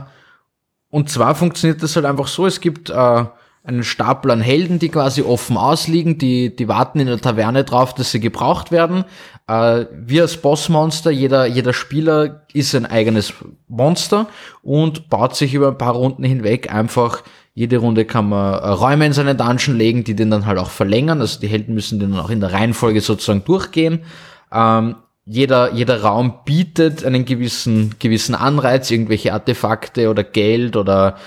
und 0.90 1.10
zwar 1.10 1.36
funktioniert 1.36 1.84
das 1.84 1.96
halt 1.96 2.06
einfach 2.06 2.28
so, 2.28 2.46
es 2.46 2.60
gibt 2.60 2.90
äh, 2.90 3.26
einen 3.68 3.84
Stapel 3.84 4.32
an 4.32 4.42
Helden, 4.42 4.80
die 4.80 4.90
quasi 4.90 5.22
offen 5.22 5.58
ausliegen, 5.58 6.18
die, 6.18 6.56
die 6.56 6.68
warten 6.68 7.00
in 7.00 7.08
der 7.08 7.20
Taverne 7.20 7.66
drauf, 7.66 7.94
dass 7.94 8.12
sie 8.12 8.20
gebraucht 8.22 8.72
werden. 8.72 9.04
Äh, 9.48 9.86
wir 9.92 10.22
als 10.24 10.38
Bossmonster, 10.38 11.12
jeder, 11.12 11.46
jeder 11.46 11.74
Spieler 11.74 12.44
ist 12.54 12.74
ein 12.76 12.86
eigenes 12.86 13.34
Monster 13.68 14.28
und 14.64 15.10
baut 15.10 15.36
sich 15.36 15.54
über 15.54 15.68
ein 15.68 15.78
paar 15.78 15.94
Runden 15.94 16.24
hinweg 16.24 16.74
einfach, 16.74 17.24
jede 17.54 17.78
Runde 17.78 18.06
kann 18.06 18.30
man 18.30 18.54
äh, 18.54 18.68
Räume 18.68 19.06
in 19.06 19.14
seinen 19.14 19.38
Dungeon 19.38 19.78
legen, 19.78 20.04
die 20.04 20.16
den 20.16 20.32
dann 20.32 20.46
halt 20.46 20.60
auch 20.60 20.70
verlängern, 20.70 21.20
also 21.20 21.40
die 21.40 21.48
Helden 21.48 21.74
müssen 21.74 22.00
den 22.00 22.12
dann 22.12 22.22
auch 22.22 22.30
in 22.30 22.40
der 22.40 22.54
Reihenfolge 22.54 23.02
sozusagen 23.02 23.44
durchgehen. 23.44 24.04
Ähm, 24.52 24.96
jeder, 25.26 25.74
jeder 25.74 26.02
Raum 26.04 26.40
bietet 26.46 27.04
einen 27.04 27.26
gewissen, 27.26 27.96
gewissen 28.00 28.34
Anreiz, 28.34 28.90
irgendwelche 28.90 29.34
Artefakte 29.34 30.10
oder 30.10 30.24
Geld 30.24 30.78
oder, 30.78 31.18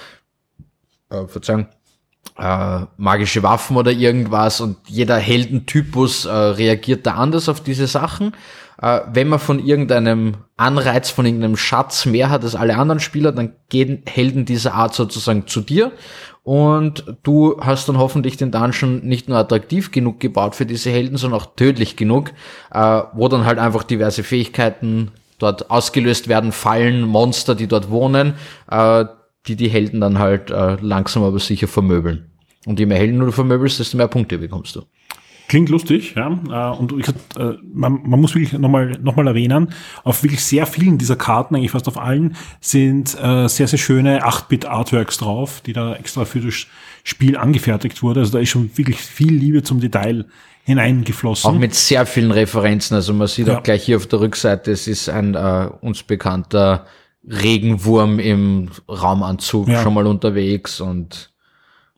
äh, 1.11 1.27
Verzeihung, 1.27 1.67
äh, 2.41 2.87
magische 2.97 3.43
Waffen 3.43 3.77
oder 3.77 3.93
irgendwas 3.93 4.61
und 4.61 4.77
jeder 4.87 5.17
Heldentypus 5.19 6.25
äh, 6.25 6.31
reagiert 6.31 7.07
da 7.07 7.15
anders 7.15 7.49
auf 7.49 7.61
diese 7.61 7.87
Sachen. 7.87 8.33
Äh, 8.81 9.01
wenn 9.13 9.29
man 9.29 9.39
von 9.39 9.59
irgendeinem 9.59 10.35
Anreiz, 10.57 11.11
von 11.11 11.27
irgendeinem 11.27 11.57
Schatz 11.57 12.07
mehr 12.07 12.31
hat 12.31 12.43
als 12.43 12.55
alle 12.55 12.79
anderen 12.79 13.01
Spieler, 13.01 13.33
dann 13.33 13.53
gehen 13.69 14.03
Helden 14.07 14.47
dieser 14.47 14.75
Art 14.75 14.95
sozusagen 14.95 15.47
zu 15.47 15.61
dir 15.61 15.93
und 16.43 17.05
du 17.23 17.61
hast 17.61 17.89
dann 17.89 17.99
hoffentlich 17.99 18.39
den 18.39 18.51
Dungeon 18.51 19.05
nicht 19.05 19.29
nur 19.29 19.37
attraktiv 19.37 19.91
genug 19.91 20.19
gebaut 20.19 20.55
für 20.55 20.65
diese 20.65 20.91
Helden, 20.91 21.19
sondern 21.19 21.41
auch 21.41 21.55
tödlich 21.57 21.97
genug, 21.97 22.31
äh, 22.73 23.03
wo 23.13 23.29
dann 23.29 23.45
halt 23.45 23.59
einfach 23.59 23.85
diverse 23.85 24.23
Fähigkeiten 24.23 25.11
dort 25.39 25.71
ausgelöst 25.71 26.29
werden, 26.29 26.53
Fallen, 26.53 27.03
Monster, 27.03 27.55
die 27.55 27.67
dort 27.67 27.91
wohnen, 27.91 28.35
äh, 28.71 29.05
die 29.47 29.57
die 29.57 29.69
Helden 29.71 30.01
dann 30.01 30.19
halt 30.19 30.51
äh, 30.51 30.77
langsam 30.81 31.23
aber 31.23 31.39
sicher 31.39 31.69
vermöbeln. 31.69 32.27
Und 32.67 32.79
je 32.79 32.87
mehr 32.87 32.99
Helden 32.99 33.21
du 33.21 33.33
vermöbelst, 33.33 33.81
desto 33.81 33.97
mehr 33.97 34.09
Punkte 34.09 34.39
bekommst 34.39 34.77
du. 34.77 34.83
Klingt 35.49 35.69
lustig, 35.69 36.15
ja. 36.15 36.29
Äh, 36.29 36.79
Und 36.79 36.93
ich, 36.93 37.09
äh, 37.09 37.55
man, 37.73 38.01
man 38.05 38.21
muss 38.21 38.35
wirklich 38.37 38.53
nochmal 38.53 38.97
noch 39.03 39.17
mal 39.17 39.27
erwähnen, 39.27 39.71
auf 40.05 40.23
wirklich 40.23 40.45
sehr 40.45 40.65
vielen 40.67 40.97
dieser 40.97 41.17
Karten, 41.17 41.57
eigentlich 41.57 41.73
fast 41.73 41.89
auf 41.89 41.99
allen, 41.99 42.37
sind 42.61 43.17
äh, 43.21 43.49
sehr, 43.49 43.67
sehr 43.67 43.79
schöne 43.79 44.25
8-Bit-Artworks 44.25 45.19
drauf, 45.19 45.61
die 45.67 45.73
da 45.73 45.95
extra 45.97 46.25
für 46.25 46.41
das 46.41 46.67
Spiel 47.03 47.37
angefertigt 47.37 48.01
wurde. 48.03 48.21
Also 48.21 48.33
da 48.35 48.39
ist 48.39 48.51
schon 48.51 48.71
wirklich 48.77 48.99
viel 48.99 49.33
Liebe 49.35 49.65
zum 49.65 49.81
Detail 49.81 50.27
hineingeflossen. 50.65 51.51
Auch 51.51 51.59
mit 51.59 51.75
sehr 51.75 52.07
vielen 52.07 52.31
Referenzen. 52.31 52.95
Also 52.95 53.13
man 53.13 53.27
sieht 53.27 53.49
Ja. 53.49 53.59
auch 53.59 53.63
gleich 53.65 53.83
hier 53.83 53.97
auf 53.97 54.07
der 54.07 54.21
Rückseite, 54.21 54.71
es 54.71 54.87
ist 54.87 55.09
ein 55.09 55.35
äh, 55.35 55.69
uns 55.81 56.03
bekannter 56.05 56.87
Regenwurm 57.31 58.19
im 58.19 58.69
Raumanzug 58.89 59.69
Ja. 59.69 59.83
schon 59.83 59.95
mal 59.95 60.07
unterwegs 60.07 60.81
und 60.81 61.31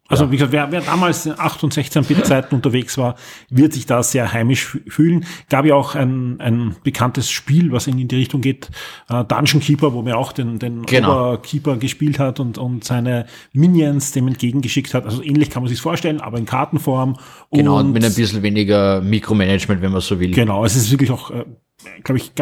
Also 0.08 0.30
wie 0.30 0.36
gesagt, 0.36 0.52
wer, 0.52 0.70
wer 0.70 0.82
damals 0.82 1.24
in 1.24 1.32
8 1.38 1.64
und 1.64 1.72
16 1.72 2.04
Bit 2.04 2.26
Zeiten 2.26 2.54
unterwegs 2.54 2.98
war, 2.98 3.14
wird 3.48 3.72
sich 3.72 3.86
da 3.86 4.02
sehr 4.02 4.30
heimisch 4.34 4.66
fü- 4.66 4.90
fühlen. 4.90 5.24
Gab 5.48 5.64
ja 5.64 5.74
auch 5.74 5.94
ein, 5.94 6.38
ein 6.38 6.76
bekanntes 6.84 7.30
Spiel, 7.30 7.72
was 7.72 7.86
in 7.86 7.96
die 8.08 8.14
Richtung 8.14 8.42
geht, 8.42 8.68
äh, 9.08 9.24
Dungeon 9.24 9.60
Keeper, 9.62 9.94
wo 9.94 10.02
man 10.02 10.12
auch 10.12 10.32
den, 10.32 10.58
den 10.58 10.82
Genau. 10.84 11.12
Oberkeeper 11.30 11.78
gespielt 11.78 12.18
hat 12.18 12.40
und, 12.40 12.58
und 12.58 12.84
seine 12.84 13.24
Minions 13.54 14.12
dem 14.12 14.28
entgegengeschickt 14.28 14.92
hat. 14.92 15.06
Also 15.06 15.22
ähnlich 15.22 15.48
kann 15.48 15.62
man 15.62 15.70
sich 15.70 15.80
vorstellen, 15.80 16.20
aber 16.20 16.36
in 16.36 16.44
Kartenform. 16.44 17.16
genau 17.50 17.78
und, 17.78 17.86
und 17.86 17.92
mit 17.92 18.04
ein 18.04 18.12
bisschen 18.14 18.42
weniger 18.42 19.00
Mikromanagement, 19.00 19.80
wenn 19.80 19.92
man 19.92 20.02
so 20.02 20.20
will. 20.20 20.32
Genau, 20.32 20.62
es 20.66 20.76
ist 20.76 20.90
wirklich 20.90 21.10
auch, 21.10 21.30
äh, 21.30 21.46
glaube 22.04 22.18
ich, 22.18 22.32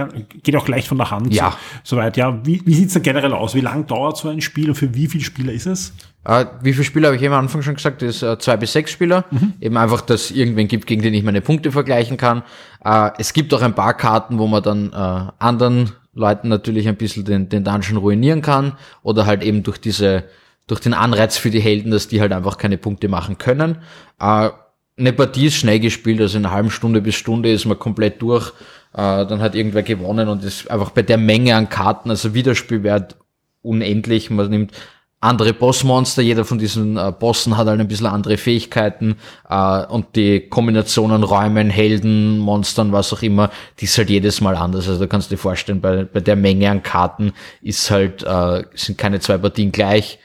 geht 0.43 0.57
auch 0.57 0.69
leicht 0.69 0.89
von 0.89 0.99
der 0.99 1.11
Hand. 1.11 1.33
Ja. 1.33 1.57
So, 1.83 1.97
soweit, 1.97 2.17
ja. 2.17 2.45
Wie, 2.45 2.63
wie 2.65 2.75
sieht's 2.75 2.95
da 2.95 3.01
generell 3.01 3.33
aus? 3.33 3.55
Wie 3.55 3.61
lang 3.61 3.87
dauert 3.87 4.17
so 4.17 4.29
ein 4.29 4.41
Spiel 4.41 4.69
und 4.69 4.75
für 4.75 4.95
wie 4.95 5.07
viele 5.07 5.25
Spieler 5.25 5.53
ist 5.53 5.67
es? 5.67 5.93
Äh, 6.25 6.47
wie 6.63 6.73
viele 6.73 6.85
Spieler 6.85 7.09
habe 7.09 7.17
ich 7.17 7.23
eben 7.23 7.35
am 7.35 7.41
Anfang 7.41 7.63
schon 7.63 7.75
gesagt? 7.75 8.03
Das 8.03 8.17
ist 8.17 8.23
äh, 8.23 8.39
zwei 8.39 8.57
bis 8.57 8.73
sechs 8.73 8.91
Spieler. 8.91 9.25
Eben 9.61 9.77
einfach, 9.77 10.01
dass 10.03 10.25
es 10.25 10.31
irgendwen 10.33 10.69
gibt, 10.69 10.87
gegen 10.87 11.03
den 11.03 11.15
ich 11.15 11.23
meine 11.23 11.41
Punkte 11.41 11.73
vergleichen 11.73 12.17
kann. 12.17 12.43
Äh, 12.85 13.11
es 13.19 13.33
gibt 13.33 13.53
auch 13.55 13.63
ein 13.63 13.75
paar 13.75 13.95
Karten, 13.95 14.39
wo 14.39 14.47
man 14.47 14.63
dann 14.63 14.93
äh, 14.93 15.33
anderen 15.39 15.93
Leuten 16.13 16.49
natürlich 16.49 16.89
ein 16.89 16.97
bisschen 16.97 17.25
den, 17.25 17.49
den 17.49 17.65
Dungeon 17.65 17.97
ruinieren 17.97 18.43
kann 18.43 18.75
oder 19.03 19.27
halt 19.27 19.43
eben 19.43 19.63
durch 19.63 19.79
diese, 19.79 20.25
durch 20.67 20.81
den 20.81 20.93
Anreiz 20.93 21.37
für 21.37 21.51
die 21.51 21.61
Helden, 21.61 21.91
dass 21.91 22.09
die 22.09 22.21
halt 22.21 22.33
einfach 22.33 22.59
keine 22.59 22.79
Punkte 22.79 23.09
machen 23.09 23.39
können. 23.39 23.79
Äh, 24.19 24.51
eine 24.99 25.13
Partie 25.15 25.47
ist 25.47 25.55
schnell 25.55 25.81
gespielt, 25.81 26.21
also 26.21 26.37
in 26.37 26.45
einer 26.45 26.55
halben 26.55 26.71
Stunde 26.71 27.01
bis 27.01 27.15
Stunde 27.15 27.51
ist 27.51 27.65
man 27.65 27.79
komplett 27.79 28.21
durch. 28.21 28.53
Äh, 28.93 29.27
dann 29.27 29.41
hat 29.41 29.55
irgendwer 29.55 29.83
gewonnen 29.83 30.29
und 30.29 30.45
ist 30.45 30.71
einfach 30.71 30.91
bei 30.91 31.03
der 31.03 31.19
Menge 31.19 31.55
an 31.55 31.69
Karten, 31.69 32.11
also 32.11 32.35
Wiederspielwert 32.35 33.17
unendlich. 33.63 34.31
Man 34.31 34.51
nimmt 34.51 34.73
andere 35.21 35.53
Bossmonster, 35.53 36.23
jeder 36.23 36.47
von 36.47 36.59
diesen 36.59 36.97
äh, 36.97 37.13
Bossen 37.17 37.57
hat 37.59 37.67
halt 37.67 37.79
ein 37.79 37.89
bisschen 37.89 38.07
andere 38.07 38.39
Fähigkeiten 38.39 39.17
äh, 39.49 39.85
und 39.85 40.17
die 40.17 40.49
Kombinationen 40.49 41.23
Räumen, 41.23 41.69
Helden, 41.69 42.39
Monstern, 42.39 42.93
was 42.93 43.13
auch 43.13 43.23
immer, 43.23 43.51
die 43.79 43.85
ist 43.85 43.99
halt 43.99 44.09
jedes 44.09 44.41
Mal 44.41 44.57
anders. 44.57 44.89
Also 44.89 45.01
da 45.01 45.07
kannst 45.07 45.31
du 45.31 45.35
dir 45.35 45.41
vorstellen, 45.41 45.83
bei, 45.83 46.05
bei 46.05 46.21
der 46.21 46.37
Menge 46.37 46.71
an 46.71 46.83
Karten 46.83 47.33
ist 47.61 47.91
halt, 47.91 48.23
äh, 48.23 48.65
sind 48.75 48.97
keine 48.97 49.21
zwei 49.21 49.37
Partien 49.37 49.73
gleich. 49.73 50.19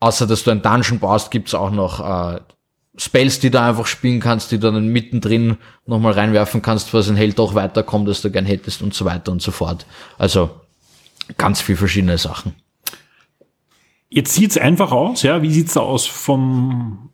Außer 0.00 0.26
dass 0.26 0.44
du 0.44 0.50
ein 0.50 0.62
Dungeon 0.62 0.98
baust, 0.98 1.30
gibt's 1.30 1.54
auch 1.54 1.70
noch 1.70 2.00
äh, 2.00 2.40
Spells, 2.98 3.40
die 3.40 3.50
du 3.50 3.60
einfach 3.60 3.86
spielen 3.86 4.20
kannst, 4.20 4.50
die 4.52 4.58
du 4.58 4.72
dann 4.72 4.88
mittendrin 4.88 5.58
nochmal 5.86 6.12
reinwerfen 6.12 6.62
kannst, 6.62 6.94
was 6.94 7.08
ein 7.08 7.16
Held 7.16 7.38
doch 7.38 7.54
weiterkommt, 7.54 8.08
als 8.08 8.22
du 8.22 8.30
gern 8.30 8.46
hättest 8.46 8.82
und 8.82 8.94
so 8.94 9.04
weiter 9.04 9.32
und 9.32 9.42
so 9.42 9.50
fort. 9.50 9.86
Also 10.18 10.50
ganz 11.36 11.60
viel 11.60 11.76
verschiedene 11.76 12.18
Sachen. 12.18 12.54
Jetzt 14.08 14.34
sieht's 14.34 14.56
einfach 14.56 14.92
aus, 14.92 15.22
ja. 15.22 15.42
Wie 15.42 15.50
sieht's 15.50 15.74
da 15.74 15.80
aus 15.80 16.06
vom, 16.06 17.10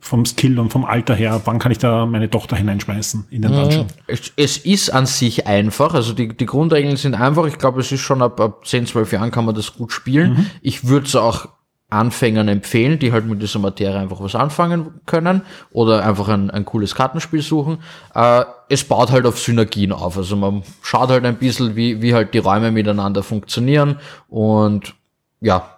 vom 0.00 0.26
Skill 0.26 0.58
und 0.58 0.70
vom 0.70 0.84
Alter 0.84 1.14
her? 1.14 1.40
Wann 1.44 1.58
kann 1.58 1.72
ich 1.72 1.78
da 1.78 2.06
meine 2.06 2.28
Tochter 2.28 2.56
hineinschmeißen 2.56 3.28
in 3.30 3.42
den 3.42 3.52
mhm. 3.52 3.56
Dungeon? 3.56 3.86
Es, 4.06 4.32
es 4.36 4.58
ist 4.58 4.90
an 4.90 5.06
sich 5.06 5.46
einfach. 5.46 5.94
Also 5.94 6.12
die, 6.12 6.36
die 6.36 6.46
Grundregeln 6.46 6.96
sind 6.96 7.14
einfach. 7.14 7.46
Ich 7.46 7.58
glaube, 7.58 7.80
es 7.80 7.92
ist 7.92 8.00
schon 8.00 8.20
ab, 8.20 8.40
ab 8.40 8.66
10, 8.66 8.86
12 8.86 9.12
Jahren 9.12 9.30
kann 9.30 9.44
man 9.44 9.54
das 9.54 9.74
gut 9.74 9.92
spielen. 9.92 10.32
Mhm. 10.32 10.46
Ich 10.60 10.86
würde 10.86 11.06
es 11.06 11.14
auch 11.14 11.48
Anfängern 11.94 12.48
empfehlen, 12.48 12.98
die 12.98 13.12
halt 13.12 13.26
mit 13.26 13.40
dieser 13.40 13.58
Materie 13.58 13.98
einfach 13.98 14.20
was 14.20 14.34
anfangen 14.34 15.00
können 15.06 15.42
oder 15.70 16.04
einfach 16.04 16.28
ein, 16.28 16.50
ein 16.50 16.64
cooles 16.64 16.94
Kartenspiel 16.94 17.42
suchen. 17.42 17.78
Äh, 18.14 18.44
es 18.68 18.84
baut 18.84 19.10
halt 19.10 19.26
auf 19.26 19.38
Synergien 19.38 19.92
auf. 19.92 20.16
Also 20.16 20.36
man 20.36 20.62
schaut 20.82 21.10
halt 21.10 21.24
ein 21.24 21.38
bisschen, 21.38 21.76
wie, 21.76 22.02
wie 22.02 22.14
halt 22.14 22.34
die 22.34 22.38
Räume 22.38 22.72
miteinander 22.72 23.22
funktionieren 23.22 23.98
und 24.28 24.94
ja, 25.40 25.74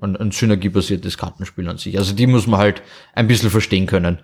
ein, 0.00 0.16
ein 0.16 0.30
synergiebasiertes 0.30 1.18
Kartenspiel 1.18 1.68
an 1.68 1.78
sich. 1.78 1.98
Also 1.98 2.14
die 2.14 2.26
muss 2.26 2.46
man 2.46 2.60
halt 2.60 2.82
ein 3.14 3.26
bisschen 3.26 3.50
verstehen 3.50 3.86
können. 3.86 4.18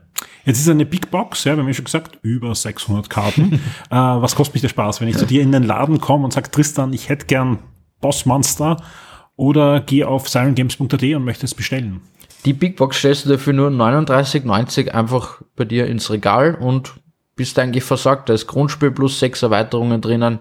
Jetzt 0.45 0.61
ist 0.61 0.69
eine 0.69 0.87
Big 0.87 1.11
Box, 1.11 1.45
ja, 1.45 1.55
wir 1.55 1.63
haben 1.63 1.69
ja 1.69 1.75
schon 1.75 1.85
gesagt, 1.85 2.19
über 2.23 2.55
600 2.55 3.11
Karten. 3.11 3.55
äh, 3.91 3.95
was 3.97 4.35
kostet 4.37 4.55
mich 4.55 4.63
der 4.63 4.69
Spaß, 4.69 5.01
wenn 5.01 5.09
ich 5.09 5.19
zu 5.19 5.27
dir 5.27 5.43
in 5.43 5.53
den 5.53 5.65
Laden 5.65 6.01
komme 6.01 6.25
und 6.25 6.33
sage, 6.33 6.51
Tristan, 6.51 6.93
ich 6.93 7.09
hätte 7.09 7.27
gern 7.27 7.59
Bossmonster 8.01 8.79
oder 9.37 9.81
geh 9.81 10.05
auf 10.05 10.29
sirengames.at 10.29 11.03
und 11.03 11.25
möchte 11.25 11.47
es 11.47 11.55
bestellen? 11.55 12.01
Die 12.45 12.53
Big 12.53 12.77
Box 12.77 12.99
stellst 12.99 13.25
du 13.25 13.31
dafür 13.31 13.53
nur 13.53 13.71
39,90 13.71 14.91
einfach 14.91 15.43
bei 15.57 15.65
dir 15.65 15.87
ins 15.87 16.11
Regal 16.11 16.55
und 16.55 16.95
bist 17.35 17.59
eigentlich 17.59 17.85
versorgt. 17.85 18.29
Da 18.29 18.35
ist 18.35 18.47
Grundspiel 18.47 18.91
plus 18.91 19.19
sechs 19.19 19.43
Erweiterungen 19.43 20.01
drinnen. 20.01 20.41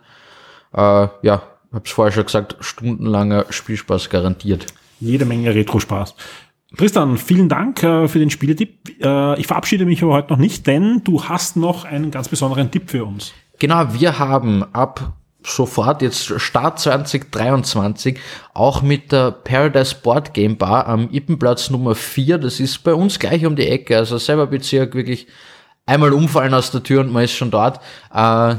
Äh, 0.74 1.08
ja, 1.22 1.44
hab's 1.74 1.92
vorher 1.92 2.12
schon 2.12 2.26
gesagt, 2.26 2.58
stundenlanger 2.60 3.46
Spielspaß 3.50 4.10
garantiert 4.10 4.68
jede 5.00 5.26
Menge 5.26 5.54
Retro-Spaß. 5.54 6.16
Tristan, 6.78 7.18
vielen 7.18 7.48
Dank 7.48 7.84
äh, 7.84 8.08
für 8.08 8.20
den 8.20 8.30
Spieletipp. 8.30 9.02
Äh, 9.02 9.40
ich 9.40 9.48
verabschiede 9.48 9.86
mich 9.86 10.04
aber 10.04 10.14
heute 10.14 10.34
noch 10.34 10.40
nicht, 10.40 10.68
denn 10.68 11.02
du 11.04 11.24
hast 11.24 11.56
noch 11.56 11.86
einen 11.86 12.12
ganz 12.12 12.28
besonderen 12.28 12.72
Tipp 12.72 12.90
für 12.90 13.06
uns. 13.06 13.34
Genau, 13.60 13.94
wir 13.94 14.20
haben 14.20 14.64
ab 14.74 15.14
sofort 15.46 16.02
jetzt 16.02 16.42
Start 16.42 16.80
2023 16.80 18.20
auch 18.54 18.82
mit 18.82 19.12
der 19.12 19.32
Paradise 19.32 19.96
Board 20.02 20.34
Game 20.34 20.58
Bar 20.58 20.88
am 20.88 21.10
Ippenplatz 21.12 21.70
Nummer 21.70 21.96
4. 21.96 22.38
Das 22.38 22.60
ist 22.60 22.84
bei 22.84 22.94
uns 22.94 23.20
gleich 23.20 23.46
um 23.46 23.56
die 23.56 23.68
Ecke, 23.68 23.98
also 23.98 24.18
selber 24.18 24.48
Bezirk 24.48 24.96
wirklich 24.96 25.28
einmal 25.86 26.14
umfallen 26.14 26.54
aus 26.54 26.72
der 26.72 26.84
Tür 26.84 27.02
und 27.02 27.12
man 27.12 27.24
ist 27.24 27.34
schon 27.34 27.52
dort. 27.52 27.80
Äh, 28.14 28.56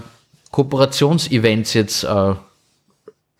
Kooperationsevents 0.51 1.74
jetzt 1.74 2.05
äh, 2.05 2.34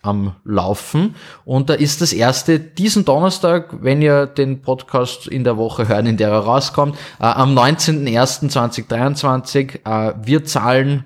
am 0.03 0.37
Laufen. 0.45 1.17
Und 1.45 1.71
da 1.71 1.75
ist 1.75 2.01
das 2.01 2.13
erste 2.13 2.61
diesen 2.61 3.05
Donnerstag, 3.05 3.83
wenn 3.83 4.03
ihr 4.03 4.27
den 4.27 4.63
Podcast 4.63 5.27
in 5.27 5.43
der 5.45 5.57
Woche 5.57 5.89
hören, 5.89 6.07
in 6.07 6.17
der 6.17 6.31
er 6.31 6.39
rauskommt, 6.41 6.97
äh, 7.19 7.25
am 7.25 7.59
19.01.2023. 7.59 9.81
Äh, 9.85 10.15
wir 10.23 10.45
zahlen 10.45 11.05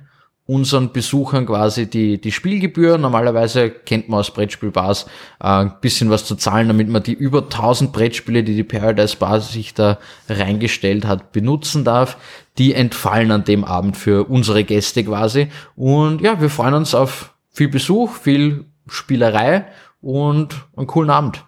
unseren 0.50 0.90
Besuchern 0.90 1.46
quasi 1.46 1.88
die, 1.88 2.20
die 2.20 2.32
Spielgebühr. 2.32 2.98
Normalerweise 2.98 3.70
kennt 3.70 4.08
man 4.08 4.18
aus 4.18 4.32
Brettspielbars 4.32 5.04
äh, 5.38 5.46
ein 5.46 5.74
bisschen 5.80 6.10
was 6.10 6.24
zu 6.24 6.34
zahlen, 6.34 6.66
damit 6.66 6.88
man 6.88 7.04
die 7.04 7.12
über 7.12 7.42
1000 7.42 7.92
Brettspiele, 7.92 8.42
die 8.42 8.56
die 8.56 8.64
Paradise 8.64 9.16
Bar 9.16 9.40
sich 9.40 9.74
da 9.74 9.98
reingestellt 10.28 11.06
hat, 11.06 11.30
benutzen 11.30 11.84
darf. 11.84 12.16
Die 12.58 12.74
entfallen 12.74 13.30
an 13.30 13.44
dem 13.44 13.62
Abend 13.62 13.96
für 13.96 14.28
unsere 14.28 14.64
Gäste 14.64 15.04
quasi. 15.04 15.46
Und 15.76 16.20
ja, 16.20 16.40
wir 16.40 16.50
freuen 16.50 16.74
uns 16.74 16.96
auf 16.96 17.32
viel 17.52 17.68
Besuch, 17.68 18.12
viel 18.12 18.64
Spielerei 18.88 19.66
und 20.00 20.56
einen 20.76 20.88
coolen 20.88 21.10
Abend. 21.10 21.44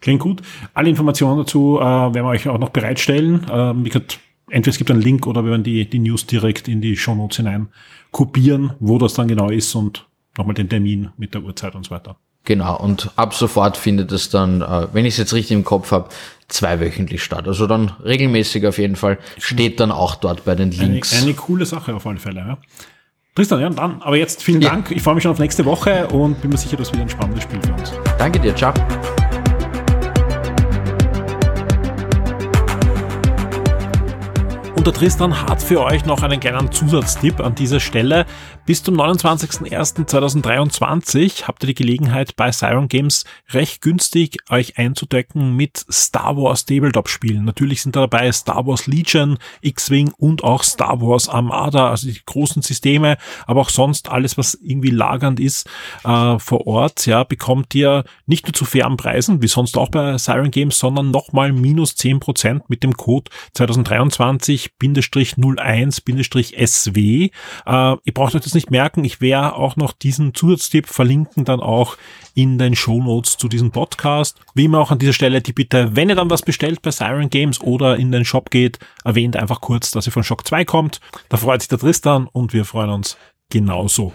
Klingt 0.00 0.20
gut. 0.20 0.42
Alle 0.74 0.90
Informationen 0.90 1.38
dazu 1.38 1.78
äh, 1.80 1.82
werden 1.82 2.14
wir 2.14 2.26
euch 2.26 2.48
auch 2.48 2.58
noch 2.58 2.68
bereitstellen. 2.68 3.44
Ähm, 3.50 3.84
wie 3.84 3.88
gesagt, 3.88 4.20
entweder 4.50 4.70
es 4.70 4.78
gibt 4.78 4.90
einen 4.90 5.02
Link 5.02 5.26
oder 5.26 5.44
wir 5.44 5.50
werden 5.50 5.64
die, 5.64 5.88
die 5.88 5.98
News 5.98 6.26
direkt 6.26 6.68
in 6.68 6.80
die 6.80 6.96
Show 6.96 7.14
Notes 7.14 7.36
hinein 7.38 7.68
kopieren, 8.10 8.72
wo 8.80 8.98
das 8.98 9.14
dann 9.14 9.28
genau 9.28 9.50
ist 9.50 9.74
und 9.74 10.06
nochmal 10.36 10.54
den 10.54 10.68
Termin 10.68 11.10
mit 11.16 11.34
der 11.34 11.42
Uhrzeit 11.42 11.74
und 11.74 11.84
so 11.84 11.90
weiter. 11.90 12.16
Genau, 12.44 12.78
und 12.78 13.10
ab 13.16 13.34
sofort 13.34 13.76
findet 13.76 14.10
es 14.10 14.30
dann, 14.30 14.62
äh, 14.62 14.86
wenn 14.92 15.04
ich 15.04 15.14
es 15.14 15.18
jetzt 15.18 15.34
richtig 15.34 15.54
im 15.54 15.64
Kopf 15.64 15.92
habe, 15.92 16.08
zweiwöchentlich 16.48 17.22
statt. 17.22 17.46
Also 17.46 17.66
dann 17.66 17.92
regelmäßig 18.02 18.66
auf 18.66 18.78
jeden 18.78 18.96
Fall. 18.96 19.18
Steht 19.38 19.80
dann 19.80 19.90
auch 19.90 20.14
dort 20.14 20.46
bei 20.46 20.54
den 20.54 20.70
Links. 20.70 21.12
Eine, 21.12 21.24
eine 21.24 21.34
coole 21.34 21.66
Sache 21.66 21.94
auf 21.94 22.06
alle 22.06 22.18
Fälle. 22.18 22.40
Ja. 22.40 22.58
Tristan, 23.34 23.60
ja, 23.60 23.68
dann. 23.68 24.00
Aber 24.00 24.16
jetzt 24.16 24.42
vielen 24.42 24.62
ja. 24.62 24.70
Dank. 24.70 24.90
Ich 24.90 25.02
freue 25.02 25.14
mich 25.14 25.22
schon 25.22 25.32
auf 25.32 25.38
nächste 25.38 25.64
Woche 25.66 26.08
und 26.08 26.40
bin 26.40 26.50
mir 26.50 26.56
sicher, 26.56 26.76
dass 26.78 26.90
wieder 26.92 27.02
ein 27.02 27.10
spannendes 27.10 27.44
Spiel 27.44 27.60
für 27.62 27.72
uns. 27.74 27.92
Danke 28.18 28.40
dir, 28.40 28.56
ciao. 28.56 28.72
Der 34.88 34.94
Tristan 34.94 35.42
hat 35.42 35.62
für 35.62 35.82
euch 35.82 36.06
noch 36.06 36.22
einen 36.22 36.40
kleinen 36.40 36.72
Zusatztipp 36.72 37.40
an 37.40 37.54
dieser 37.54 37.78
Stelle. 37.78 38.24
Bis 38.64 38.82
zum 38.82 38.98
29.01.2023 38.98 41.44
habt 41.44 41.62
ihr 41.62 41.66
die 41.66 41.74
Gelegenheit 41.74 42.36
bei 42.36 42.50
Siren 42.52 42.88
Games 42.88 43.26
recht 43.50 43.82
günstig 43.82 44.38
euch 44.48 44.78
einzudecken 44.78 45.54
mit 45.54 45.84
Star 45.92 46.38
Wars 46.38 46.64
Tabletop 46.64 47.10
Spielen. 47.10 47.44
Natürlich 47.44 47.82
sind 47.82 47.96
da 47.96 48.00
dabei 48.00 48.32
Star 48.32 48.66
Wars 48.66 48.86
Legion, 48.86 49.36
X-Wing 49.60 50.14
und 50.16 50.42
auch 50.42 50.62
Star 50.62 51.02
Wars 51.02 51.28
Armada, 51.28 51.90
also 51.90 52.08
die 52.08 52.22
großen 52.24 52.62
Systeme, 52.62 53.18
aber 53.46 53.60
auch 53.60 53.70
sonst 53.70 54.08
alles, 54.08 54.38
was 54.38 54.54
irgendwie 54.54 54.90
lagernd 54.90 55.38
ist 55.38 55.68
äh, 56.04 56.38
vor 56.38 56.66
Ort, 56.66 57.04
ja, 57.04 57.24
bekommt 57.24 57.74
ihr 57.74 58.04
nicht 58.24 58.46
nur 58.46 58.54
zu 58.54 58.64
fairen 58.64 58.96
Preisen, 58.96 59.42
wie 59.42 59.48
sonst 59.48 59.76
auch 59.76 59.90
bei 59.90 60.16
Siren 60.16 60.50
Games, 60.50 60.78
sondern 60.78 61.10
nochmal 61.10 61.52
minus 61.52 61.92
10% 61.92 62.62
mit 62.68 62.82
dem 62.82 62.96
Code 62.96 63.30
2023 63.52 64.77
01-SW. 64.80 67.30
Äh, 67.66 67.66
ihr 67.66 68.14
braucht 68.14 68.34
euch 68.34 68.42
das 68.42 68.54
nicht 68.54 68.70
merken. 68.70 69.04
Ich 69.04 69.20
werde 69.20 69.54
auch 69.54 69.76
noch 69.76 69.92
diesen 69.92 70.34
Zusatztipp 70.34 70.86
verlinken 70.86 71.44
dann 71.44 71.60
auch 71.60 71.96
in 72.34 72.58
den 72.58 72.76
Show 72.76 73.02
Notes 73.02 73.36
zu 73.36 73.48
diesem 73.48 73.70
Podcast. 73.70 74.38
Wie 74.54 74.66
immer 74.66 74.80
auch 74.80 74.90
an 74.90 74.98
dieser 74.98 75.12
Stelle 75.12 75.40
die 75.40 75.52
Bitte, 75.52 75.96
wenn 75.96 76.08
ihr 76.08 76.14
dann 76.14 76.30
was 76.30 76.42
bestellt 76.42 76.82
bei 76.82 76.90
Siren 76.90 77.30
Games 77.30 77.60
oder 77.60 77.96
in 77.96 78.12
den 78.12 78.24
Shop 78.24 78.50
geht, 78.50 78.78
erwähnt 79.04 79.36
einfach 79.36 79.60
kurz, 79.60 79.90
dass 79.90 80.06
ihr 80.06 80.12
von 80.12 80.24
Shock 80.24 80.46
2 80.46 80.64
kommt. 80.64 81.00
Da 81.28 81.36
freut 81.36 81.62
sich 81.62 81.68
der 81.68 81.78
Tristan 81.78 82.28
und 82.30 82.52
wir 82.52 82.64
freuen 82.64 82.90
uns 82.90 83.16
genauso. 83.50 84.12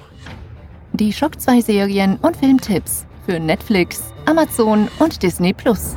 Die 0.94 1.12
Shock 1.12 1.42
2 1.42 1.62
Serien 1.62 2.18
und 2.18 2.38
Filmtipps 2.38 3.06
für 3.26 3.40
Netflix, 3.40 4.14
Amazon 4.26 4.88
und 5.00 5.24
Disney 5.24 5.54
Plus. 5.54 5.94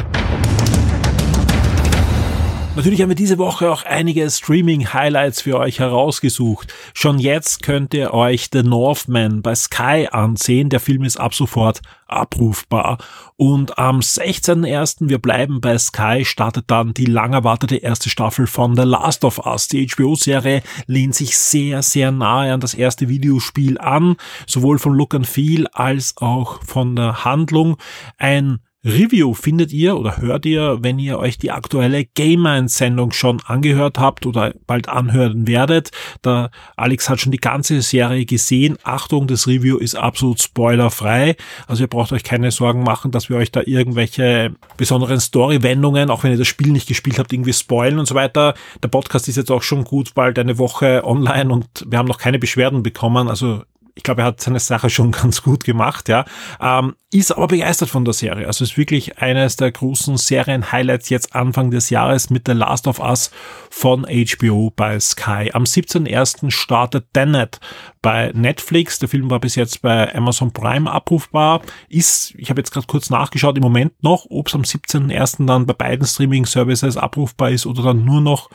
Natürlich 2.76 3.00
haben 3.00 3.08
wir 3.08 3.16
diese 3.16 3.38
Woche 3.38 3.72
auch 3.72 3.84
einige 3.84 4.28
Streaming-Highlights 4.30 5.40
für 5.40 5.58
euch 5.58 5.78
herausgesucht. 5.78 6.74
Schon 6.92 7.18
jetzt 7.18 7.62
könnt 7.62 7.94
ihr 7.94 8.12
euch 8.12 8.50
The 8.52 8.62
Northman 8.62 9.40
bei 9.40 9.54
Sky 9.54 10.08
ansehen. 10.10 10.68
Der 10.68 10.78
Film 10.78 11.02
ist 11.02 11.16
ab 11.16 11.34
sofort 11.34 11.80
abrufbar. 12.06 12.98
Und 13.36 13.78
am 13.78 14.00
16.01. 14.00 15.08
wir 15.08 15.18
bleiben 15.18 15.62
bei 15.62 15.78
Sky, 15.78 16.26
startet 16.26 16.66
dann 16.66 16.92
die 16.92 17.06
lang 17.06 17.32
erwartete 17.32 17.76
erste 17.76 18.10
Staffel 18.10 18.46
von 18.46 18.76
The 18.76 18.82
Last 18.82 19.24
of 19.24 19.38
Us. 19.46 19.68
Die 19.68 19.86
HBO-Serie 19.86 20.62
lehnt 20.86 21.14
sich 21.14 21.38
sehr, 21.38 21.80
sehr 21.82 22.12
nahe 22.12 22.52
an 22.52 22.60
das 22.60 22.74
erste 22.74 23.08
Videospiel 23.08 23.78
an, 23.78 24.16
sowohl 24.46 24.78
von 24.78 24.92
Look 24.92 25.14
and 25.14 25.26
Feel 25.26 25.66
als 25.72 26.18
auch 26.18 26.62
von 26.62 26.94
der 26.94 27.24
Handlung. 27.24 27.78
Ein 28.18 28.58
Review 28.87 29.34
findet 29.34 29.72
ihr 29.72 29.97
oder 29.97 30.18
hört 30.18 30.47
ihr, 30.47 30.78
wenn 30.80 31.01
ihr 31.01 31.18
euch 31.18 31.39
die 31.39 31.51
aktuelle 31.51 32.05
Game-Sendung 32.05 33.11
schon 33.11 33.41
angehört 33.45 33.99
habt 33.99 34.26
oder 34.26 34.55
bald 34.68 34.89
anhören 34.89 35.49
werdet. 35.49 35.91
Da 36.22 36.51
Alex 36.76 37.11
hat 37.11 37.20
schon 37.20 37.32
die 37.32 37.39
ganze 37.39 37.82
Serie 37.82 38.24
gesehen. 38.26 38.78
Achtung, 38.84 39.26
das 39.26 39.49
Review 39.49 39.76
ist 39.76 39.97
absolut 39.97 40.41
spoilerfrei. 40.41 41.34
Also 41.66 41.82
ihr 41.82 41.89
braucht 41.89 42.12
euch 42.12 42.22
keine 42.22 42.53
Sorgen 42.53 42.84
machen, 42.84 43.11
dass 43.11 43.28
wir 43.28 43.39
euch 43.39 43.51
da 43.51 43.61
irgendwelche 43.64 44.55
besonderen 44.76 45.18
Story-Wendungen, 45.18 46.09
auch 46.09 46.22
wenn 46.22 46.30
ihr 46.30 46.39
das 46.39 46.47
Spiel 46.47 46.70
nicht 46.70 46.87
gespielt 46.87 47.18
habt, 47.18 47.32
irgendwie 47.32 47.55
spoilen 47.55 47.99
und 47.99 48.07
so 48.07 48.14
weiter. 48.14 48.55
Der 48.84 48.89
Podcast 48.89 49.26
ist 49.26 49.34
jetzt 49.34 49.51
auch 49.51 49.62
schon 49.62 49.82
gut 49.82 50.14
bald 50.14 50.39
eine 50.39 50.59
Woche 50.59 51.03
online 51.05 51.53
und 51.53 51.66
wir 51.89 51.99
haben 51.99 52.07
noch 52.07 52.18
keine 52.18 52.39
Beschwerden 52.39 52.84
bekommen. 52.84 53.28
Also 53.28 53.64
ich 53.97 54.03
glaube, 54.03 54.20
er 54.20 54.26
hat 54.26 54.40
seine 54.40 54.61
Sache 54.61 54.90
schon 54.90 55.11
ganz 55.12 55.42
gut 55.42 55.64
gemacht, 55.64 56.09
ja. 56.09 56.24
Ähm, 56.61 56.94
ist 57.11 57.32
aber 57.32 57.47
begeistert 57.49 57.88
von 57.88 58.05
der 58.05 58.12
Serie. 58.12 58.47
Also 58.47 58.62
ist 58.62 58.76
wirklich 58.76 59.18
eines 59.18 59.57
der 59.57 59.72
großen 59.72 60.18
Serien-Highlights 60.18 61.09
jetzt 61.09 61.34
Anfang 61.34 61.70
des 61.70 61.88
Jahres 61.88 62.28
mit 62.28 62.42
The 62.47 62.53
Last 62.53 62.86
of 62.86 63.01
Us 63.01 63.30
von 63.70 64.07
HBO 64.07 64.70
bei 64.76 65.01
Sky. 65.01 65.51
Am 65.55 65.64
17.01. 65.64 66.51
startet 66.51 67.07
Tenet 67.14 67.59
bei 68.03 68.32
Netflix. 68.34 68.99
Der 68.99 69.09
Film 69.09 69.30
war 69.30 69.40
bis 69.40 69.55
jetzt 69.55 69.80
bei 69.80 70.14
Amazon 70.14 70.53
Prime 70.53 70.90
abrufbar. 70.90 71.62
Ist, 71.88 72.34
ich 72.36 72.51
habe 72.51 72.61
jetzt 72.61 72.72
gerade 72.72 72.86
kurz 72.86 73.09
nachgeschaut, 73.09 73.57
im 73.57 73.62
Moment 73.62 73.94
noch, 74.03 74.26
ob 74.28 74.49
es 74.49 74.55
am 74.55 74.62
17.01. 74.62 75.47
dann 75.47 75.64
bei 75.64 75.72
beiden 75.72 76.07
Streaming-Services 76.07 76.99
abrufbar 76.99 77.51
ist 77.51 77.64
oder 77.64 77.82
dann 77.82 78.05
nur 78.05 78.20
noch 78.20 78.51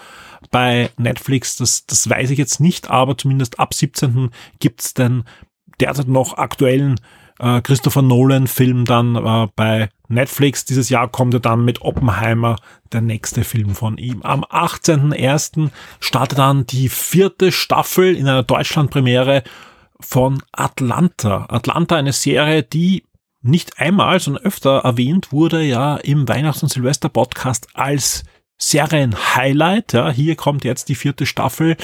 bei 0.49 0.89
Netflix, 0.97 1.55
das, 1.57 1.85
das 1.85 2.09
weiß 2.09 2.31
ich 2.31 2.37
jetzt 2.37 2.59
nicht, 2.59 2.89
aber 2.89 3.17
zumindest 3.17 3.59
ab 3.59 3.73
17. 3.73 4.29
gibt's 4.59 4.93
den 4.93 5.23
derzeit 5.79 6.07
noch 6.07 6.37
aktuellen 6.37 6.99
äh, 7.39 7.61
Christopher 7.61 8.01
Nolan-Film 8.01 8.85
dann 8.85 9.15
äh, 9.15 9.47
bei 9.55 9.89
Netflix. 10.07 10.65
Dieses 10.65 10.89
Jahr 10.89 11.09
kommt 11.09 11.33
er 11.33 11.39
dann 11.39 11.65
mit 11.65 11.81
Oppenheimer, 11.81 12.55
der 12.91 13.01
nächste 13.01 13.43
Film 13.43 13.75
von 13.75 13.97
ihm. 13.97 14.21
Am 14.21 14.43
18.01. 14.43 15.69
startet 15.99 16.37
dann 16.37 16.65
die 16.67 16.89
vierte 16.89 17.51
Staffel 17.51 18.15
in 18.15 18.27
einer 18.27 18.43
Deutschland-Premiere 18.43 19.43
von 19.99 20.41
Atlanta. 20.51 21.45
Atlanta, 21.49 21.95
eine 21.95 22.13
Serie, 22.13 22.63
die 22.63 23.05
nicht 23.41 23.79
einmal, 23.79 24.19
sondern 24.19 24.43
öfter 24.43 24.79
erwähnt 24.79 25.31
wurde, 25.31 25.63
ja, 25.63 25.97
im 25.97 26.27
Weihnachts- 26.27 26.61
und 26.61 26.69
Silvester-Podcast 26.69 27.69
als 27.73 28.23
Serien-Highlight. 28.61 29.93
Ja, 29.93 30.11
hier 30.11 30.35
kommt 30.35 30.63
jetzt 30.63 30.87
die 30.89 30.95
vierte 30.95 31.25
Staffel 31.25 31.75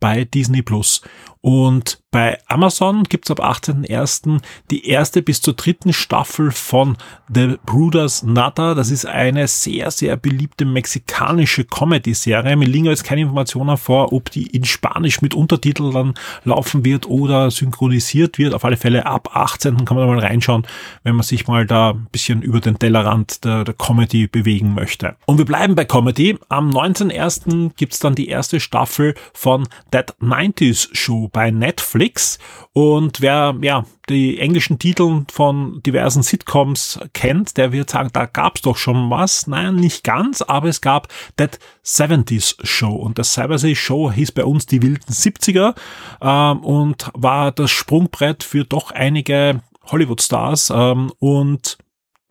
bei 0.00 0.24
Disney 0.24 0.62
Plus. 0.62 1.02
Und 1.44 1.98
bei 2.10 2.38
Amazon 2.46 3.02
gibt's 3.02 3.30
ab 3.30 3.44
18.01. 3.44 4.40
die 4.70 4.88
erste 4.88 5.20
bis 5.20 5.42
zur 5.42 5.52
dritten 5.52 5.92
Staffel 5.92 6.52
von 6.52 6.96
The 7.28 7.56
Brothers 7.66 8.22
Nada. 8.22 8.74
Das 8.74 8.90
ist 8.90 9.04
eine 9.04 9.46
sehr, 9.46 9.90
sehr 9.90 10.16
beliebte 10.16 10.64
mexikanische 10.64 11.64
Comedy-Serie. 11.64 12.56
Mir 12.56 12.68
liegen 12.68 12.86
jetzt 12.86 13.04
keine 13.04 13.22
Informationen 13.22 13.76
vor, 13.76 14.14
ob 14.14 14.30
die 14.30 14.46
in 14.46 14.64
Spanisch 14.64 15.20
mit 15.20 15.34
Untertiteln 15.34 15.92
dann 15.92 16.14
laufen 16.44 16.82
wird 16.82 17.06
oder 17.08 17.50
synchronisiert 17.50 18.38
wird. 18.38 18.54
Auf 18.54 18.64
alle 18.64 18.78
Fälle 18.78 19.04
ab 19.04 19.36
18. 19.36 19.84
kann 19.84 19.98
man 19.98 20.06
mal 20.06 20.20
reinschauen, 20.20 20.66
wenn 21.02 21.16
man 21.16 21.24
sich 21.24 21.46
mal 21.46 21.66
da 21.66 21.90
ein 21.90 22.06
bisschen 22.10 22.40
über 22.40 22.60
den 22.60 22.78
Tellerrand 22.78 23.44
der, 23.44 23.64
der 23.64 23.74
Comedy 23.74 24.28
bewegen 24.28 24.72
möchte. 24.72 25.16
Und 25.26 25.36
wir 25.36 25.44
bleiben 25.44 25.74
bei 25.74 25.84
Comedy. 25.84 26.38
Am 26.48 26.70
19.01. 26.70 27.72
gibt's 27.76 27.98
dann 27.98 28.14
die 28.14 28.28
erste 28.28 28.60
Staffel 28.60 29.14
von 29.34 29.68
That 29.90 30.14
90s 30.22 30.88
Show 30.94 31.28
bei 31.34 31.50
Netflix. 31.50 32.38
Und 32.72 33.20
wer 33.20 33.54
ja 33.60 33.84
die 34.08 34.38
englischen 34.38 34.78
Titel 34.78 35.24
von 35.30 35.82
diversen 35.84 36.22
Sitcoms 36.22 36.98
kennt, 37.12 37.58
der 37.58 37.72
wird 37.72 37.90
sagen, 37.90 38.08
da 38.14 38.24
gab's 38.24 38.62
doch 38.62 38.78
schon 38.78 39.10
was. 39.10 39.46
Nein, 39.46 39.74
nicht 39.74 40.04
ganz, 40.04 40.40
aber 40.40 40.68
es 40.68 40.80
gab 40.80 41.08
That 41.36 41.58
70s 41.84 42.56
Show. 42.64 42.94
Und 42.94 43.18
das 43.18 43.36
70s 43.36 43.76
Show 43.76 44.10
hieß 44.10 44.32
bei 44.32 44.44
uns 44.44 44.64
die 44.64 44.80
wilden 44.80 45.12
70er 45.12 45.74
ähm, 46.22 46.64
und 46.64 47.10
war 47.12 47.52
das 47.52 47.70
Sprungbrett 47.70 48.42
für 48.42 48.64
doch 48.64 48.90
einige 48.92 49.60
Hollywood-Stars. 49.90 50.70
Ähm, 50.74 51.12
und 51.18 51.76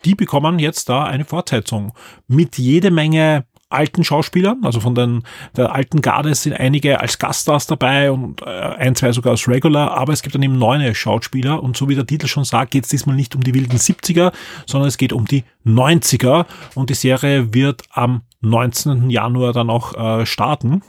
die 0.06 0.16
bekommen 0.16 0.60
jetzt 0.60 0.90
da 0.90 1.04
eine 1.04 1.26
Fortsetzung 1.26 1.94
mit 2.28 2.58
jede 2.58 2.90
Menge 2.90 3.46
alten 3.74 4.04
Schauspielern, 4.04 4.60
also 4.64 4.80
von 4.80 4.96
den 4.96 5.24
der 5.56 5.74
alten 5.74 6.02
Garde 6.02 6.34
sind 6.36 6.54
einige 6.54 7.00
als 7.00 7.20
Gaststars 7.20 7.68
dabei 7.68 8.12
und 8.12 8.42
äh, 8.42 8.46
ein, 8.46 8.96
zwei 8.96 9.12
sogar 9.12 9.32
als 9.32 9.48
Regular, 9.48 9.92
aber 9.92 10.14
es 10.14 10.22
gibt 10.22 10.36
dann 10.36 10.44
eben 10.44 10.58
neue 10.58 10.94
Schauspieler 10.96 11.62
und 11.62 11.78
so 11.78 11.90
wie 11.90 11.96
der 11.96 12.08
Titel 12.08 12.28
schon 12.28 12.44
sagt, 12.44 12.72
geht 12.72 12.84
es 12.84 12.90
diesmal 12.90 13.16
nicht 13.16 13.36
um 13.36 13.44
die 13.44 13.54
wilden 13.54 13.78
70er, 13.78 14.32
sondern 14.66 14.88
es 14.88 14.98
geht 14.98 15.14
um 15.14 15.26
die 15.26 15.44
90er 15.66 16.46
und 16.76 16.90
die 16.90 16.96
Serie 16.96 17.54
wird 17.54 17.84
am 17.92 18.22
19. 18.42 19.10
Januar 19.10 19.54
dann 19.54 19.70
auch 19.70 19.96
äh, 19.96 20.26
starten. 20.26 20.82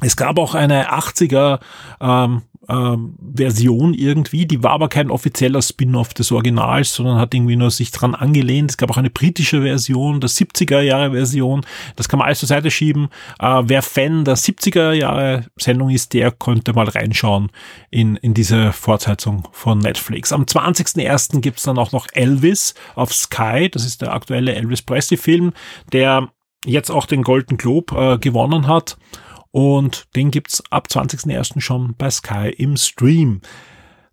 Es 0.00 0.16
gab 0.16 0.38
auch 0.38 0.54
eine 0.54 0.92
80er 0.92 1.60
ähm, 2.00 2.42
Version 3.34 3.94
irgendwie, 3.94 4.46
die 4.46 4.62
war 4.62 4.72
aber 4.72 4.88
kein 4.88 5.10
offizieller 5.10 5.62
Spin-off 5.62 6.14
des 6.14 6.30
Originals, 6.32 6.94
sondern 6.94 7.18
hat 7.18 7.34
irgendwie 7.34 7.56
nur 7.56 7.70
sich 7.70 7.90
dran 7.90 8.14
angelehnt. 8.14 8.70
Es 8.70 8.76
gab 8.76 8.90
auch 8.90 8.96
eine 8.96 9.10
britische 9.10 9.62
Version, 9.62 10.20
der 10.20 10.30
70er 10.30 10.80
Jahre 10.80 11.12
Version. 11.12 11.62
Das 11.96 12.08
kann 12.08 12.18
man 12.18 12.26
alles 12.26 12.40
zur 12.40 12.48
Seite 12.48 12.70
schieben. 12.70 13.08
Äh, 13.38 13.62
wer 13.64 13.82
Fan 13.82 14.24
der 14.24 14.36
70er 14.36 14.92
Jahre 14.92 15.46
Sendung 15.56 15.90
ist, 15.90 16.12
der 16.12 16.30
könnte 16.30 16.72
mal 16.72 16.88
reinschauen 16.88 17.50
in, 17.90 18.16
in 18.16 18.34
diese 18.34 18.72
Fortsetzung 18.72 19.48
von 19.52 19.78
Netflix. 19.78 20.32
Am 20.32 20.44
20.01. 20.44 21.40
gibt's 21.40 21.64
dann 21.64 21.78
auch 21.78 21.92
noch 21.92 22.06
Elvis 22.12 22.74
auf 22.94 23.12
Sky. 23.12 23.68
Das 23.70 23.84
ist 23.84 24.02
der 24.02 24.12
aktuelle 24.12 24.54
Elvis 24.54 24.82
Presley 24.82 25.16
Film, 25.16 25.52
der 25.92 26.28
jetzt 26.64 26.90
auch 26.90 27.06
den 27.06 27.22
Golden 27.22 27.56
Globe 27.56 27.94
äh, 27.96 28.18
gewonnen 28.18 28.66
hat. 28.66 28.96
Und 29.52 30.14
den 30.14 30.30
gibt's 30.30 30.62
ab 30.70 30.88
20.01. 30.90 31.60
schon 31.60 31.94
bei 31.96 32.10
Sky 32.10 32.50
im 32.56 32.76
Stream. 32.76 33.40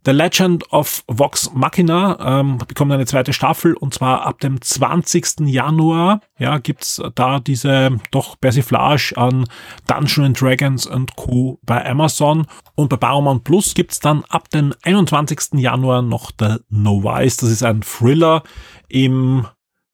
The 0.07 0.13
Legend 0.13 0.71
of 0.71 1.03
Vox 1.09 1.51
Machina 1.53 2.39
ähm, 2.39 2.59
bekommt 2.59 2.93
eine 2.93 3.05
zweite 3.05 3.33
Staffel 3.33 3.73
und 3.73 3.93
zwar 3.93 4.25
ab 4.25 4.39
dem 4.39 4.61
20. 4.61 5.41
Januar 5.47 6.21
ja, 6.39 6.59
gibt's 6.59 7.01
da 7.15 7.41
diese 7.41 7.99
doch 8.11 8.39
Persiflage 8.39 9.11
an 9.17 9.43
Dungeons 9.85 10.39
Dragons 10.39 10.87
and 10.87 11.13
Co. 11.17 11.59
bei 11.63 11.85
Amazon 11.85 12.47
und 12.75 12.87
bei 12.87 12.95
Paramount 12.95 13.43
Plus 13.43 13.73
gibt's 13.73 13.99
dann 13.99 14.23
ab 14.29 14.49
dem 14.49 14.73
21. 14.83 15.59
Januar 15.59 16.01
noch 16.01 16.31
The 16.39 16.55
No 16.69 17.03
Vice. 17.03 17.35
Das 17.35 17.49
ist 17.49 17.63
ein 17.63 17.81
Thriller 17.81 18.43
im 18.87 19.45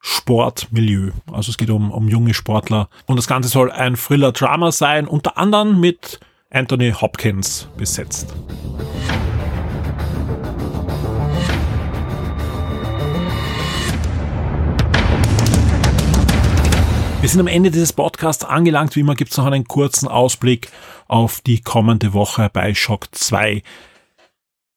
Sportmilieu. 0.05 1.11
Also 1.31 1.49
es 1.49 1.57
geht 1.57 1.69
um, 1.69 1.89
um 1.89 2.09
junge 2.09 2.33
Sportler. 2.33 2.89
Und 3.05 3.15
das 3.15 3.25
Ganze 3.25 3.47
soll 3.47 3.71
ein 3.71 3.95
Thriller-Drama 3.95 4.73
sein, 4.73 5.07
unter 5.07 5.37
anderem 5.37 5.79
mit 5.79 6.19
Anthony 6.51 6.91
Hopkins 6.91 7.69
besetzt. 7.77 8.33
Wir 17.21 17.29
sind 17.29 17.39
am 17.39 17.47
Ende 17.47 17.71
dieses 17.71 17.93
Podcasts 17.93 18.43
angelangt. 18.43 18.97
Wie 18.97 18.99
immer 18.99 19.15
gibt 19.15 19.31
es 19.31 19.37
noch 19.37 19.45
einen 19.45 19.65
kurzen 19.65 20.09
Ausblick 20.09 20.69
auf 21.07 21.39
die 21.39 21.61
kommende 21.61 22.11
Woche 22.11 22.49
bei 22.51 22.73
Shock 22.73 23.07
2. 23.13 23.63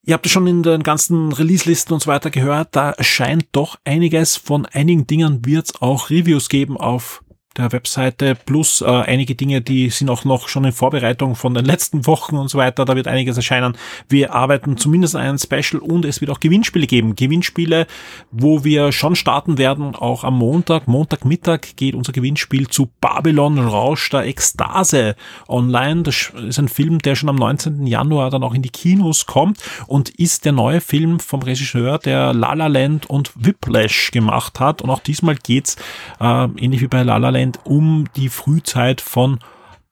Ihr 0.07 0.13
habt 0.13 0.25
es 0.25 0.31
schon 0.31 0.47
in 0.47 0.63
den 0.63 0.83
ganzen 0.83 1.33
Release-Listen 1.33 1.93
und 1.93 1.99
so 1.99 2.07
weiter 2.09 2.29
gehört, 2.31 2.69
da 2.77 2.91
erscheint 2.91 3.45
doch 3.51 3.77
einiges. 3.83 4.37
Von 4.37 4.65
einigen 4.65 5.05
Dingen 5.05 5.45
wird 5.45 5.65
es 5.65 5.81
auch 5.81 6.09
Reviews 6.09 6.47
geben 6.47 6.77
auf 6.77 7.25
der 7.57 7.71
Webseite 7.71 8.35
plus 8.35 8.81
äh, 8.81 8.85
einige 8.85 9.35
Dinge, 9.35 9.61
die 9.61 9.89
sind 9.89 10.09
auch 10.09 10.25
noch 10.25 10.47
schon 10.47 10.65
in 10.65 10.71
Vorbereitung 10.71 11.35
von 11.35 11.53
den 11.53 11.65
letzten 11.65 12.05
Wochen 12.05 12.37
und 12.37 12.49
so 12.49 12.57
weiter. 12.57 12.85
Da 12.85 12.95
wird 12.95 13.07
einiges 13.07 13.37
erscheinen. 13.37 13.75
Wir 14.07 14.33
arbeiten 14.33 14.77
zumindest 14.77 15.15
an 15.15 15.21
einem 15.21 15.37
Special 15.37 15.81
und 15.81 16.05
es 16.05 16.21
wird 16.21 16.31
auch 16.31 16.39
Gewinnspiele 16.39 16.87
geben. 16.87 17.15
Gewinnspiele, 17.15 17.87
wo 18.31 18.63
wir 18.63 18.91
schon 18.91 19.15
starten 19.15 19.57
werden, 19.57 19.95
auch 19.95 20.23
am 20.23 20.37
Montag. 20.37 20.87
Montagmittag 20.87 21.75
geht 21.75 21.95
unser 21.95 22.11
Gewinnspiel 22.11 22.67
zu 22.67 22.89
Babylon 23.01 23.59
Rausch 23.59 24.09
der 24.09 24.25
Ekstase 24.25 25.15
online. 25.47 26.03
Das 26.03 26.31
ist 26.47 26.59
ein 26.59 26.67
Film, 26.67 26.99
der 26.99 27.15
schon 27.15 27.29
am 27.29 27.35
19. 27.35 27.87
Januar 27.87 28.29
dann 28.29 28.43
auch 28.43 28.53
in 28.53 28.61
die 28.61 28.69
Kinos 28.69 29.25
kommt 29.25 29.59
und 29.87 30.09
ist 30.09 30.45
der 30.45 30.51
neue 30.51 30.81
Film 30.81 31.19
vom 31.19 31.41
Regisseur, 31.41 31.97
der 31.97 32.33
La 32.33 32.53
La 32.53 32.67
Land 32.67 33.09
und 33.09 33.31
Whiplash 33.35 34.11
gemacht 34.11 34.59
hat. 34.59 34.81
Und 34.81 34.89
auch 34.89 34.99
diesmal 34.99 35.35
geht's 35.35 35.75
äh, 36.19 36.47
ähnlich 36.57 36.81
wie 36.81 36.87
bei 36.87 37.03
La 37.03 37.17
La 37.17 37.29
Land 37.29 37.46
Moment 37.47 37.59
um 37.65 38.05
die 38.15 38.29
Frühzeit 38.29 39.01
von 39.01 39.39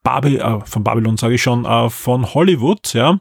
Babylon, 0.04 0.62
äh, 0.62 0.66
von 0.66 0.84
Babylon 0.84 1.18
sage 1.18 1.36
ich 1.36 1.42
schon, 1.42 1.66
äh, 1.66 1.90
von 1.90 2.34
Hollywood, 2.34 2.94
ja. 2.94 3.20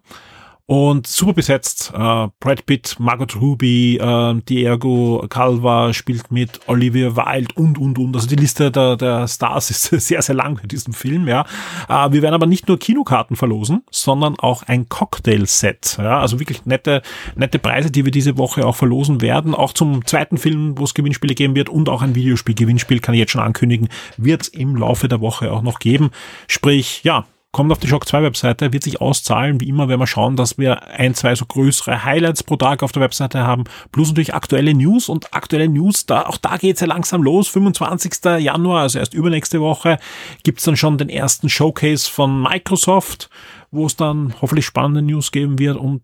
Und 0.66 1.06
super 1.06 1.34
besetzt. 1.34 1.92
Äh, 1.94 2.28
Brad 2.40 2.64
Pitt, 2.64 2.96
Margot 2.98 3.36
Ruby, 3.36 3.98
äh, 3.98 4.34
Diego 4.48 5.24
Calva 5.28 5.92
spielt 5.92 6.30
mit, 6.30 6.60
Olivia 6.66 7.16
Wilde 7.16 7.54
und, 7.54 7.76
und, 7.78 7.98
und. 7.98 8.14
Also 8.14 8.26
die 8.28 8.36
Liste 8.36 8.70
der, 8.70 8.96
der 8.96 9.28
Stars 9.28 9.70
ist 9.92 10.06
sehr, 10.06 10.22
sehr 10.22 10.34
lang 10.34 10.56
für 10.56 10.66
diesen 10.66 10.94
Film, 10.94 11.28
ja. 11.28 11.44
Äh, 11.88 12.12
wir 12.12 12.22
werden 12.22 12.34
aber 12.34 12.46
nicht 12.46 12.66
nur 12.68 12.78
Kinokarten 12.78 13.36
verlosen, 13.36 13.82
sondern 13.90 14.38
auch 14.38 14.62
ein 14.62 14.88
Cocktail-Set. 14.88 15.98
Ja, 15.98 16.20
also 16.20 16.40
wirklich 16.40 16.64
nette, 16.64 17.02
nette 17.36 17.58
Preise, 17.58 17.90
die 17.90 18.04
wir 18.04 18.12
diese 18.12 18.38
Woche 18.38 18.66
auch 18.66 18.76
verlosen 18.76 19.20
werden. 19.20 19.54
Auch 19.54 19.74
zum 19.74 20.06
zweiten 20.06 20.38
Film, 20.38 20.78
wo 20.78 20.84
es 20.84 20.94
Gewinnspiele 20.94 21.34
geben 21.34 21.54
wird 21.54 21.68
und 21.68 21.90
auch 21.90 22.00
ein 22.00 22.14
Videospiel-Gewinnspiel, 22.14 23.00
kann 23.00 23.14
ich 23.14 23.20
jetzt 23.20 23.32
schon 23.32 23.42
ankündigen, 23.42 23.88
wird 24.16 24.42
es 24.42 24.48
im 24.48 24.76
Laufe 24.76 25.08
der 25.08 25.20
Woche 25.20 25.52
auch 25.52 25.62
noch 25.62 25.78
geben. 25.78 26.10
Sprich, 26.48 27.04
ja, 27.04 27.26
kommt 27.54 27.70
auf 27.72 27.78
die 27.78 27.86
Shock 27.86 28.06
2 28.06 28.24
Webseite, 28.24 28.72
wird 28.72 28.82
sich 28.82 29.00
auszahlen. 29.00 29.60
Wie 29.60 29.68
immer 29.68 29.88
werden 29.88 30.00
wir 30.00 30.06
schauen, 30.08 30.36
dass 30.36 30.58
wir 30.58 30.88
ein, 30.88 31.14
zwei 31.14 31.34
so 31.36 31.46
größere 31.46 32.04
Highlights 32.04 32.42
pro 32.42 32.56
Tag 32.56 32.82
auf 32.82 32.92
der 32.92 33.00
Webseite 33.00 33.46
haben. 33.46 33.64
Plus 33.92 34.08
natürlich 34.08 34.34
aktuelle 34.34 34.74
News 34.74 35.08
und 35.08 35.32
aktuelle 35.32 35.68
News, 35.68 36.04
da, 36.04 36.22
auch 36.26 36.36
da 36.36 36.56
geht's 36.56 36.80
ja 36.80 36.88
langsam 36.88 37.22
los. 37.22 37.48
25. 37.48 38.40
Januar, 38.40 38.82
also 38.82 38.98
erst 38.98 39.14
übernächste 39.14 39.60
Woche, 39.60 39.98
gibt's 40.42 40.64
dann 40.64 40.76
schon 40.76 40.98
den 40.98 41.08
ersten 41.08 41.48
Showcase 41.48 42.10
von 42.10 42.42
Microsoft, 42.42 43.30
wo 43.70 43.86
es 43.86 43.94
dann 43.94 44.34
hoffentlich 44.42 44.66
spannende 44.66 45.02
News 45.02 45.30
geben 45.30 45.58
wird 45.60 45.76
und 45.76 46.02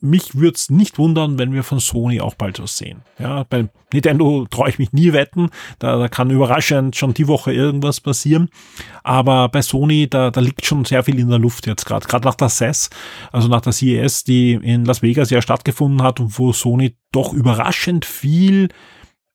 mich 0.00 0.36
würde 0.36 0.54
es 0.54 0.70
nicht 0.70 0.98
wundern, 0.98 1.38
wenn 1.38 1.52
wir 1.52 1.64
von 1.64 1.80
Sony 1.80 2.20
auch 2.20 2.34
bald 2.34 2.62
was 2.62 2.76
sehen. 2.76 3.02
Ja, 3.18 3.44
bei 3.44 3.68
Nintendo 3.92 4.46
traue 4.48 4.68
ich 4.68 4.78
mich 4.78 4.92
nie 4.92 5.12
wetten. 5.12 5.50
Da, 5.78 5.98
da 5.98 6.08
kann 6.08 6.30
überraschend 6.30 6.94
schon 6.94 7.14
die 7.14 7.26
Woche 7.26 7.52
irgendwas 7.52 8.00
passieren. 8.00 8.48
Aber 9.02 9.48
bei 9.48 9.60
Sony, 9.62 10.08
da, 10.08 10.30
da 10.30 10.40
liegt 10.40 10.64
schon 10.64 10.84
sehr 10.84 11.02
viel 11.02 11.18
in 11.18 11.28
der 11.28 11.40
Luft 11.40 11.66
jetzt 11.66 11.84
gerade. 11.84 12.06
Gerade 12.06 12.26
nach 12.26 12.36
der 12.36 12.48
CES, 12.48 12.90
also 13.32 13.48
nach 13.48 13.60
der 13.60 13.72
CES, 13.72 14.22
die 14.24 14.52
in 14.52 14.84
Las 14.84 15.02
Vegas 15.02 15.30
ja 15.30 15.42
stattgefunden 15.42 16.02
hat 16.02 16.20
und 16.20 16.38
wo 16.38 16.52
Sony 16.52 16.96
doch 17.10 17.32
überraschend 17.32 18.04
viel 18.04 18.68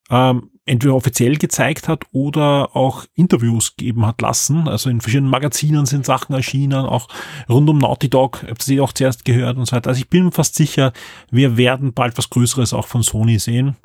ähm, 0.09 0.49
entweder 0.65 0.95
offiziell 0.95 1.35
gezeigt 1.35 1.87
hat 1.87 2.05
oder 2.11 2.75
auch 2.75 3.05
Interviews 3.15 3.75
geben 3.75 4.05
hat 4.05 4.21
lassen. 4.21 4.67
Also 4.67 4.89
in 4.89 5.01
verschiedenen 5.01 5.29
Magazinen 5.29 5.85
sind 5.85 6.05
Sachen 6.05 6.33
erschienen, 6.33 6.85
auch 6.85 7.07
rund 7.49 7.69
um 7.69 7.77
Naughty 7.77 8.09
Dog, 8.09 8.45
habt 8.47 8.67
ihr 8.67 8.83
auch 8.83 8.93
zuerst 8.93 9.25
gehört 9.25 9.57
und 9.57 9.65
so 9.65 9.75
weiter. 9.75 9.89
Also 9.89 9.99
ich 9.99 10.09
bin 10.09 10.31
fast 10.31 10.55
sicher, 10.55 10.93
wir 11.31 11.57
werden 11.57 11.93
bald 11.93 12.17
was 12.17 12.29
Größeres 12.29 12.73
auch 12.73 12.87
von 12.87 13.03
Sony 13.03 13.39
sehen. 13.39 13.75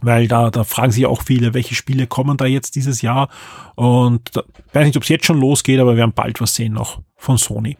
Weil 0.00 0.28
da, 0.28 0.50
da 0.50 0.62
fragen 0.62 0.92
sich 0.92 1.06
auch 1.06 1.22
viele, 1.22 1.54
welche 1.54 1.74
Spiele 1.74 2.06
kommen 2.06 2.36
da 2.36 2.44
jetzt 2.44 2.76
dieses 2.76 3.02
Jahr. 3.02 3.28
Und 3.74 4.36
da, 4.36 4.44
weiß 4.72 4.86
nicht, 4.86 4.96
ob 4.96 5.02
es 5.02 5.08
jetzt 5.08 5.26
schon 5.26 5.40
losgeht, 5.40 5.80
aber 5.80 5.92
wir 5.92 5.96
werden 5.98 6.12
bald 6.12 6.40
was 6.40 6.54
sehen 6.54 6.74
noch 6.74 7.00
von 7.16 7.36
Sony. 7.36 7.76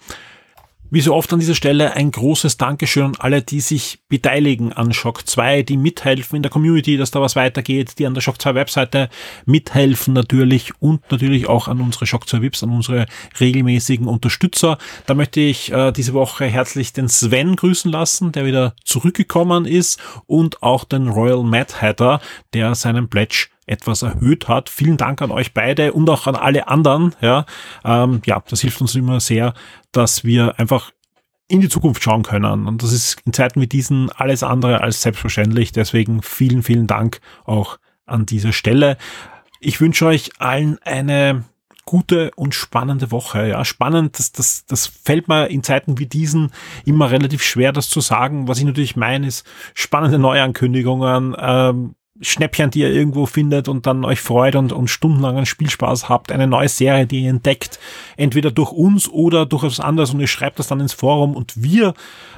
Wie 0.91 1.03
so 1.03 1.15
oft 1.15 1.31
an 1.35 1.39
dieser 1.39 1.55
Stelle 1.55 1.93
ein 1.93 2.11
großes 2.11 2.57
Dankeschön 2.57 3.05
an 3.05 3.15
alle, 3.19 3.43
die 3.43 3.61
sich 3.61 3.99
beteiligen 4.09 4.73
an 4.73 4.95
Shock 4.95 5.29
2, 5.29 5.63
die 5.63 5.77
mithelfen 5.77 6.37
in 6.37 6.43
der 6.43 6.51
Community, 6.51 6.97
dass 6.97 7.11
da 7.11 7.21
was 7.21 7.37
weitergeht, 7.37 7.99
die 7.99 8.07
an 8.07 8.15
der 8.15 8.23
Shock 8.23 8.41
2 8.41 8.55
Webseite 8.55 9.11
mithelfen 9.45 10.15
natürlich 10.15 10.73
und 10.81 11.03
natürlich 11.11 11.47
auch 11.47 11.69
an 11.69 11.83
unsere 11.83 12.07
Shock 12.07 12.27
2 12.27 12.41
VIPs, 12.41 12.63
an 12.63 12.71
unsere 12.71 13.05
regelmäßigen 13.39 14.07
Unterstützer. 14.07 14.79
Da 15.05 15.13
möchte 15.13 15.41
ich 15.41 15.71
äh, 15.73 15.93
diese 15.93 16.15
Woche 16.15 16.47
herzlich 16.47 16.95
den 16.95 17.11
Sven 17.11 17.57
grüßen 17.57 17.93
lassen, 17.93 18.33
der 18.33 18.47
wieder 18.47 18.75
zurückgekommen 18.83 19.67
ist 19.67 20.01
und 20.25 20.63
auch 20.63 20.85
den 20.85 21.09
Royal 21.09 21.45
Mad 21.45 21.75
Hatter, 21.83 22.23
der 22.55 22.75
seinen 22.75 23.11
Pledge 23.11 23.49
etwas 23.69 24.03
erhöht 24.03 24.49
hat. 24.49 24.69
Vielen 24.69 24.97
Dank 24.97 25.23
an 25.23 25.31
euch 25.31 25.55
beide 25.55 25.93
und 25.93 26.09
auch 26.11 26.27
an 26.27 26.37
alle 26.37 26.69
anderen. 26.69 27.15
Ja, 27.21 27.47
ähm, 27.85 28.23
ja, 28.27 28.43
das 28.49 28.61
hilft 28.61 28.81
uns 28.81 28.95
immer 28.95 29.21
sehr, 29.21 29.55
dass 29.93 30.25
wir 30.25 30.59
einfach 30.59 30.93
in 31.49 31.61
die 31.61 31.69
Zukunft 31.69 32.03
schauen 32.03 32.23
können. 32.23 32.67
Und 32.67 32.83
das 32.83 32.93
ist 32.93 33.23
in 33.25 33.33
Zeiten 33.33 33.61
wie 33.61 33.67
diesen 33.67 34.11
alles 34.13 34.43
andere 34.43 34.83
als 34.83 35.03
selbstverständlich. 35.03 35.73
Deswegen 35.73 36.23
vielen, 36.23 36.63
vielen 36.63 36.87
Dank 36.87 37.21
auch 37.45 37.79
an 38.07 38.27
dieser 38.27 38.53
Stelle. 38.53 38.99
Ich 39.61 39.81
wünsche 39.81 40.07
euch 40.07 40.31
allen 40.39 40.79
eine 40.83 41.45
gute 41.89 42.33
und 42.37 42.55
spannende 42.55 43.11
Woche. 43.11 43.49
Ja, 43.49 43.65
spannend, 43.65 44.19
das, 44.19 44.31
das, 44.31 44.67
das 44.67 44.87
fällt 44.87 45.27
mir 45.27 45.47
in 45.47 45.63
Zeiten 45.63 45.99
wie 45.99 46.05
diesen 46.05 46.51
immer 46.85 47.11
relativ 47.11 47.43
schwer, 47.43 47.73
das 47.73 47.89
zu 47.89 48.03
sagen. 48.03 48.47
Was 48.47 48.59
ich 48.59 48.65
natürlich 48.65 48.95
meine, 48.95 49.27
ist 49.27 49.47
spannende 49.73 50.19
Neuankündigungen, 50.19 51.35
ähm, 51.39 51.95
Schnäppchen, 52.21 52.71
die 52.71 52.81
ihr 52.81 52.93
irgendwo 52.93 53.27
findet 53.27 53.69
und 53.69 53.87
dann 53.87 54.05
euch 54.05 54.21
freut 54.21 54.57
und, 54.57 54.73
und 54.73 54.89
stundenlang 54.89 55.37
einen 55.37 55.47
Spielspaß 55.47 56.09
habt, 56.09 56.33
eine 56.33 56.47
neue 56.47 56.69
Serie, 56.69 57.07
die 57.07 57.25
ihr 57.25 57.31
entdeckt, 57.31 57.79
entweder 58.17 58.51
durch 58.51 58.73
uns 58.73 59.09
oder 59.09 59.47
durch 59.47 59.65
etwas 59.65 59.81
anderes 59.81 60.13
und 60.13 60.21
ihr 60.21 60.27
schreibt 60.27 60.59
das 60.59 60.69
dann 60.69 60.81
ins 60.81 60.93
Forum 60.93 61.37
und 61.37 61.63
wir 61.63 61.95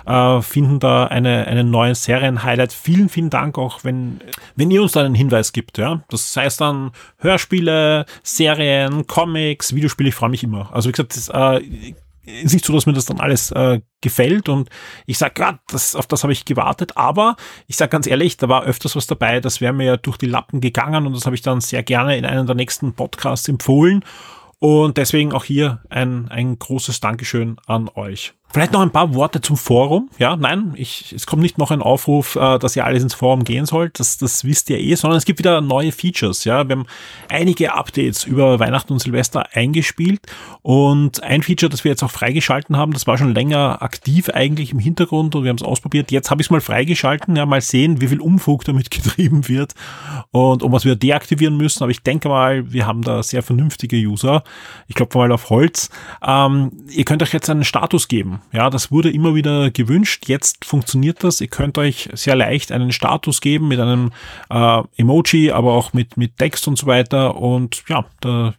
äh, 0.07 0.43
finden 0.43 0.81
da 0.81 1.07
eine, 1.07 1.47
eine 1.47 1.64
neue 1.64 1.95
Serien-Highlight. 1.95 2.72
Vielen, 2.72 3.09
vielen 3.09 3.31
Dank 3.31 3.59
auch, 3.59 3.85
wenn, 3.85 4.20
wenn 4.57 4.70
ihr 4.70 4.83
uns 4.83 4.93
da 4.93 5.05
einen 5.05 5.14
Hinweis 5.14 5.53
gibt, 5.53 5.78
ja. 5.78 6.03
Das 6.09 6.37
heißt 6.37 6.61
dann 6.61 6.93
Hörspiele, 7.18 8.05
Serien, 8.22 9.07
Comics, 9.07 9.74
Videospiele, 9.74 10.11
ich 10.11 10.14
freue 10.14 10.31
mich 10.31 10.45
immer. 10.45 10.70
Also 10.74 10.89
wie 10.89 10.93
gesagt, 10.93 11.16
das, 11.16 11.28
äh, 11.28 11.95
nicht 12.43 12.64
so, 12.64 12.72
dass 12.72 12.87
mir 12.87 12.93
das 12.93 13.07
dann 13.07 13.20
alles 13.20 13.51
äh, 13.51 13.81
gefällt 14.01 14.49
und 14.49 14.68
ich 15.07 15.18
sage, 15.18 15.41
ja, 15.41 15.59
das, 15.68 15.95
auf 15.95 16.07
das 16.07 16.22
habe 16.22 16.33
ich 16.33 16.45
gewartet, 16.45 16.97
aber 16.97 17.37
ich 17.66 17.76
sage 17.76 17.91
ganz 17.91 18.07
ehrlich, 18.07 18.37
da 18.37 18.49
war 18.49 18.64
öfters 18.64 18.97
was 18.97 19.07
dabei, 19.07 19.41
das 19.41 19.61
wäre 19.61 19.72
mir 19.72 19.85
ja 19.85 19.97
durch 19.97 20.16
die 20.16 20.26
Lappen 20.26 20.61
gegangen 20.61 21.07
und 21.07 21.14
das 21.14 21.26
habe 21.26 21.35
ich 21.35 21.43
dann 21.43 21.61
sehr 21.61 21.83
gerne 21.83 22.16
in 22.16 22.24
einem 22.24 22.47
der 22.47 22.57
nächsten 22.57 22.95
Podcasts 22.95 23.49
empfohlen 23.49 24.05
und 24.59 24.97
deswegen 24.97 25.33
auch 25.33 25.45
hier 25.45 25.83
ein, 25.89 26.28
ein 26.28 26.59
großes 26.59 27.01
Dankeschön 27.01 27.57
an 27.66 27.89
euch. 27.95 28.35
Vielleicht 28.53 28.72
noch 28.72 28.80
ein 28.80 28.90
paar 28.90 29.14
Worte 29.14 29.40
zum 29.40 29.57
Forum. 29.57 30.11
Ja, 30.18 30.34
nein, 30.34 30.72
ich, 30.74 31.12
es 31.12 31.26
kommt 31.26 31.40
nicht 31.40 31.57
noch 31.57 31.70
ein 31.70 31.82
Aufruf, 31.82 32.34
äh, 32.34 32.59
dass 32.59 32.74
ihr 32.74 32.84
alles 32.84 33.05
ins 33.05 33.14
Forum 33.14 33.44
gehen 33.44 33.64
sollt. 33.64 34.01
Das, 34.01 34.18
das 34.18 34.44
wisst 34.44 34.70
ihr 34.70 34.78
eh, 34.78 34.96
sondern 34.96 35.18
es 35.18 35.24
gibt 35.24 35.38
wieder 35.38 35.61
neue 35.61 35.92
Features. 35.92 36.44
Ja, 36.44 36.66
wir 36.68 36.76
haben 36.76 36.86
einige 37.28 37.74
Updates 37.74 38.24
über 38.24 38.59
Weihnachten 38.59 38.92
und 38.92 38.98
Silvester 38.98 39.44
eingespielt 39.53 40.22
und 40.62 41.22
ein 41.22 41.42
Feature, 41.42 41.70
das 41.70 41.84
wir 41.84 41.92
jetzt 41.92 42.03
auch 42.03 42.11
freigeschalten 42.11 42.76
haben, 42.76 42.92
das 42.92 43.07
war 43.07 43.18
schon 43.18 43.34
länger 43.34 43.82
aktiv 43.82 44.28
eigentlich 44.30 44.72
im 44.72 44.80
Hintergrund 44.80 45.36
und 45.36 45.44
wir 45.44 45.51
haben 45.51 45.57
es 45.57 45.62
ausprobiert. 45.62 46.11
Jetzt 46.11 46.30
habe 46.30 46.42
ich 46.42 46.48
es 46.48 46.51
mal 46.51 46.61
freigeschalten. 46.61 47.36
Ja, 47.36 47.46
mal 47.46 47.61
sehen, 47.61 48.01
wie 48.01 48.09
viel 48.09 48.20
Umfug 48.20 48.64
damit 48.64 48.90
getrieben 48.90 49.46
wird 49.46 49.74
und 50.32 50.64
um 50.64 50.72
was 50.72 50.84
wir 50.84 50.96
deaktivieren 50.96 51.57
müssen. 51.57 51.84
Aber 51.84 51.90
ich 51.90 52.03
denke 52.03 52.28
mal, 52.28 52.72
wir 52.72 52.84
haben 52.84 53.03
da 53.03 53.22
sehr 53.22 53.44
vernünftige 53.44 53.96
User. 53.96 54.42
Ich 54.88 54.96
glaube 54.96 55.16
mal 55.16 55.30
auf 55.30 55.51
Holz. 55.51 55.88
Ähm, 56.26 56.72
ihr 56.90 57.05
könnt 57.05 57.22
euch 57.22 57.32
jetzt 57.32 57.48
einen 57.48 57.64
Status 57.64 58.09
geben. 58.09 58.39
Ja, 58.53 58.68
das 58.68 58.91
wurde 58.91 59.11
immer 59.11 59.34
wieder 59.34 59.70
gewünscht. 59.70 60.28
Jetzt 60.28 60.64
funktioniert 60.64 61.22
das. 61.22 61.41
Ihr 61.41 61.49
könnt 61.49 61.78
euch 61.78 62.09
sehr 62.14 62.34
leicht 62.34 62.72
einen 62.72 62.91
Status 62.91 63.41
geben 63.41 63.68
mit 63.68 63.78
einem 63.78 64.11
äh, 64.51 64.82
Emoji, 64.97 65.53
aber 65.53 65.72
auch 65.74 65.93
mit, 65.93 66.16
mit 66.16 66.36
Text 66.36 66.66
und 66.66 66.76
so 66.76 66.86
weiter. 66.86 67.36
Und 67.36 67.84
ja, 67.88 68.05
da, 68.20 68.55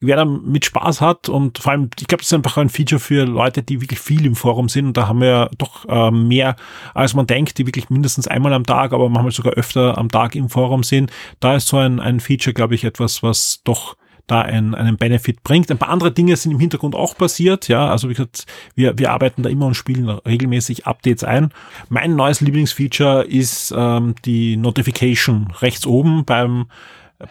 wer 0.00 0.16
da 0.16 0.24
mit 0.24 0.66
Spaß 0.66 1.00
hat 1.00 1.28
und 1.28 1.58
vor 1.58 1.72
allem, 1.72 1.90
ich 1.98 2.06
glaube, 2.06 2.20
das 2.20 2.26
ist 2.26 2.34
einfach 2.34 2.58
ein 2.58 2.68
Feature 2.68 3.00
für 3.00 3.24
Leute, 3.24 3.62
die 3.62 3.80
wirklich 3.80 4.00
viel 4.00 4.26
im 4.26 4.36
Forum 4.36 4.68
sind. 4.68 4.86
Und 4.86 4.96
da 4.96 5.08
haben 5.08 5.22
wir 5.22 5.50
doch 5.56 5.86
äh, 5.88 6.10
mehr, 6.10 6.56
als 6.92 7.14
man 7.14 7.26
denkt, 7.26 7.56
die 7.56 7.66
wirklich 7.66 7.88
mindestens 7.88 8.28
einmal 8.28 8.52
am 8.52 8.64
Tag, 8.64 8.92
aber 8.92 9.08
manchmal 9.08 9.32
sogar 9.32 9.54
öfter 9.54 9.96
am 9.96 10.10
Tag 10.10 10.34
im 10.34 10.50
Forum 10.50 10.82
sind. 10.82 11.10
Da 11.40 11.56
ist 11.56 11.68
so 11.68 11.78
ein, 11.78 12.00
ein 12.00 12.20
Feature, 12.20 12.52
glaube 12.52 12.74
ich, 12.74 12.84
etwas, 12.84 13.22
was 13.22 13.62
doch 13.64 13.96
da 14.26 14.42
ein, 14.42 14.74
einen 14.74 14.96
Benefit 14.96 15.42
bringt. 15.42 15.70
Ein 15.70 15.78
paar 15.78 15.90
andere 15.90 16.12
Dinge 16.12 16.36
sind 16.36 16.52
im 16.52 16.60
Hintergrund 16.60 16.94
auch 16.94 17.16
passiert. 17.16 17.68
Ja, 17.68 17.88
also 17.88 18.08
wie 18.08 18.14
gesagt, 18.14 18.46
wir, 18.74 18.98
wir 18.98 19.12
arbeiten 19.12 19.42
da 19.42 19.48
immer 19.48 19.66
und 19.66 19.74
spielen 19.74 20.08
regelmäßig 20.08 20.86
Updates 20.86 21.24
ein. 21.24 21.50
Mein 21.88 22.16
neues 22.16 22.40
Lieblingsfeature 22.40 23.24
ist 23.24 23.72
ähm, 23.76 24.14
die 24.24 24.56
Notification 24.56 25.52
rechts 25.60 25.86
oben 25.86 26.24
beim 26.24 26.66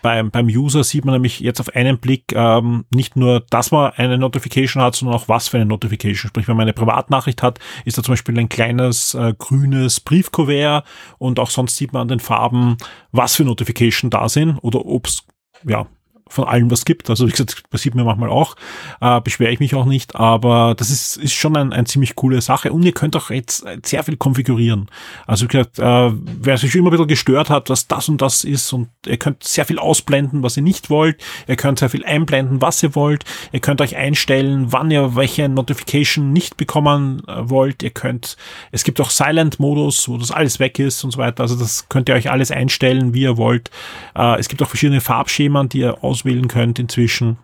beim, 0.01 0.31
beim 0.31 0.47
User 0.47 0.83
sieht 0.83 1.05
man 1.05 1.13
nämlich 1.13 1.39
jetzt 1.39 1.59
auf 1.59 1.75
einen 1.75 1.99
Blick 1.99 2.33
ähm, 2.33 2.85
nicht 2.89 3.15
nur, 3.15 3.41
dass 3.49 3.71
man 3.71 3.91
eine 3.93 4.17
Notification 4.17 4.81
hat, 4.81 4.95
sondern 4.95 5.17
auch 5.17 5.27
was 5.27 5.47
für 5.47 5.57
eine 5.57 5.65
Notification. 5.65 6.29
Sprich, 6.29 6.47
wenn 6.47 6.57
man 6.57 6.63
eine 6.63 6.73
Privatnachricht 6.73 7.43
hat, 7.43 7.59
ist 7.85 7.97
da 7.97 8.03
zum 8.03 8.13
Beispiel 8.13 8.37
ein 8.39 8.49
kleines 8.49 9.13
äh, 9.13 9.33
grünes 9.37 9.99
Briefkuvert 9.99 10.85
und 11.17 11.39
auch 11.39 11.49
sonst 11.49 11.77
sieht 11.77 11.93
man 11.93 12.03
an 12.03 12.07
den 12.07 12.19
Farben, 12.19 12.77
was 13.11 13.35
für 13.35 13.43
Notification 13.43 14.09
da 14.09 14.27
sind 14.27 14.57
oder 14.61 14.85
ob's 14.85 15.25
ja 15.67 15.85
von 16.27 16.45
allem 16.45 16.71
was 16.71 16.85
gibt. 16.85 17.09
Also 17.09 17.27
wie 17.27 17.31
gesagt, 17.31 17.69
passiert 17.69 17.93
mir 17.93 18.03
manchmal 18.03 18.29
auch, 18.29 18.55
äh, 18.99 19.21
beschwere 19.21 19.51
ich 19.51 19.59
mich 19.59 19.75
auch 19.75 19.85
nicht, 19.85 20.15
aber 20.15 20.73
das 20.75 20.89
ist, 20.89 21.17
ist 21.17 21.33
schon 21.33 21.55
ein, 21.55 21.71
ein 21.71 21.85
ziemlich 21.85 22.15
coole 22.15 22.41
Sache 22.41 22.73
und 22.73 22.83
ihr 22.83 22.93
könnt 22.93 23.15
auch 23.15 23.29
jetzt 23.29 23.65
sehr 23.83 24.03
viel 24.03 24.17
konfigurieren. 24.17 24.89
Also 25.27 25.45
wie 25.45 25.49
gesagt, 25.49 25.77
äh, 25.77 26.11
wer 26.11 26.57
sich 26.57 26.73
immer 26.75 26.87
ein 26.87 26.91
bisschen 26.91 27.07
gestört 27.07 27.49
hat, 27.49 27.69
was 27.69 27.87
das 27.87 28.09
und 28.09 28.21
das 28.21 28.43
ist 28.43 28.73
und 28.73 28.89
ihr 29.05 29.17
könnt 29.17 29.43
sehr 29.43 29.65
viel 29.65 29.77
ausblenden, 29.77 30.41
was 30.41 30.57
ihr 30.57 30.63
nicht 30.63 30.89
wollt, 30.89 31.23
ihr 31.47 31.57
könnt 31.57 31.79
sehr 31.79 31.89
viel 31.89 32.03
einblenden, 32.03 32.59
was 32.59 32.81
ihr 32.81 32.95
wollt, 32.95 33.23
ihr 33.51 33.59
könnt 33.59 33.79
euch 33.81 33.95
einstellen, 33.95 34.71
wann 34.71 34.89
ihr 34.89 35.15
welche 35.15 35.47
Notification 35.47 36.33
nicht 36.33 36.57
bekommen 36.57 37.21
äh, 37.27 37.49
wollt, 37.49 37.83
ihr 37.83 37.91
könnt, 37.91 38.35
es 38.71 38.83
gibt 38.83 38.99
auch 38.99 39.11
Silent-Modus, 39.11 40.09
wo 40.09 40.17
das 40.17 40.31
alles 40.31 40.59
weg 40.59 40.79
ist 40.79 41.03
und 41.03 41.11
so 41.11 41.19
weiter, 41.19 41.43
also 41.43 41.55
das 41.55 41.87
könnt 41.87 42.09
ihr 42.09 42.15
euch 42.15 42.31
alles 42.31 42.49
einstellen, 42.49 43.13
wie 43.13 43.21
ihr 43.21 43.37
wollt. 43.37 43.69
Äh, 44.15 44.39
es 44.39 44.49
gibt 44.49 44.63
auch 44.63 44.69
verschiedene 44.69 45.01
Farbschemen, 45.01 45.69
die 45.69 45.79
ihr 45.79 46.03
aus 46.03 46.14
auswählen 46.15 46.47
könnt 46.47 46.79
inzwischen. 46.79 47.37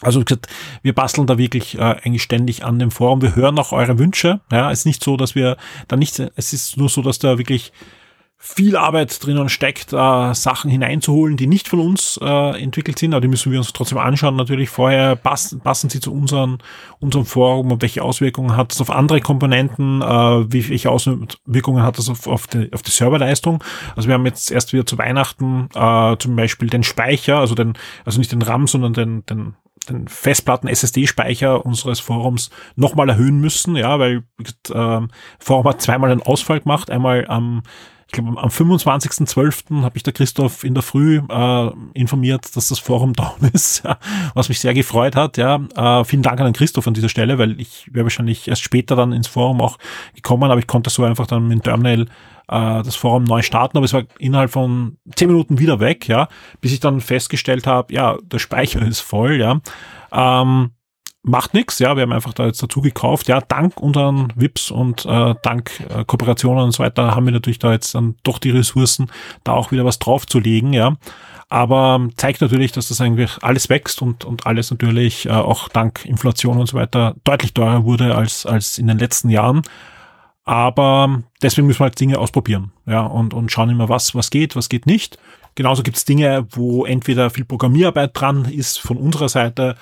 Also 0.00 0.20
wie 0.20 0.24
gesagt, 0.24 0.48
wir 0.82 0.94
basteln 0.94 1.26
da 1.26 1.38
wirklich 1.38 1.76
äh, 1.76 1.96
eigentlich 2.02 2.22
ständig 2.22 2.64
an 2.64 2.78
dem 2.78 2.90
Forum. 2.90 3.20
Wir 3.20 3.36
hören 3.36 3.58
auch 3.58 3.72
eure 3.72 3.98
Wünsche. 3.98 4.40
Ja, 4.50 4.70
es 4.70 4.80
ist 4.80 4.84
nicht 4.86 5.02
so, 5.02 5.16
dass 5.16 5.34
wir 5.34 5.56
da 5.88 5.96
nicht, 5.96 6.18
es 6.18 6.52
ist 6.52 6.76
nur 6.76 6.88
so, 6.88 7.02
dass 7.02 7.18
da 7.18 7.36
wirklich 7.36 7.72
viel 8.40 8.76
Arbeit 8.76 9.24
drinnen 9.24 9.48
steckt, 9.48 9.92
äh, 9.92 10.34
Sachen 10.34 10.70
hineinzuholen, 10.70 11.36
die 11.36 11.48
nicht 11.48 11.66
von 11.66 11.80
uns 11.80 12.20
äh, 12.22 12.62
entwickelt 12.62 12.96
sind, 12.96 13.12
aber 13.12 13.20
die 13.20 13.28
müssen 13.28 13.50
wir 13.50 13.58
uns 13.58 13.72
trotzdem 13.72 13.98
anschauen. 13.98 14.36
Natürlich 14.36 14.70
vorher 14.70 15.16
passen, 15.16 15.60
passen 15.60 15.90
sie 15.90 15.98
zu 15.98 16.12
unseren, 16.12 16.58
unserem 17.00 17.26
Forum 17.26 17.72
und 17.72 17.82
welche 17.82 18.02
Auswirkungen 18.02 18.56
hat 18.56 18.70
das 18.70 18.80
auf 18.80 18.90
andere 18.90 19.20
Komponenten, 19.20 20.02
äh, 20.02 20.52
wie, 20.52 20.68
welche 20.68 20.88
Auswirkungen 20.88 21.82
hat 21.82 21.98
das 21.98 22.08
auf, 22.08 22.28
auf, 22.28 22.46
die, 22.46 22.72
auf 22.72 22.82
die 22.82 22.92
Serverleistung. 22.92 23.62
Also 23.96 24.08
wir 24.08 24.14
haben 24.14 24.24
jetzt 24.24 24.52
erst 24.52 24.72
wieder 24.72 24.86
zu 24.86 24.98
Weihnachten 24.98 25.68
äh, 25.74 26.16
zum 26.18 26.36
Beispiel 26.36 26.70
den 26.70 26.84
Speicher, 26.84 27.38
also 27.38 27.56
den, 27.56 27.72
also 28.04 28.20
nicht 28.20 28.30
den 28.30 28.42
RAM, 28.42 28.68
sondern 28.68 28.94
den, 28.94 29.26
den 29.26 29.54
den 29.88 30.06
Festplatten-SSD-Speicher 30.06 31.64
unseres 31.64 31.98
Forums 31.98 32.50
nochmal 32.76 33.08
erhöhen 33.08 33.40
müssen, 33.40 33.74
ja, 33.74 33.98
weil 33.98 34.24
äh, 34.70 35.00
Forum 35.38 35.66
hat 35.66 35.80
zweimal 35.80 36.10
einen 36.10 36.20
Ausfall 36.20 36.60
gemacht, 36.60 36.90
einmal 36.90 37.26
am 37.26 37.62
ich 38.08 38.12
glaube, 38.12 38.40
am 38.40 38.48
25.12. 38.48 39.82
habe 39.82 39.96
ich 39.98 40.02
der 40.02 40.14
Christoph 40.14 40.64
in 40.64 40.72
der 40.72 40.82
Früh 40.82 41.20
äh, 41.28 41.70
informiert, 41.92 42.56
dass 42.56 42.68
das 42.68 42.78
Forum 42.78 43.12
down 43.14 43.50
ist, 43.52 43.84
ja, 43.84 43.98
was 44.32 44.48
mich 44.48 44.60
sehr 44.60 44.72
gefreut 44.72 45.14
hat. 45.14 45.36
Ja, 45.36 45.60
äh, 45.76 46.04
vielen 46.04 46.22
Dank 46.22 46.40
an 46.40 46.46
den 46.46 46.54
Christoph 46.54 46.86
an 46.86 46.94
dieser 46.94 47.10
Stelle, 47.10 47.38
weil 47.38 47.60
ich 47.60 47.90
wäre 47.92 48.06
wahrscheinlich 48.06 48.48
erst 48.48 48.62
später 48.62 48.96
dann 48.96 49.12
ins 49.12 49.26
Forum 49.26 49.60
auch 49.60 49.76
gekommen, 50.14 50.50
aber 50.50 50.58
ich 50.58 50.66
konnte 50.66 50.88
so 50.88 51.04
einfach 51.04 51.26
dann 51.26 51.48
mit 51.48 51.58
dem 51.58 51.62
Terminal 51.62 52.02
äh, 52.48 52.82
das 52.82 52.96
Forum 52.96 53.24
neu 53.24 53.42
starten, 53.42 53.76
aber 53.76 53.84
es 53.84 53.92
war 53.92 54.04
innerhalb 54.18 54.50
von 54.50 54.96
zehn 55.14 55.28
Minuten 55.28 55.58
wieder 55.58 55.78
weg, 55.78 56.08
ja, 56.08 56.28
bis 56.62 56.72
ich 56.72 56.80
dann 56.80 57.02
festgestellt 57.02 57.66
habe, 57.66 57.92
ja, 57.92 58.16
der 58.22 58.38
Speicher 58.38 58.80
ist 58.86 59.00
voll, 59.00 59.38
ja. 59.38 59.60
Ähm, 60.12 60.70
macht 61.22 61.54
nichts, 61.54 61.78
ja, 61.78 61.96
wir 61.96 62.02
haben 62.02 62.12
einfach 62.12 62.32
da 62.32 62.46
jetzt 62.46 62.62
dazu 62.62 62.80
gekauft, 62.80 63.28
ja, 63.28 63.40
dank 63.40 63.80
unseren 63.80 64.32
VIPs 64.36 64.70
und 64.70 65.04
äh, 65.04 65.34
dank 65.42 65.70
äh, 65.88 66.04
Kooperationen 66.04 66.64
und 66.64 66.72
so 66.72 66.82
weiter 66.82 67.14
haben 67.14 67.26
wir 67.26 67.32
natürlich 67.32 67.58
da 67.58 67.72
jetzt 67.72 67.94
dann 67.94 68.16
doch 68.22 68.38
die 68.38 68.50
Ressourcen, 68.50 69.10
da 69.44 69.52
auch 69.52 69.72
wieder 69.72 69.84
was 69.84 69.98
draufzulegen, 69.98 70.72
ja. 70.72 70.96
Aber 71.50 72.08
zeigt 72.16 72.42
natürlich, 72.42 72.72
dass 72.72 72.88
das 72.88 73.00
eigentlich 73.00 73.38
alles 73.40 73.70
wächst 73.70 74.02
und, 74.02 74.24
und 74.24 74.46
alles 74.46 74.70
natürlich 74.70 75.26
äh, 75.26 75.30
auch 75.30 75.68
dank 75.68 76.04
Inflation 76.04 76.58
und 76.58 76.66
so 76.66 76.76
weiter 76.76 77.16
deutlich 77.24 77.54
teurer 77.54 77.84
wurde 77.84 78.14
als, 78.14 78.44
als 78.44 78.78
in 78.78 78.86
den 78.86 78.98
letzten 78.98 79.30
Jahren. 79.30 79.62
Aber 80.44 81.22
deswegen 81.42 81.66
müssen 81.66 81.80
wir 81.80 81.84
halt 81.84 82.00
Dinge 82.00 82.18
ausprobieren, 82.18 82.72
ja, 82.86 83.02
und, 83.02 83.34
und 83.34 83.50
schauen 83.52 83.70
immer, 83.70 83.88
was, 83.88 84.14
was 84.14 84.30
geht, 84.30 84.56
was 84.56 84.68
geht 84.68 84.86
nicht. 84.86 85.18
Genauso 85.56 85.82
gibt's 85.82 86.04
Dinge, 86.04 86.46
wo 86.50 86.84
entweder 86.86 87.30
viel 87.30 87.44
Programmierarbeit 87.44 88.12
dran 88.14 88.44
ist 88.44 88.78
von 88.78 88.96
unserer 88.96 89.28
Seite 89.28 89.76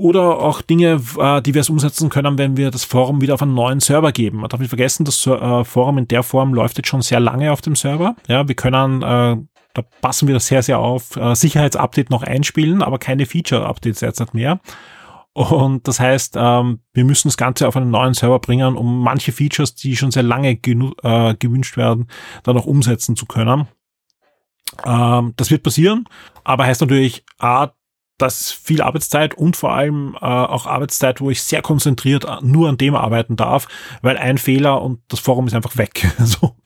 oder 0.00 0.38
auch 0.38 0.62
Dinge, 0.62 1.00
äh, 1.18 1.42
die 1.42 1.52
wir 1.52 1.60
es 1.60 1.68
umsetzen 1.68 2.08
können, 2.08 2.38
wenn 2.38 2.56
wir 2.56 2.70
das 2.70 2.84
Forum 2.84 3.20
wieder 3.20 3.34
auf 3.34 3.42
einen 3.42 3.54
neuen 3.54 3.80
Server 3.80 4.12
geben. 4.12 4.38
Man 4.38 4.48
darf 4.48 4.58
nicht 4.58 4.70
vergessen, 4.70 5.04
das 5.04 5.26
äh, 5.26 5.64
Forum 5.64 5.98
in 5.98 6.08
der 6.08 6.22
Form 6.22 6.54
läuft 6.54 6.78
jetzt 6.78 6.88
schon 6.88 7.02
sehr 7.02 7.20
lange 7.20 7.52
auf 7.52 7.60
dem 7.60 7.76
Server. 7.76 8.16
Ja, 8.26 8.48
wir 8.48 8.54
können, 8.54 9.02
äh, 9.02 9.36
da 9.74 9.82
passen 10.00 10.26
wir 10.26 10.40
sehr, 10.40 10.62
sehr 10.62 10.78
auf, 10.78 11.18
Sicherheitsupdate 11.34 12.10
noch 12.10 12.22
einspielen, 12.22 12.82
aber 12.82 12.98
keine 12.98 13.26
Feature-Updates 13.26 14.00
derzeit 14.00 14.34
mehr. 14.34 14.60
Und 15.32 15.86
das 15.86 16.00
heißt, 16.00 16.34
ähm, 16.36 16.80
wir 16.92 17.04
müssen 17.04 17.28
das 17.28 17.36
Ganze 17.36 17.68
auf 17.68 17.76
einen 17.76 17.90
neuen 17.90 18.14
Server 18.14 18.40
bringen, 18.40 18.76
um 18.76 19.02
manche 19.02 19.30
Features, 19.30 19.76
die 19.76 19.96
schon 19.96 20.10
sehr 20.10 20.24
lange 20.24 20.56
gewünscht 20.56 21.76
werden, 21.76 22.08
dann 22.42 22.56
auch 22.56 22.66
umsetzen 22.66 23.14
zu 23.14 23.26
können. 23.26 23.68
Ähm, 24.84 25.34
das 25.36 25.52
wird 25.52 25.62
passieren, 25.62 26.06
aber 26.42 26.64
heißt 26.64 26.80
natürlich, 26.80 27.24
A, 27.38 27.68
das 28.20 28.40
ist 28.40 28.52
viel 28.52 28.82
Arbeitszeit 28.82 29.34
und 29.34 29.56
vor 29.56 29.72
allem 29.72 30.16
äh, 30.20 30.24
auch 30.24 30.66
Arbeitszeit, 30.66 31.20
wo 31.20 31.30
ich 31.30 31.42
sehr 31.42 31.62
konzentriert 31.62 32.26
nur 32.42 32.68
an 32.68 32.78
dem 32.78 32.94
arbeiten 32.94 33.36
darf, 33.36 33.68
weil 34.02 34.16
ein 34.16 34.38
Fehler 34.38 34.82
und 34.82 35.00
das 35.08 35.20
Forum 35.20 35.46
ist 35.46 35.54
einfach 35.54 35.76
weg. 35.76 36.06
so. 36.18 36.56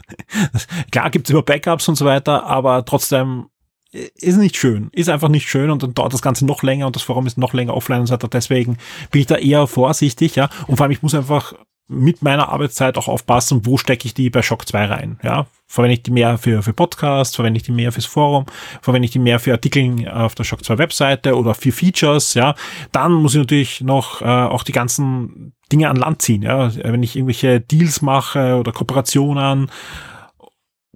Klar 0.91 1.11
gibt's 1.11 1.31
immer 1.31 1.43
Backups 1.43 1.89
und 1.89 1.97
so 1.97 2.05
weiter, 2.05 2.45
aber 2.45 2.85
trotzdem 2.85 3.47
äh, 3.93 4.09
ist 4.17 4.37
nicht 4.37 4.57
schön, 4.57 4.91
ist 4.93 5.09
einfach 5.09 5.29
nicht 5.29 5.49
schön 5.49 5.71
und 5.71 5.83
dann 5.83 5.95
dauert 5.95 6.13
das 6.13 6.23
Ganze 6.23 6.45
noch 6.45 6.63
länger 6.63 6.87
und 6.87 6.97
das 6.97 7.03
Forum 7.03 7.27
ist 7.27 7.39
noch 7.39 7.55
länger 7.55 7.75
offline 7.75 8.01
und 8.01 8.07
so 8.07 8.15
weiter. 8.15 8.29
Deswegen 8.29 8.77
bin 9.11 9.21
ich 9.21 9.27
da 9.27 9.37
eher 9.37 9.67
vorsichtig, 9.67 10.37
ja. 10.37 10.51
Und 10.67 10.77
vor 10.77 10.85
allem, 10.85 10.93
ich 10.93 11.03
muss 11.03 11.15
einfach 11.15 11.55
mit 11.87 12.23
meiner 12.23 12.49
Arbeitszeit 12.49 12.97
auch 12.97 13.09
aufpassen, 13.09 13.67
wo 13.67 13.77
stecke 13.77 14.07
ich 14.07 14.15
die 14.15 14.31
bei 14.31 14.43
Shock 14.43 14.67
2 14.67 14.87
rein. 14.87 15.19
Ja, 15.23 15.47
verwende 15.67 15.95
ich 15.95 16.03
die 16.03 16.11
mehr 16.11 16.39
für, 16.39 16.63
für 16.63 16.73
Podcasts, 16.73 17.37
verwende 17.37 17.59
ich 17.59 17.65
die 17.65 17.73
mehr 17.73 17.93
fürs 17.93 18.07
Forum, 18.07 18.47
verwende 18.81 19.07
ich 19.07 19.13
die 19.13 19.19
mehr 19.19 19.39
für 19.39 19.53
Artikel 19.53 20.09
auf 20.09 20.35
der 20.35 20.45
Shock 20.45 20.65
2 20.65 20.79
Webseite 20.79 21.37
oder 21.37 21.55
für 21.55 21.73
Features, 21.73 22.35
ja. 22.35 22.55
Dann 22.93 23.13
muss 23.13 23.35
ich 23.35 23.41
natürlich 23.41 23.81
noch 23.83 24.23
äh, 24.23 24.25
auch 24.25 24.63
die 24.63 24.73
ganzen 24.73 25.53
Dinge 25.71 25.91
an 25.91 25.97
Land 25.97 26.23
ziehen, 26.23 26.43
ja. 26.43 26.75
Wenn 26.75 27.03
ich 27.03 27.17
irgendwelche 27.17 27.61
Deals 27.61 28.01
mache 28.01 28.57
oder 28.57 28.73
Kooperationen 28.73 29.71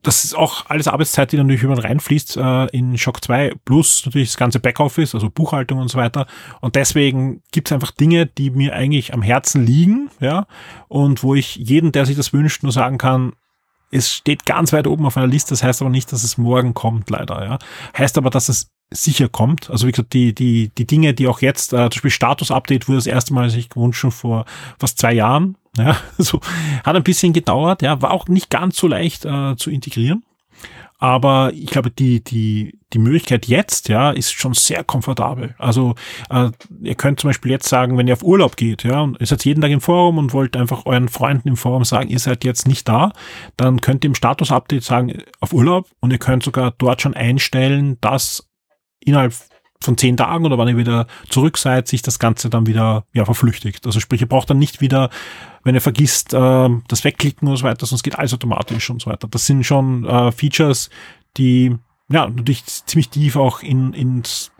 das 0.02 0.24
ist 0.24 0.36
auch 0.36 0.66
alles 0.66 0.88
Arbeitszeit, 0.88 1.32
die 1.32 1.36
natürlich 1.36 1.62
über 1.62 1.82
reinfließt 1.82 2.36
äh, 2.36 2.66
in 2.66 2.96
Shock 2.98 3.24
2, 3.24 3.54
plus 3.64 4.04
natürlich 4.06 4.28
das 4.28 4.36
ganze 4.36 4.60
Backoffice, 4.60 5.14
also 5.14 5.30
Buchhaltung 5.30 5.78
und 5.78 5.88
so 5.88 5.98
weiter. 5.98 6.26
Und 6.60 6.76
deswegen 6.76 7.42
gibt 7.52 7.68
es 7.68 7.72
einfach 7.72 7.90
Dinge, 7.90 8.26
die 8.26 8.50
mir 8.50 8.74
eigentlich 8.74 9.14
am 9.14 9.22
Herzen 9.22 9.64
liegen, 9.64 10.10
ja, 10.20 10.46
und 10.88 11.22
wo 11.22 11.34
ich 11.34 11.56
jeden, 11.56 11.92
der 11.92 12.06
sich 12.06 12.16
das 12.16 12.32
wünscht, 12.32 12.62
nur 12.62 12.72
sagen 12.72 12.98
kann, 12.98 13.32
es 13.90 14.12
steht 14.12 14.44
ganz 14.44 14.72
weit 14.72 14.86
oben 14.86 15.06
auf 15.06 15.16
einer 15.16 15.26
Liste, 15.26 15.50
das 15.50 15.62
heißt 15.62 15.80
aber 15.80 15.90
nicht, 15.90 16.12
dass 16.12 16.22
es 16.22 16.36
morgen 16.36 16.74
kommt, 16.74 17.08
leider, 17.10 17.44
ja. 17.44 17.58
Heißt 17.96 18.18
aber, 18.18 18.30
dass 18.30 18.48
es 18.48 18.70
sicher 18.90 19.28
kommt. 19.28 19.70
Also 19.70 19.86
wie 19.86 19.92
gesagt, 19.92 20.12
die, 20.12 20.34
die, 20.34 20.70
die 20.76 20.86
Dinge, 20.86 21.14
die 21.14 21.26
auch 21.28 21.40
jetzt, 21.40 21.72
äh, 21.72 21.76
zum 21.76 21.88
Beispiel 21.90 22.10
Status-Update 22.10 22.88
wurde 22.88 22.98
das 22.98 23.06
erste 23.06 23.34
Mal 23.34 23.50
sich 23.50 23.68
gewünscht 23.68 24.00
schon 24.00 24.10
vor 24.10 24.44
fast 24.78 24.98
zwei 24.98 25.12
Jahren. 25.12 25.56
Ja, 25.78 25.96
so 26.18 26.40
hat 26.84 26.96
ein 26.96 27.02
bisschen 27.02 27.32
gedauert, 27.32 27.82
ja, 27.82 28.00
war 28.02 28.10
auch 28.10 28.28
nicht 28.28 28.50
ganz 28.50 28.76
so 28.76 28.86
leicht 28.86 29.24
äh, 29.24 29.56
zu 29.56 29.70
integrieren. 29.70 30.24
Aber 31.00 31.52
ich 31.54 31.66
glaube, 31.66 31.92
die, 31.92 32.24
die, 32.24 32.76
die 32.92 32.98
Möglichkeit 32.98 33.46
jetzt, 33.46 33.88
ja, 33.88 34.10
ist 34.10 34.32
schon 34.32 34.54
sehr 34.54 34.82
komfortabel. 34.82 35.54
Also, 35.56 35.94
äh, 36.28 36.50
ihr 36.82 36.96
könnt 36.96 37.20
zum 37.20 37.28
Beispiel 37.28 37.52
jetzt 37.52 37.68
sagen, 37.68 37.96
wenn 37.96 38.08
ihr 38.08 38.14
auf 38.14 38.24
Urlaub 38.24 38.56
geht, 38.56 38.82
ja, 38.82 39.02
und 39.02 39.20
ihr 39.20 39.26
seid 39.26 39.44
jeden 39.44 39.60
Tag 39.60 39.70
im 39.70 39.80
Forum 39.80 40.18
und 40.18 40.32
wollt 40.32 40.56
einfach 40.56 40.86
euren 40.86 41.08
Freunden 41.08 41.46
im 41.46 41.56
Forum 41.56 41.84
sagen, 41.84 42.08
ihr 42.08 42.18
seid 42.18 42.42
jetzt 42.42 42.66
nicht 42.66 42.88
da, 42.88 43.12
dann 43.56 43.80
könnt 43.80 44.04
ihr 44.04 44.08
im 44.08 44.16
Status-Update 44.16 44.82
sagen, 44.82 45.22
auf 45.38 45.52
Urlaub 45.52 45.86
und 46.00 46.10
ihr 46.10 46.18
könnt 46.18 46.42
sogar 46.42 46.72
dort 46.76 47.00
schon 47.00 47.14
einstellen, 47.14 47.98
dass 48.00 48.48
innerhalb 48.98 49.34
von 49.80 49.96
zehn 49.96 50.16
Tagen 50.16 50.44
oder 50.44 50.58
wann 50.58 50.68
ihr 50.68 50.76
wieder 50.76 51.06
zurück 51.28 51.56
seid, 51.56 51.88
sich 51.88 52.02
das 52.02 52.18
Ganze 52.18 52.50
dann 52.50 52.66
wieder 52.66 53.04
ja, 53.12 53.24
verflüchtigt. 53.24 53.86
Also 53.86 54.00
sprich, 54.00 54.20
ihr 54.20 54.28
braucht 54.28 54.50
dann 54.50 54.58
nicht 54.58 54.80
wieder, 54.80 55.10
wenn 55.64 55.74
ihr 55.74 55.80
vergisst, 55.80 56.34
äh, 56.34 56.68
das 56.88 57.04
Wegklicken 57.04 57.48
und 57.48 57.56
so 57.56 57.64
weiter, 57.64 57.86
sonst 57.86 58.02
geht 58.02 58.18
alles 58.18 58.34
automatisch 58.34 58.90
und 58.90 59.00
so 59.00 59.10
weiter. 59.10 59.28
Das 59.28 59.46
sind 59.46 59.64
schon 59.64 60.04
äh, 60.04 60.32
Features, 60.32 60.90
die 61.36 61.76
ja 62.08 62.28
natürlich 62.28 62.64
ziemlich 62.64 63.10
tief 63.10 63.36
auch 63.36 63.62
in, 63.62 63.92
ins 63.92 64.50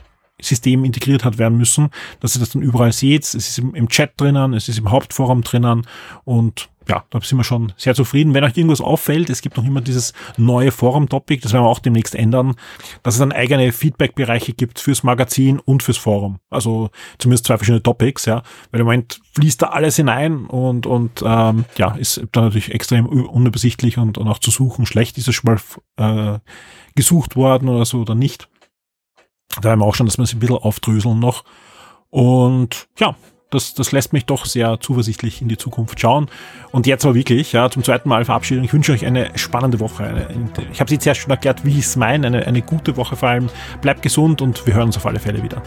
System 0.40 0.84
integriert 0.84 1.24
hat 1.24 1.38
werden 1.38 1.58
müssen, 1.58 1.90
dass 2.20 2.36
ihr 2.36 2.40
das 2.40 2.50
dann 2.50 2.62
überall 2.62 2.92
seht. 2.92 3.24
Es 3.24 3.34
ist 3.34 3.58
im, 3.58 3.74
im 3.74 3.88
Chat 3.88 4.12
drinnen, 4.16 4.54
es 4.54 4.68
ist 4.68 4.78
im 4.78 4.90
Hauptforum 4.90 5.42
drinnen 5.42 5.86
und 6.24 6.68
ja, 6.88 7.04
da 7.10 7.20
sind 7.20 7.36
wir 7.36 7.44
schon 7.44 7.72
sehr 7.76 7.94
zufrieden. 7.94 8.32
Wenn 8.32 8.44
euch 8.44 8.56
irgendwas 8.56 8.80
auffällt, 8.80 9.28
es 9.28 9.42
gibt 9.42 9.56
noch 9.56 9.64
immer 9.64 9.80
dieses 9.80 10.14
neue 10.36 10.70
Forum-Topic, 10.70 11.42
das 11.42 11.52
werden 11.52 11.64
wir 11.64 11.68
auch 11.68 11.80
demnächst 11.80 12.14
ändern, 12.14 12.54
dass 13.02 13.14
es 13.14 13.20
dann 13.20 13.32
eigene 13.32 13.72
Feedback-Bereiche 13.72 14.54
gibt 14.54 14.80
fürs 14.80 15.02
Magazin 15.02 15.58
und 15.58 15.82
fürs 15.82 15.98
Forum. 15.98 16.38
Also 16.48 16.90
zumindest 17.18 17.46
zwei 17.46 17.58
verschiedene 17.58 17.82
Topics, 17.82 18.24
ja. 18.24 18.42
Weil 18.70 18.80
im 18.80 18.86
Moment 18.86 19.20
fließt 19.34 19.60
da 19.62 19.66
alles 19.66 19.96
hinein 19.96 20.46
und, 20.46 20.86
und 20.86 21.22
ähm, 21.24 21.66
ja, 21.76 21.94
ist 21.94 22.22
dann 22.32 22.44
natürlich 22.44 22.72
extrem 22.72 23.06
unübersichtlich 23.06 23.98
und, 23.98 24.16
und 24.16 24.26
auch 24.28 24.38
zu 24.38 24.50
suchen 24.50 24.86
schlecht. 24.86 25.18
Ist 25.18 25.28
es 25.28 25.34
schon 25.34 25.58
mal 25.96 26.34
äh, 26.34 26.38
gesucht 26.94 27.36
worden 27.36 27.68
oder 27.68 27.84
so 27.84 28.00
oder 28.00 28.14
nicht? 28.14 28.48
Da 29.60 29.70
haben 29.70 29.80
wir 29.80 29.86
auch 29.86 29.94
schon, 29.94 30.06
dass 30.06 30.18
wir 30.18 30.24
es 30.24 30.32
ein 30.32 30.40
bisschen 30.40 30.56
aufdröseln 30.56 31.18
noch. 31.18 31.44
Und 32.10 32.88
ja, 32.98 33.14
das, 33.50 33.74
das 33.74 33.92
lässt 33.92 34.12
mich 34.12 34.26
doch 34.26 34.44
sehr 34.44 34.78
zuversichtlich 34.80 35.40
in 35.40 35.48
die 35.48 35.56
Zukunft 35.56 36.00
schauen. 36.00 36.28
Und 36.70 36.86
jetzt 36.86 37.04
aber 37.04 37.14
wirklich, 37.14 37.52
ja, 37.52 37.70
zum 37.70 37.82
zweiten 37.82 38.08
Mal 38.08 38.24
Verabschiedung. 38.24 38.64
Ich 38.64 38.72
wünsche 38.72 38.92
euch 38.92 39.06
eine 39.06 39.30
spannende 39.36 39.80
Woche. 39.80 40.04
Eine, 40.04 40.50
ich 40.72 40.80
habe 40.80 40.88
es 40.88 40.92
jetzt 40.92 41.06
erst 41.06 41.22
schon 41.22 41.30
erklärt, 41.30 41.64
wie 41.64 41.78
ich 41.78 41.86
es 41.86 41.96
meine. 41.96 42.26
Eine, 42.26 42.46
eine 42.46 42.62
gute 42.62 42.96
Woche 42.96 43.16
vor 43.16 43.30
allem. 43.30 43.48
Bleibt 43.80 44.02
gesund 44.02 44.42
und 44.42 44.66
wir 44.66 44.74
hören 44.74 44.86
uns 44.86 44.96
auf 44.96 45.06
alle 45.06 45.20
Fälle 45.20 45.42
wieder. 45.42 45.62